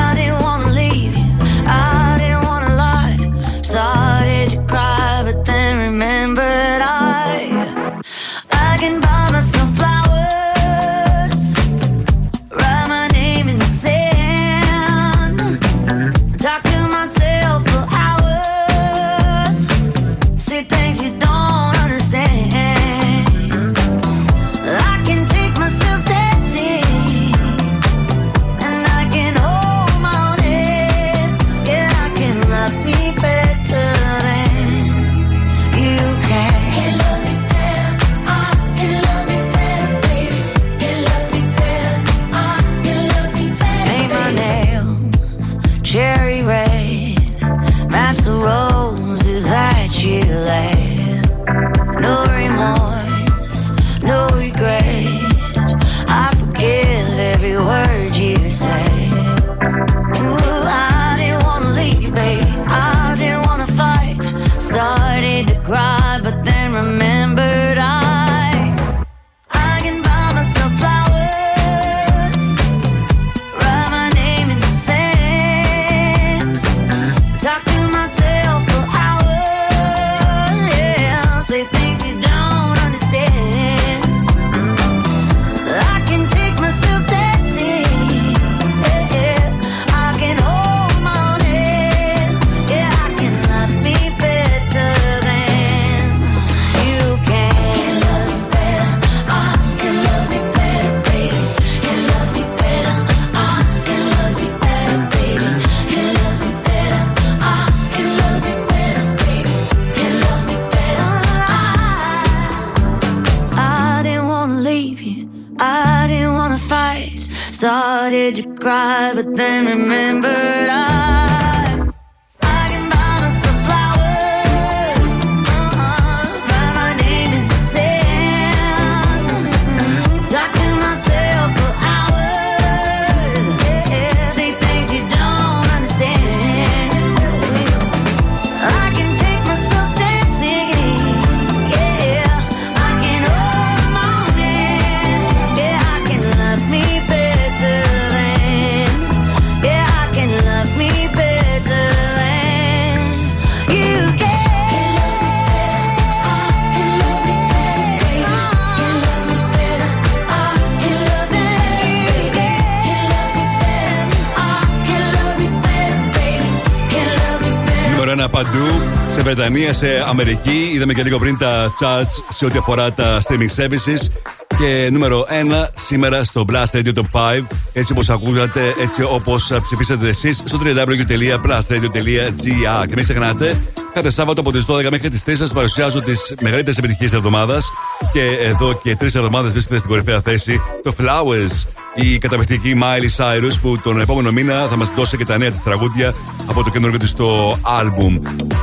Βρετανία, 169.51 169.73
σε 169.73 170.03
Αμερική. 170.07 170.71
Είδαμε 170.73 170.93
και 170.93 171.03
λίγο 171.03 171.19
πριν 171.19 171.37
τα 171.37 171.73
charts 171.79 172.23
σε 172.29 172.45
ό,τι 172.45 172.57
αφορά 172.57 172.93
τα 172.93 173.21
streaming 173.21 173.49
services. 173.55 174.11
Και 174.57 174.89
νούμερο 174.91 175.25
1 175.29 175.33
σήμερα 175.75 176.23
στο 176.23 176.45
Blast 176.51 176.71
Radio 176.71 176.93
Top 176.93 177.05
5. 177.11 177.41
Έτσι 177.73 177.91
όπως 177.91 178.09
ακούγατε, 178.09 178.73
έτσι 178.81 179.03
όπως 179.03 179.51
ψηφίσατε 179.63 180.07
εσείς 180.07 180.41
στο 180.43 180.59
www.blastradio.gr. 180.63 182.85
Και 182.87 182.93
μην 182.95 183.03
ξεχνάτε, 183.03 183.61
κάθε 183.93 184.09
Σάββατο 184.09 184.41
από 184.41 184.51
τις 184.51 184.65
12 184.67 184.89
μέχρι 184.89 185.09
τις 185.09 185.23
3 185.25 185.37
σας 185.37 185.51
παρουσιάζω 185.51 186.01
τις 186.01 186.33
μεγαλύτερες 186.41 186.77
επιτυχίες 186.77 187.09
της 187.09 187.19
εβδομάδας. 187.19 187.71
Και 188.13 188.37
εδώ 188.41 188.79
και 188.83 188.95
τρεις 188.95 189.15
εβδομάδες 189.15 189.51
βρίσκεται 189.51 189.77
στην 189.77 189.89
κορυφαία 189.89 190.21
θέση 190.21 190.61
το 190.83 190.93
Flowers. 190.99 191.67
Η 191.95 192.17
καταπληκτική 192.17 192.79
Miley 192.81 193.09
Cyrus 193.17 193.53
που 193.61 193.79
τον 193.83 193.99
επόμενο 193.99 194.31
μήνα 194.31 194.67
θα 194.67 194.75
μας 194.75 194.91
δώσει 194.95 195.17
και 195.17 195.25
τα 195.25 195.37
νέα 195.37 195.51
της 195.51 195.63
τραγούδια 195.63 196.13
από 196.45 196.63
το 196.63 196.69
καινούργιο 196.69 196.99
της 196.99 197.13
το 197.13 197.51
album. 197.51 198.19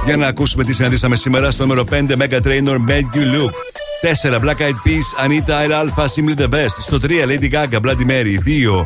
Για 0.09 0.16
να 0.16 0.26
ακούσουμε 0.26 0.64
τι 0.64 0.72
συναντήσαμε 0.72 1.16
σήμερα 1.16 1.51
στο 1.51 1.66
νούμερο 1.66 1.85
5 1.90 1.94
Mega 1.94 2.40
Trainer 2.44 2.76
Made 2.89 3.09
You 3.14 3.24
Look. 3.35 3.52
4 4.32 4.40
Black 4.40 4.59
Eyed 4.59 4.78
Peas 4.85 5.06
Anita 5.24 5.64
El 5.64 5.72
Alpha 5.72 6.06
Simply 6.06 6.35
the 6.39 6.48
Best. 6.48 6.76
Στο 6.80 6.98
3 7.02 7.09
Lady 7.09 7.51
Gaga 7.52 7.80
Bloody 7.80 8.06
Mary. 8.09 8.39
2 8.47 8.85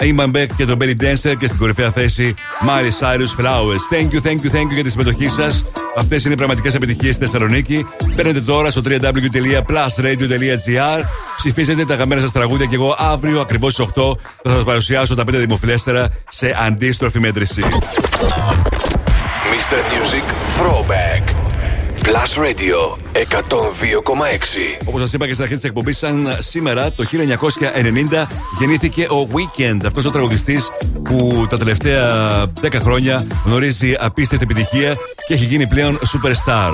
Ayman 0.00 0.30
Beck 0.36 0.46
και 0.56 0.64
τον 0.64 0.78
Belly 0.80 0.96
Dancer 1.02 1.34
και 1.38 1.46
στην 1.46 1.58
κορυφαία 1.58 1.90
θέση 1.90 2.34
Miley 2.66 2.90
Cyrus 3.00 3.34
Flowers. 3.40 3.82
Thank 3.92 4.08
you, 4.12 4.20
thank 4.26 4.38
you, 4.44 4.50
thank 4.56 4.68
you 4.70 4.74
για 4.74 4.82
τη 4.82 4.90
συμμετοχή 4.90 5.28
σας. 5.28 5.64
Αυτές 5.96 6.24
είναι 6.24 6.32
οι 6.32 6.36
πραγματικές 6.36 6.74
επιτυχίες 6.74 7.14
στη 7.14 7.24
Θεσσαλονίκη. 7.24 7.86
Μπαίνετε 8.14 8.40
τώρα 8.40 8.70
στο 8.70 8.80
www.plusradio.gr. 8.84 11.04
Ψηφίσετε 11.36 11.84
τα 11.84 11.94
αγαπημένα 11.94 12.20
σας 12.20 12.32
τραγούδια 12.32 12.66
και 12.66 12.74
εγώ 12.74 12.96
αύριο 12.98 13.40
ακριβώς 13.40 13.72
στις 13.72 13.86
8 13.94 14.16
θα 14.42 14.54
σας 14.54 14.64
παρουσιάσω 14.64 15.14
τα 15.14 15.22
5 15.22 15.26
δημοφιλέστερα 15.26 16.08
σε 16.28 16.56
αντίστροφη 16.66 17.18
μέτρηση. 17.18 17.62
Mr. 19.50 19.78
Music 19.94 20.26
Throwback. 20.56 21.24
Plus 22.06 22.30
Radio 22.46 22.78
102,6. 23.12 24.78
Όπως 24.84 25.00
σας 25.00 25.12
είπα 25.12 25.26
και 25.26 25.32
στην 25.32 25.44
αρχή 25.44 25.54
της 25.54 25.64
εκπομπής, 25.64 25.98
σαν 25.98 26.36
σήμερα 26.38 26.90
το 26.92 27.04
1990 27.04 28.26
γεννήθηκε 28.58 29.02
ο 29.02 29.28
Weekend. 29.32 29.78
Αυτός 29.86 30.04
ο 30.04 30.10
τραγουδιστής 30.10 30.70
που 31.02 31.46
τα 31.50 31.56
τελευταία 31.56 32.04
10 32.62 32.80
χρόνια 32.80 33.26
γνωρίζει 33.44 33.94
απίστευτη 33.98 34.46
επιτυχία 34.50 34.94
και 35.26 35.34
έχει 35.34 35.44
γίνει 35.44 35.66
πλέον 35.66 35.98
superstar. 35.98 36.72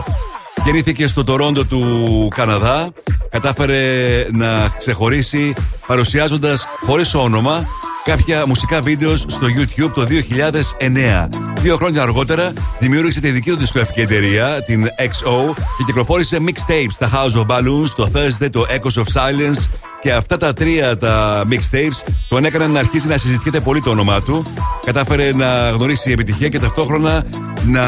Γεννήθηκε 0.64 1.06
στο 1.06 1.24
Τορόντο 1.24 1.64
του 1.64 2.28
Καναδά. 2.34 2.88
Κατάφερε 3.30 4.26
να 4.32 4.68
ξεχωρίσει 4.78 5.54
παρουσιάζοντας 5.86 6.66
χωρίς 6.86 7.14
όνομα 7.14 7.66
κάποια 8.04 8.46
μουσικά 8.46 8.82
βίντεος 8.82 9.24
στο 9.28 9.46
YouTube 9.46 9.90
το 9.94 10.06
2009. 10.06 11.55
Δύο 11.66 11.76
χρόνια 11.76 12.02
αργότερα 12.02 12.52
δημιούργησε 12.78 13.20
τη 13.20 13.30
δική 13.30 13.50
του 13.50 13.56
δισκογραφική 13.56 14.00
εταιρεία, 14.00 14.62
την 14.66 14.86
XO, 14.86 15.54
και 15.54 15.84
κυκλοφόρησε 15.86 16.38
mixtapes 16.46 16.90
στα 16.90 17.10
House 17.12 17.40
of 17.40 17.46
Balloons, 17.46 17.88
το 17.96 18.10
Thursday, 18.14 18.50
το 18.50 18.66
Echoes 18.68 19.00
of 19.00 19.04
Silence. 19.04 19.70
Και 20.00 20.12
αυτά 20.12 20.36
τα 20.36 20.52
τρία 20.52 20.96
τα 20.96 21.44
mixtapes 21.50 22.10
τον 22.28 22.44
έκαναν 22.44 22.70
να 22.70 22.78
αρχίσει 22.78 23.06
να 23.06 23.16
συζητιέται 23.16 23.60
πολύ 23.60 23.80
το 23.80 23.90
όνομά 23.90 24.22
του. 24.22 24.46
Κατάφερε 24.84 25.32
να 25.32 25.70
γνωρίσει 25.70 26.10
επιτυχία 26.10 26.48
και 26.48 26.58
ταυτόχρονα 26.58 27.24
να 27.66 27.82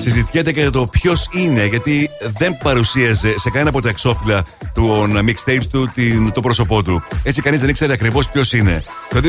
συζητιέται 0.00 0.52
και 0.52 0.70
το 0.70 0.86
ποιος 0.86 1.28
είναι, 1.32 1.66
γιατί 1.66 2.10
δεν 2.38 2.58
παρουσίαζε 2.62 3.34
σε 3.38 3.50
κανένα 3.50 3.68
από 3.70 3.82
τα 3.82 3.88
εξώφυλλα 3.88 4.44
των 4.74 5.18
mixtapes 5.28 5.66
του 5.70 5.90
την, 5.94 6.32
το 6.32 6.40
πρόσωπό 6.40 6.82
του. 6.82 7.02
Έτσι, 7.22 7.42
κανείς 7.42 7.60
δεν 7.60 7.68
ήξερε 7.68 7.92
ακριβώς 7.92 8.28
ποιος 8.28 8.52
είναι. 8.52 8.82
Το 9.10 9.20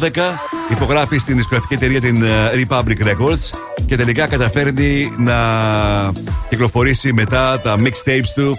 2012 0.00 0.10
υπογράφει 0.70 1.18
στην 1.18 1.36
δισκογραφική 1.36 1.74
εταιρεία 1.74 2.00
την 2.00 2.22
ε, 2.22 2.28
Republic 2.68 3.06
Records 3.06 3.58
και 3.86 3.96
τελικά 3.96 4.26
καταφέρνει 4.26 5.12
να 5.18 5.34
κυκλοφορήσει 6.48 7.12
μετά 7.12 7.60
τα 7.60 7.76
mixtapes 7.78 8.28
του 8.34 8.56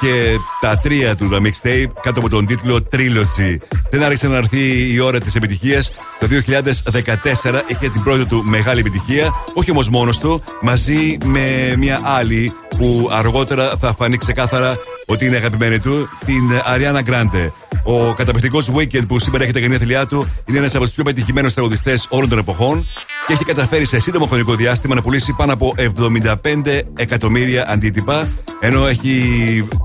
και 0.00 0.36
τα 0.60 0.78
τρία 0.78 1.16
του 1.16 1.28
τα 1.28 1.38
mixtape 1.42 1.86
κάτω 2.02 2.20
από 2.20 2.28
τον 2.28 2.46
τίτλο 2.46 2.86
Trilogy. 2.92 3.56
Δεν 3.90 4.02
άρχισε 4.02 4.28
να 4.28 4.36
έρθει 4.36 4.92
η 4.92 4.98
ώρα 4.98 5.20
της 5.20 5.34
επιτυχίας. 5.34 5.92
Το 6.20 6.26
2014 6.26 7.60
είχε 7.66 7.88
την 7.88 8.02
πρώτη 8.02 8.24
του 8.24 8.44
μεγάλη 8.44 8.80
επιτυχία, 8.80 9.34
όχι 9.54 9.70
όμως 9.70 9.88
μόνος 9.88 10.18
του, 10.20 10.42
μαζί 10.60 11.18
με 11.24 11.74
μια 11.78 12.00
άλλη 12.02 12.52
που 12.76 13.08
αργότερα 13.12 13.72
θα 13.80 13.94
φανεί 13.94 14.16
ξεκάθαρα 14.16 14.78
ότι 15.06 15.26
είναι 15.26 15.36
αγαπημένη 15.36 15.78
του, 15.78 16.08
την 16.26 16.50
Ariana 16.50 17.10
Grande. 17.10 17.50
Ο 17.84 18.14
καταπληκτικός 18.14 18.70
Weekend 18.76 19.06
που 19.08 19.18
σήμερα 19.18 19.44
έχει 19.44 19.52
τα 19.52 19.58
γενέθλιά 19.58 20.06
του 20.06 20.26
είναι 20.46 20.58
ένας 20.58 20.74
από 20.74 20.84
τους 20.84 20.94
πιο 20.94 21.04
πετυχημένους 21.04 21.54
τραγουδιστές 21.54 22.06
όλων 22.10 22.28
των 22.28 22.38
εποχών 22.38 22.84
και 23.26 23.32
έχει 23.32 23.44
καταφέρει 23.44 23.84
σε 23.84 24.00
σύντομο 24.00 24.26
χρονικό 24.26 24.54
διάστημα 24.54 24.94
να 24.94 25.02
πουλήσει 25.02 25.34
πάνω 25.36 25.52
από 25.52 25.74
75 26.16 26.80
εκατομμύρια 26.96 27.68
αντίτυπα, 27.68 28.28
ενώ 28.60 28.86
έχει 28.86 29.12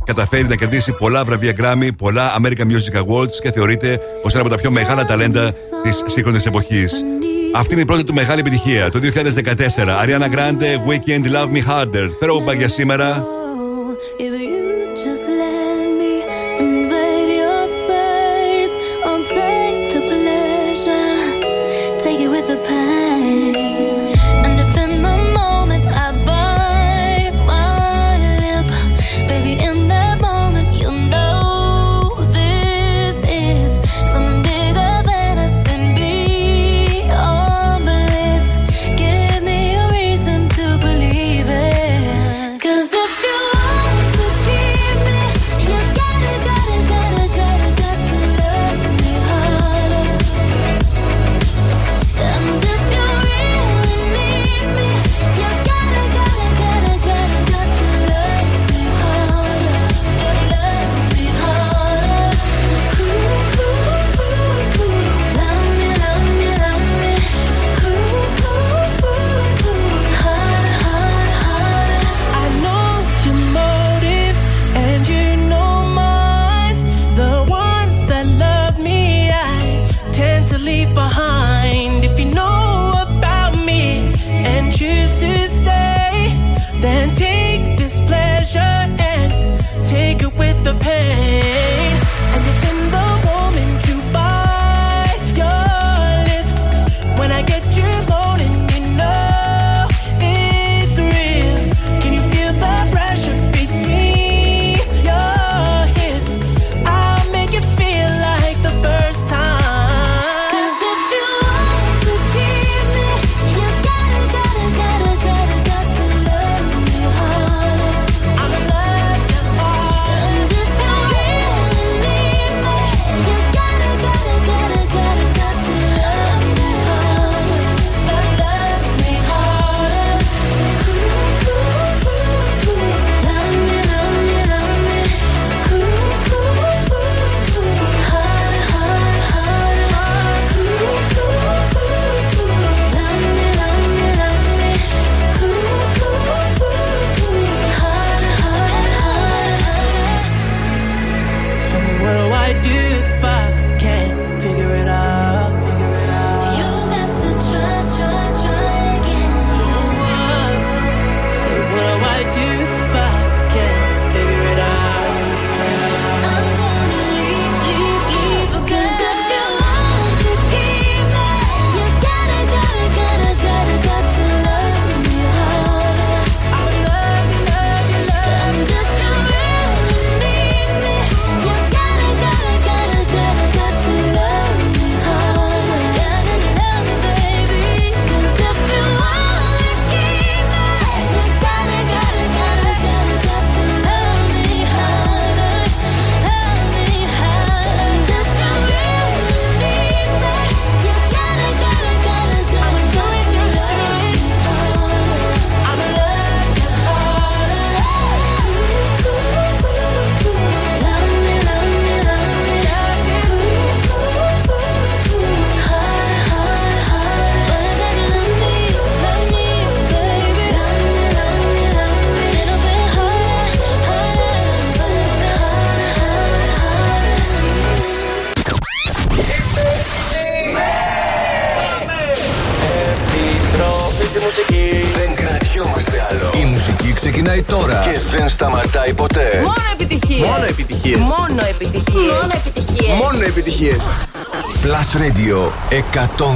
καταφέρει 0.06 0.48
να 0.48 0.56
κερδίσει 0.56 0.92
πολλά 0.92 1.24
βραβεία 1.24 1.56
Grammy, 1.60 1.90
πολλά 1.98 2.36
American 2.42 2.66
Music 2.66 3.04
Awards 3.04 3.34
και 3.42 3.52
θεωρείται 3.52 4.00
ως 4.24 4.34
ένα 4.34 4.42
από 4.42 4.50
τα 4.50 4.58
πιο 4.58 4.72
μεγάλα 4.72 5.06
ταλέντα 5.06 5.54
της 5.84 6.04
σύγχρονης 6.08 6.46
εποχής. 6.46 6.94
Αυτή 7.58 7.74
είναι 7.74 7.82
η 7.82 7.86
πρώτη 7.86 8.04
του 8.04 8.14
μεγάλη 8.14 8.40
επιτυχία 8.40 8.92
το 8.92 9.00
2014. 9.04 9.06
Ariana 10.04 10.30
Grande, 10.36 10.78
Weekend 10.88 11.26
Love 11.26 11.52
Me 11.56 11.64
Harder. 11.70 12.10
Throwback 12.20 12.58
για 12.58 12.68
σήμερα. 12.68 13.26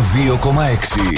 2,6 0.09 1.08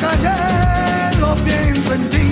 calle, 0.00 1.16
lo 1.18 1.34
pienso 1.44 1.94
en 1.94 2.10
ti. 2.10 2.29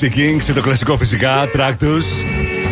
Gypsy 0.00 0.08
Kings 0.08 0.44
και 0.44 0.52
το 0.52 0.60
κλασικό 0.60 0.96
φυσικά 0.96 1.50
track 1.54 1.74
τους 1.78 2.04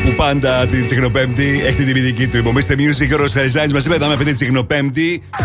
που 0.04 0.14
πάντα 0.16 0.66
την 0.66 0.86
Τσικνοπέμπτη 0.86 1.62
έχει 1.64 1.74
την 1.74 1.86
τιμητική 1.86 2.28
του. 2.28 2.36
Υπομείστε 2.36 2.74
Music 2.78 3.06
Γιώργος 3.06 3.32
Χαριζάνης 3.32 3.72
μαζί 3.72 3.88
πετάμε 3.88 4.12
αυτή 4.12 4.24
την 4.24 4.36
Τσικνοπέμπτη 4.36 5.22
του 5.38 5.44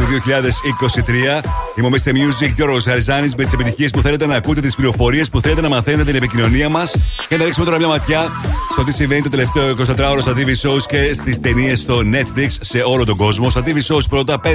2023. 1.39 1.43
Υπομείστε 1.75 2.11
Music 2.13 2.51
Γιώργος 2.55 2.83
Χαριζάνης 2.83 3.35
με 3.35 3.43
τις 3.43 3.53
επιτυχίες 3.53 3.91
που 3.91 4.01
θέλετε 4.01 4.25
να 4.25 4.35
ακούτε, 4.35 4.61
τις 4.61 4.75
πληροφορίες 4.75 5.29
που 5.29 5.41
θέλετε 5.41 5.61
να 5.61 5.69
μαθαίνετε 5.69 6.03
την 6.03 6.15
επικοινωνία 6.15 6.69
μας 6.69 7.19
και 7.29 7.37
να 7.37 7.43
ρίξουμε 7.43 7.65
τώρα 7.65 7.77
μια 7.77 7.87
ματιά 7.87 8.27
στο 8.71 8.83
τι 8.83 8.93
συμβαίνει 8.93 9.21
το 9.21 9.29
τελευταίο 9.29 9.75
24ωρο 9.77 10.19
στα 10.21 10.33
TV 10.35 10.69
shows 10.69 10.81
και 10.87 11.13
στις 11.13 11.39
ταινίες 11.39 11.79
στο 11.79 12.01
Netflix 12.13 12.47
σε 12.59 12.81
όλο 12.85 13.05
τον 13.05 13.17
κόσμο. 13.17 13.49
Στα 13.49 13.63
TV 13.65 13.93
shows 13.93 14.03
πρώτα 14.09 14.39
5 14.43 14.47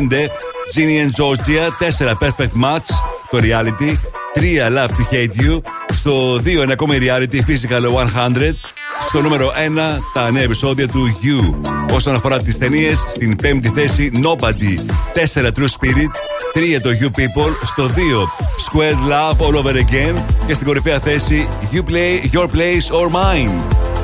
Ginny 0.75 1.07
and 1.07 1.11
Georgia, 1.23 1.71
4 1.99 2.27
Perfect 2.27 2.63
Match, 2.65 2.89
το 3.31 3.39
reality, 3.43 3.97
3 4.35 4.69
Love 4.77 4.89
to 4.89 5.05
Hate 5.13 5.41
You, 5.43 5.61
στο 6.05 6.35
2 6.35 6.63
ένα 6.63 6.73
ακόμη 6.73 6.99
reality 7.01 7.35
Physical 7.35 7.83
100, 7.83 8.55
στο 9.09 9.21
νούμερο 9.21 9.53
1 9.97 10.01
τα 10.15 10.31
νέα 10.31 10.43
επεισόδια 10.43 10.89
του 10.89 11.19
You. 11.23 11.71
Όσον 11.95 12.15
αφορά 12.15 12.41
τις 12.41 12.59
ταινίες, 12.59 13.05
στην 13.11 13.37
πέμπτη 13.37 13.73
θέση 13.75 14.11
Nobody, 14.15 14.79
4 15.15 15.47
True 15.47 15.69
Spirit, 15.69 16.11
3 16.55 16.81
το 16.83 16.91
You 17.01 17.05
People, 17.05 17.51
στο 17.65 17.87
2 17.87 17.91
Squared 18.67 19.11
Love 19.11 19.47
All 19.47 19.55
Over 19.55 19.75
Again 19.75 20.23
και 20.47 20.55
στην 20.55 20.67
κορυφαία 20.67 20.99
θέση 20.99 21.49
You 21.73 21.91
Play 21.91 22.37
Your 22.37 22.47
Place 22.47 23.01
or 23.01 23.07
Mine. 23.15 23.53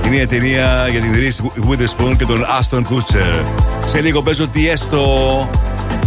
Είναι 0.07 0.17
η 0.17 0.27
ταινία 0.27 0.89
για 0.91 1.01
την 1.01 1.11
Reese 1.15 1.71
Witherspoon 1.71 2.17
και 2.17 2.25
τον 2.25 2.45
Aston 2.45 2.83
Kutcher. 2.83 3.45
Σε 3.87 4.01
λίγο 4.01 4.23
παίζω 4.23 4.49
τι 4.49 4.69
έστω 4.69 5.49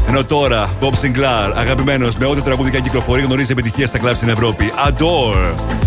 ενώ 0.08 0.24
τώρα, 0.24 0.70
Bob 0.82 0.86
Sinclair, 0.86 1.52
αγαπημένος 1.56 2.18
με 2.18 2.26
ό,τι 2.26 2.42
τραγουδικά 2.42 2.80
κυκλοφορεί, 2.80 3.22
γνωρίζει 3.22 3.52
επιτυχία 3.52 3.86
στα 3.86 3.98
κλαμπ 3.98 4.16
στην 4.16 4.30
Ευρώπη. 4.30 4.72
Adore! 4.88 5.83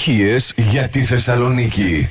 επιτυχίες 0.00 0.52
για 0.56 0.88
τη 0.88 1.02
Θεσσαλονίκη. 1.02 2.08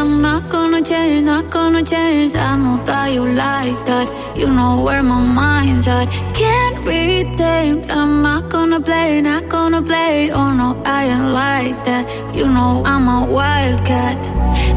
I'm 0.00 0.22
not 0.22 0.44
gonna 0.54 0.80
change, 0.90 1.24
not 1.32 1.46
gonna 1.56 1.82
change. 1.92 2.32
I 2.48 2.52
know 2.62 2.76
that 2.88 3.06
you 3.16 3.24
like 3.46 3.80
that. 3.90 4.06
You 4.40 4.48
know 4.58 4.74
where 4.84 5.04
my 5.12 5.20
mind's 5.40 5.86
at. 5.96 6.06
Can't 6.40 6.78
be 6.88 7.02
tamed. 7.40 7.82
I'm 7.98 8.12
not 8.28 8.44
gonna 8.54 8.80
play, 8.88 9.10
not 9.30 9.44
gonna 9.54 9.82
play. 9.90 10.16
Oh 10.38 10.50
no, 10.60 10.68
I 10.98 11.00
ain't 11.14 11.28
like 11.44 11.78
that. 11.88 12.04
You 12.38 12.46
know 12.56 12.72
I'm 12.92 13.06
a 13.16 13.20
wildcat. 13.36 14.16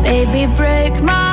Baby, 0.07 0.43
break 0.59 0.93
my 1.11 1.32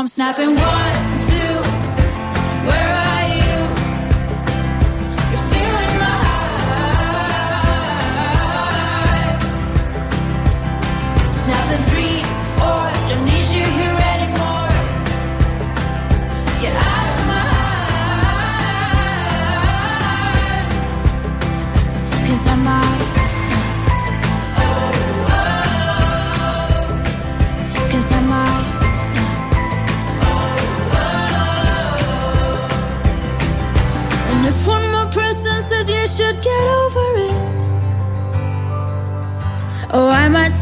I'm 0.00 0.08
snapping. 0.08 0.54
one. 0.56 1.09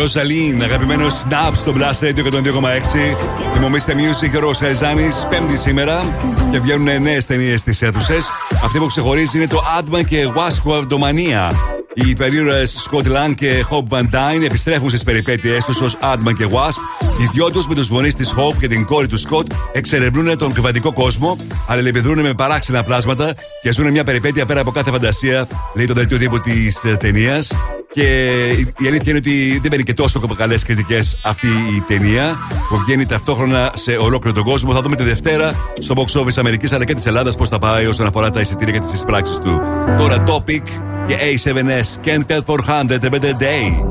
Ροζαλίν, 0.00 0.62
αγαπημένο 0.62 1.06
Snap 1.06 1.52
στο 1.54 1.74
Blast 1.76 2.04
Radio 2.04 2.24
102,6. 2.24 3.16
Θυμομίστε 3.54 3.94
Music, 3.96 4.36
ο 4.36 4.38
Ροσχαριζάνη, 4.38 5.08
Πέμπτη 5.28 5.56
σήμερα 5.56 6.14
και 6.50 6.60
βγαίνουν 6.60 7.02
νέες 7.02 7.26
ταινίες 7.26 7.60
στις 7.60 7.82
αίθουσες. 7.82 8.30
Αυτή 8.64 8.78
που 8.78 8.86
ξεχωρίζει 8.86 9.36
είναι 9.36 9.46
το 9.46 9.62
Adman 9.78 10.04
και 10.04 10.26
Wasco 10.34 10.80
Avdomania. 10.80 11.54
Οι 11.94 12.14
περίοδε 12.14 12.66
Scott 12.66 13.06
Lang 13.06 13.34
και 13.34 13.64
Hope 13.70 13.96
Van 13.96 14.02
Dyne 14.02 14.44
επιστρέφουν 14.44 14.88
στις 14.88 15.02
περιπέτειές 15.02 15.64
τους 15.64 15.80
ως 15.80 15.96
Adman 16.00 16.34
και 16.36 16.46
Wasp. 16.50 17.04
Οι 17.20 17.28
δυο 17.32 17.50
τους 17.50 17.66
με 17.66 17.74
τους 17.74 17.86
γονείς 17.86 18.14
της 18.14 18.34
Hope 18.36 18.56
και 18.60 18.68
την 18.68 18.84
κόρη 18.84 19.06
τους 19.06 19.24
Scott 19.30 19.46
εξερευνούν 19.72 20.38
τον 20.38 20.52
κρυβαντικό 20.52 20.92
κόσμο, 20.92 21.38
αλληλεπιδρούν 21.66 22.20
με 22.20 22.34
παράξενα 22.34 22.82
πλάσματα 22.82 23.34
και 23.62 23.72
ζουν 23.72 23.90
μια 23.90 24.04
περιπέτεια 24.04 24.46
πέρα 24.46 24.60
από 24.60 24.70
κάθε 24.70 24.90
φαντασία, 24.90 25.48
λέει 25.74 25.86
το 25.86 25.94
δελτίο 25.94 26.18
τύπου 26.18 26.40
της 26.40 26.78
ταινίας. 26.98 27.50
Και 27.92 28.48
η 28.78 28.86
αλήθεια 28.86 29.04
είναι 29.06 29.18
ότι 29.18 29.58
δεν 29.62 29.70
παίρνει 29.70 29.84
και 29.84 29.94
τόσο 29.94 30.20
καλές 30.36 30.64
κριτικές 30.64 31.20
αυτή 31.24 31.46
η 31.46 31.80
ταινία 31.88 32.36
που 32.68 32.76
βγαίνει 32.76 33.06
ταυτόχρονα 33.06 33.72
σε 33.74 33.90
ολόκληρο 33.90 34.36
τον 34.36 34.44
κόσμο. 34.44 34.72
Θα 34.72 34.80
δούμε 34.80 34.96
τη 34.96 35.02
Δευτέρα 35.02 35.54
στο 35.78 35.94
box 35.96 36.20
office 36.20 36.36
Αμερικής 36.36 36.72
αλλά 36.72 36.84
και 36.84 36.94
της 36.94 37.06
Ελλάδας 37.06 37.36
πώς 37.36 37.48
θα 37.48 37.58
πάει 37.58 37.86
όσον 37.86 38.06
αφορά 38.06 38.30
τα 38.30 38.40
εισιτήρια 38.40 38.72
και 38.72 38.80
τις 38.80 38.92
εισπράξεις 38.92 39.36
του. 39.36 39.60
Τώρα 39.98 40.24
Topic 40.26 40.62
και 41.06 41.16
A7S 41.16 42.06
Can't 42.06 42.22
Get 42.26 42.44
400 42.44 42.90
a 42.90 43.10
better 43.10 43.34
day. 43.38 43.90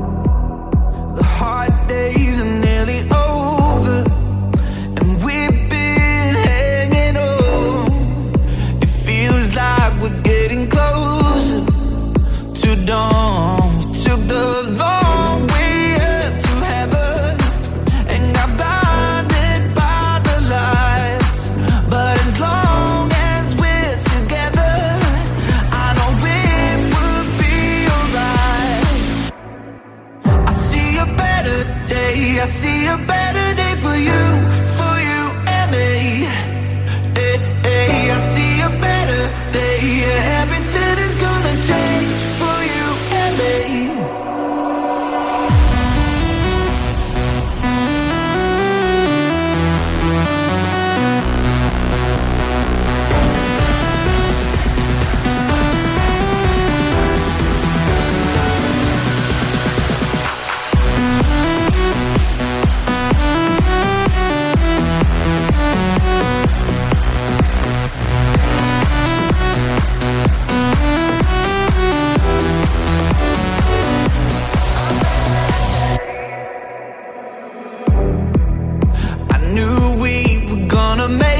amazing 81.10 81.39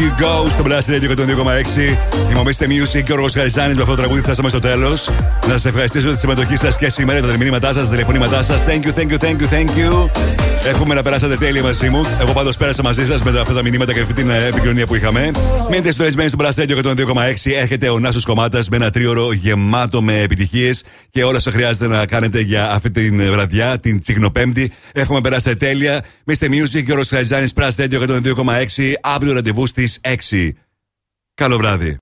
You 0.00 0.10
go? 0.20 0.48
Στο 0.48 0.64
Blast 0.66 0.90
Radio 0.90 1.10
102,6. 1.10 1.96
Θυμομίστε 2.28 2.66
Music 2.68 3.02
και 3.02 3.12
ο 3.12 3.14
Ρογο 3.14 3.28
Χαριζάνη 3.34 3.74
με 3.74 3.80
αυτό 3.80 3.94
το 3.94 4.00
τραγούδι 4.00 4.20
φτάσαμε 4.20 4.48
στο 4.48 4.58
τέλος. 4.58 5.10
Να 5.48 5.58
σα 5.58 5.68
ευχαριστήσω 5.68 6.10
της 6.10 6.20
συμμετοχής 6.20 6.58
σας 6.60 6.76
και 6.76 6.88
σήμερα, 6.88 7.20
τα 7.20 7.36
μηνύματά 7.36 7.72
σας, 7.72 7.84
τα 7.84 7.90
τηλεφωνήματά 7.90 8.42
σας. 8.42 8.62
Thank 8.66 8.86
you, 8.86 8.92
thank 8.92 9.10
you, 9.12 9.18
thank 9.18 9.40
you, 9.40 9.48
thank 9.54 9.68
you. 9.68 10.10
Εύχομαι 10.64 10.94
να 10.94 11.02
περάσατε 11.02 11.36
τέλεια 11.36 11.62
μαζί 11.62 11.88
μου. 11.88 12.06
Εγώ 12.20 12.32
πάντως 12.32 12.56
πέρασα 12.56 12.82
μαζί 12.82 13.04
σας 13.04 13.22
με 13.22 13.40
αυτά 13.40 13.54
τα 13.54 13.62
μηνύματα 13.62 13.92
και 13.92 14.00
αυτή 14.00 14.12
την 14.12 14.30
ε, 14.30 14.46
επικοινωνία 14.46 14.86
που 14.86 14.94
είχαμε. 14.94 15.30
Μείνετε 15.70 15.92
στο 15.92 16.02
εσμένοι 16.02 16.28
στο 16.28 16.38
Blast 16.40 16.62
Radio 16.62 16.84
102,6. 16.84 17.52
Έρχεται 17.60 17.88
ο 17.88 17.98
Νάσος 17.98 18.24
Κομμάτας 18.24 18.68
με 18.68 18.76
ένα 18.76 18.90
τρίωρο 18.90 19.32
γεμάτο 19.32 20.02
με 20.02 20.20
επιτυχίες 20.20 20.82
και 21.10 21.24
όλα 21.24 21.36
όσα 21.36 21.50
χρειάζεται 21.50 21.86
να 21.86 22.06
κάνετε 22.06 22.40
για 22.40 22.70
αυτή 22.70 22.90
την 22.90 23.16
βραδιά, 23.16 23.80
την 23.80 24.00
Τσικνοπέμπτη. 24.00 24.72
Εύχομαι 24.92 25.20
περάσετε 25.20 25.54
τέλεια. 25.54 26.04
Mr. 26.24 26.46
Music 26.46 26.84
και 26.84 26.92
ο 26.92 26.94
Ροσχαριζάνη 26.94 27.48
Blast 27.54 27.74
Radio 27.76 28.00
102,6. 28.08 28.92
Αύριο 29.00 29.32
ραντεβού 29.32 29.66
στις 29.66 30.00
6. 30.30 30.50
Καλό 31.34 31.56
βράδυ. 31.56 31.98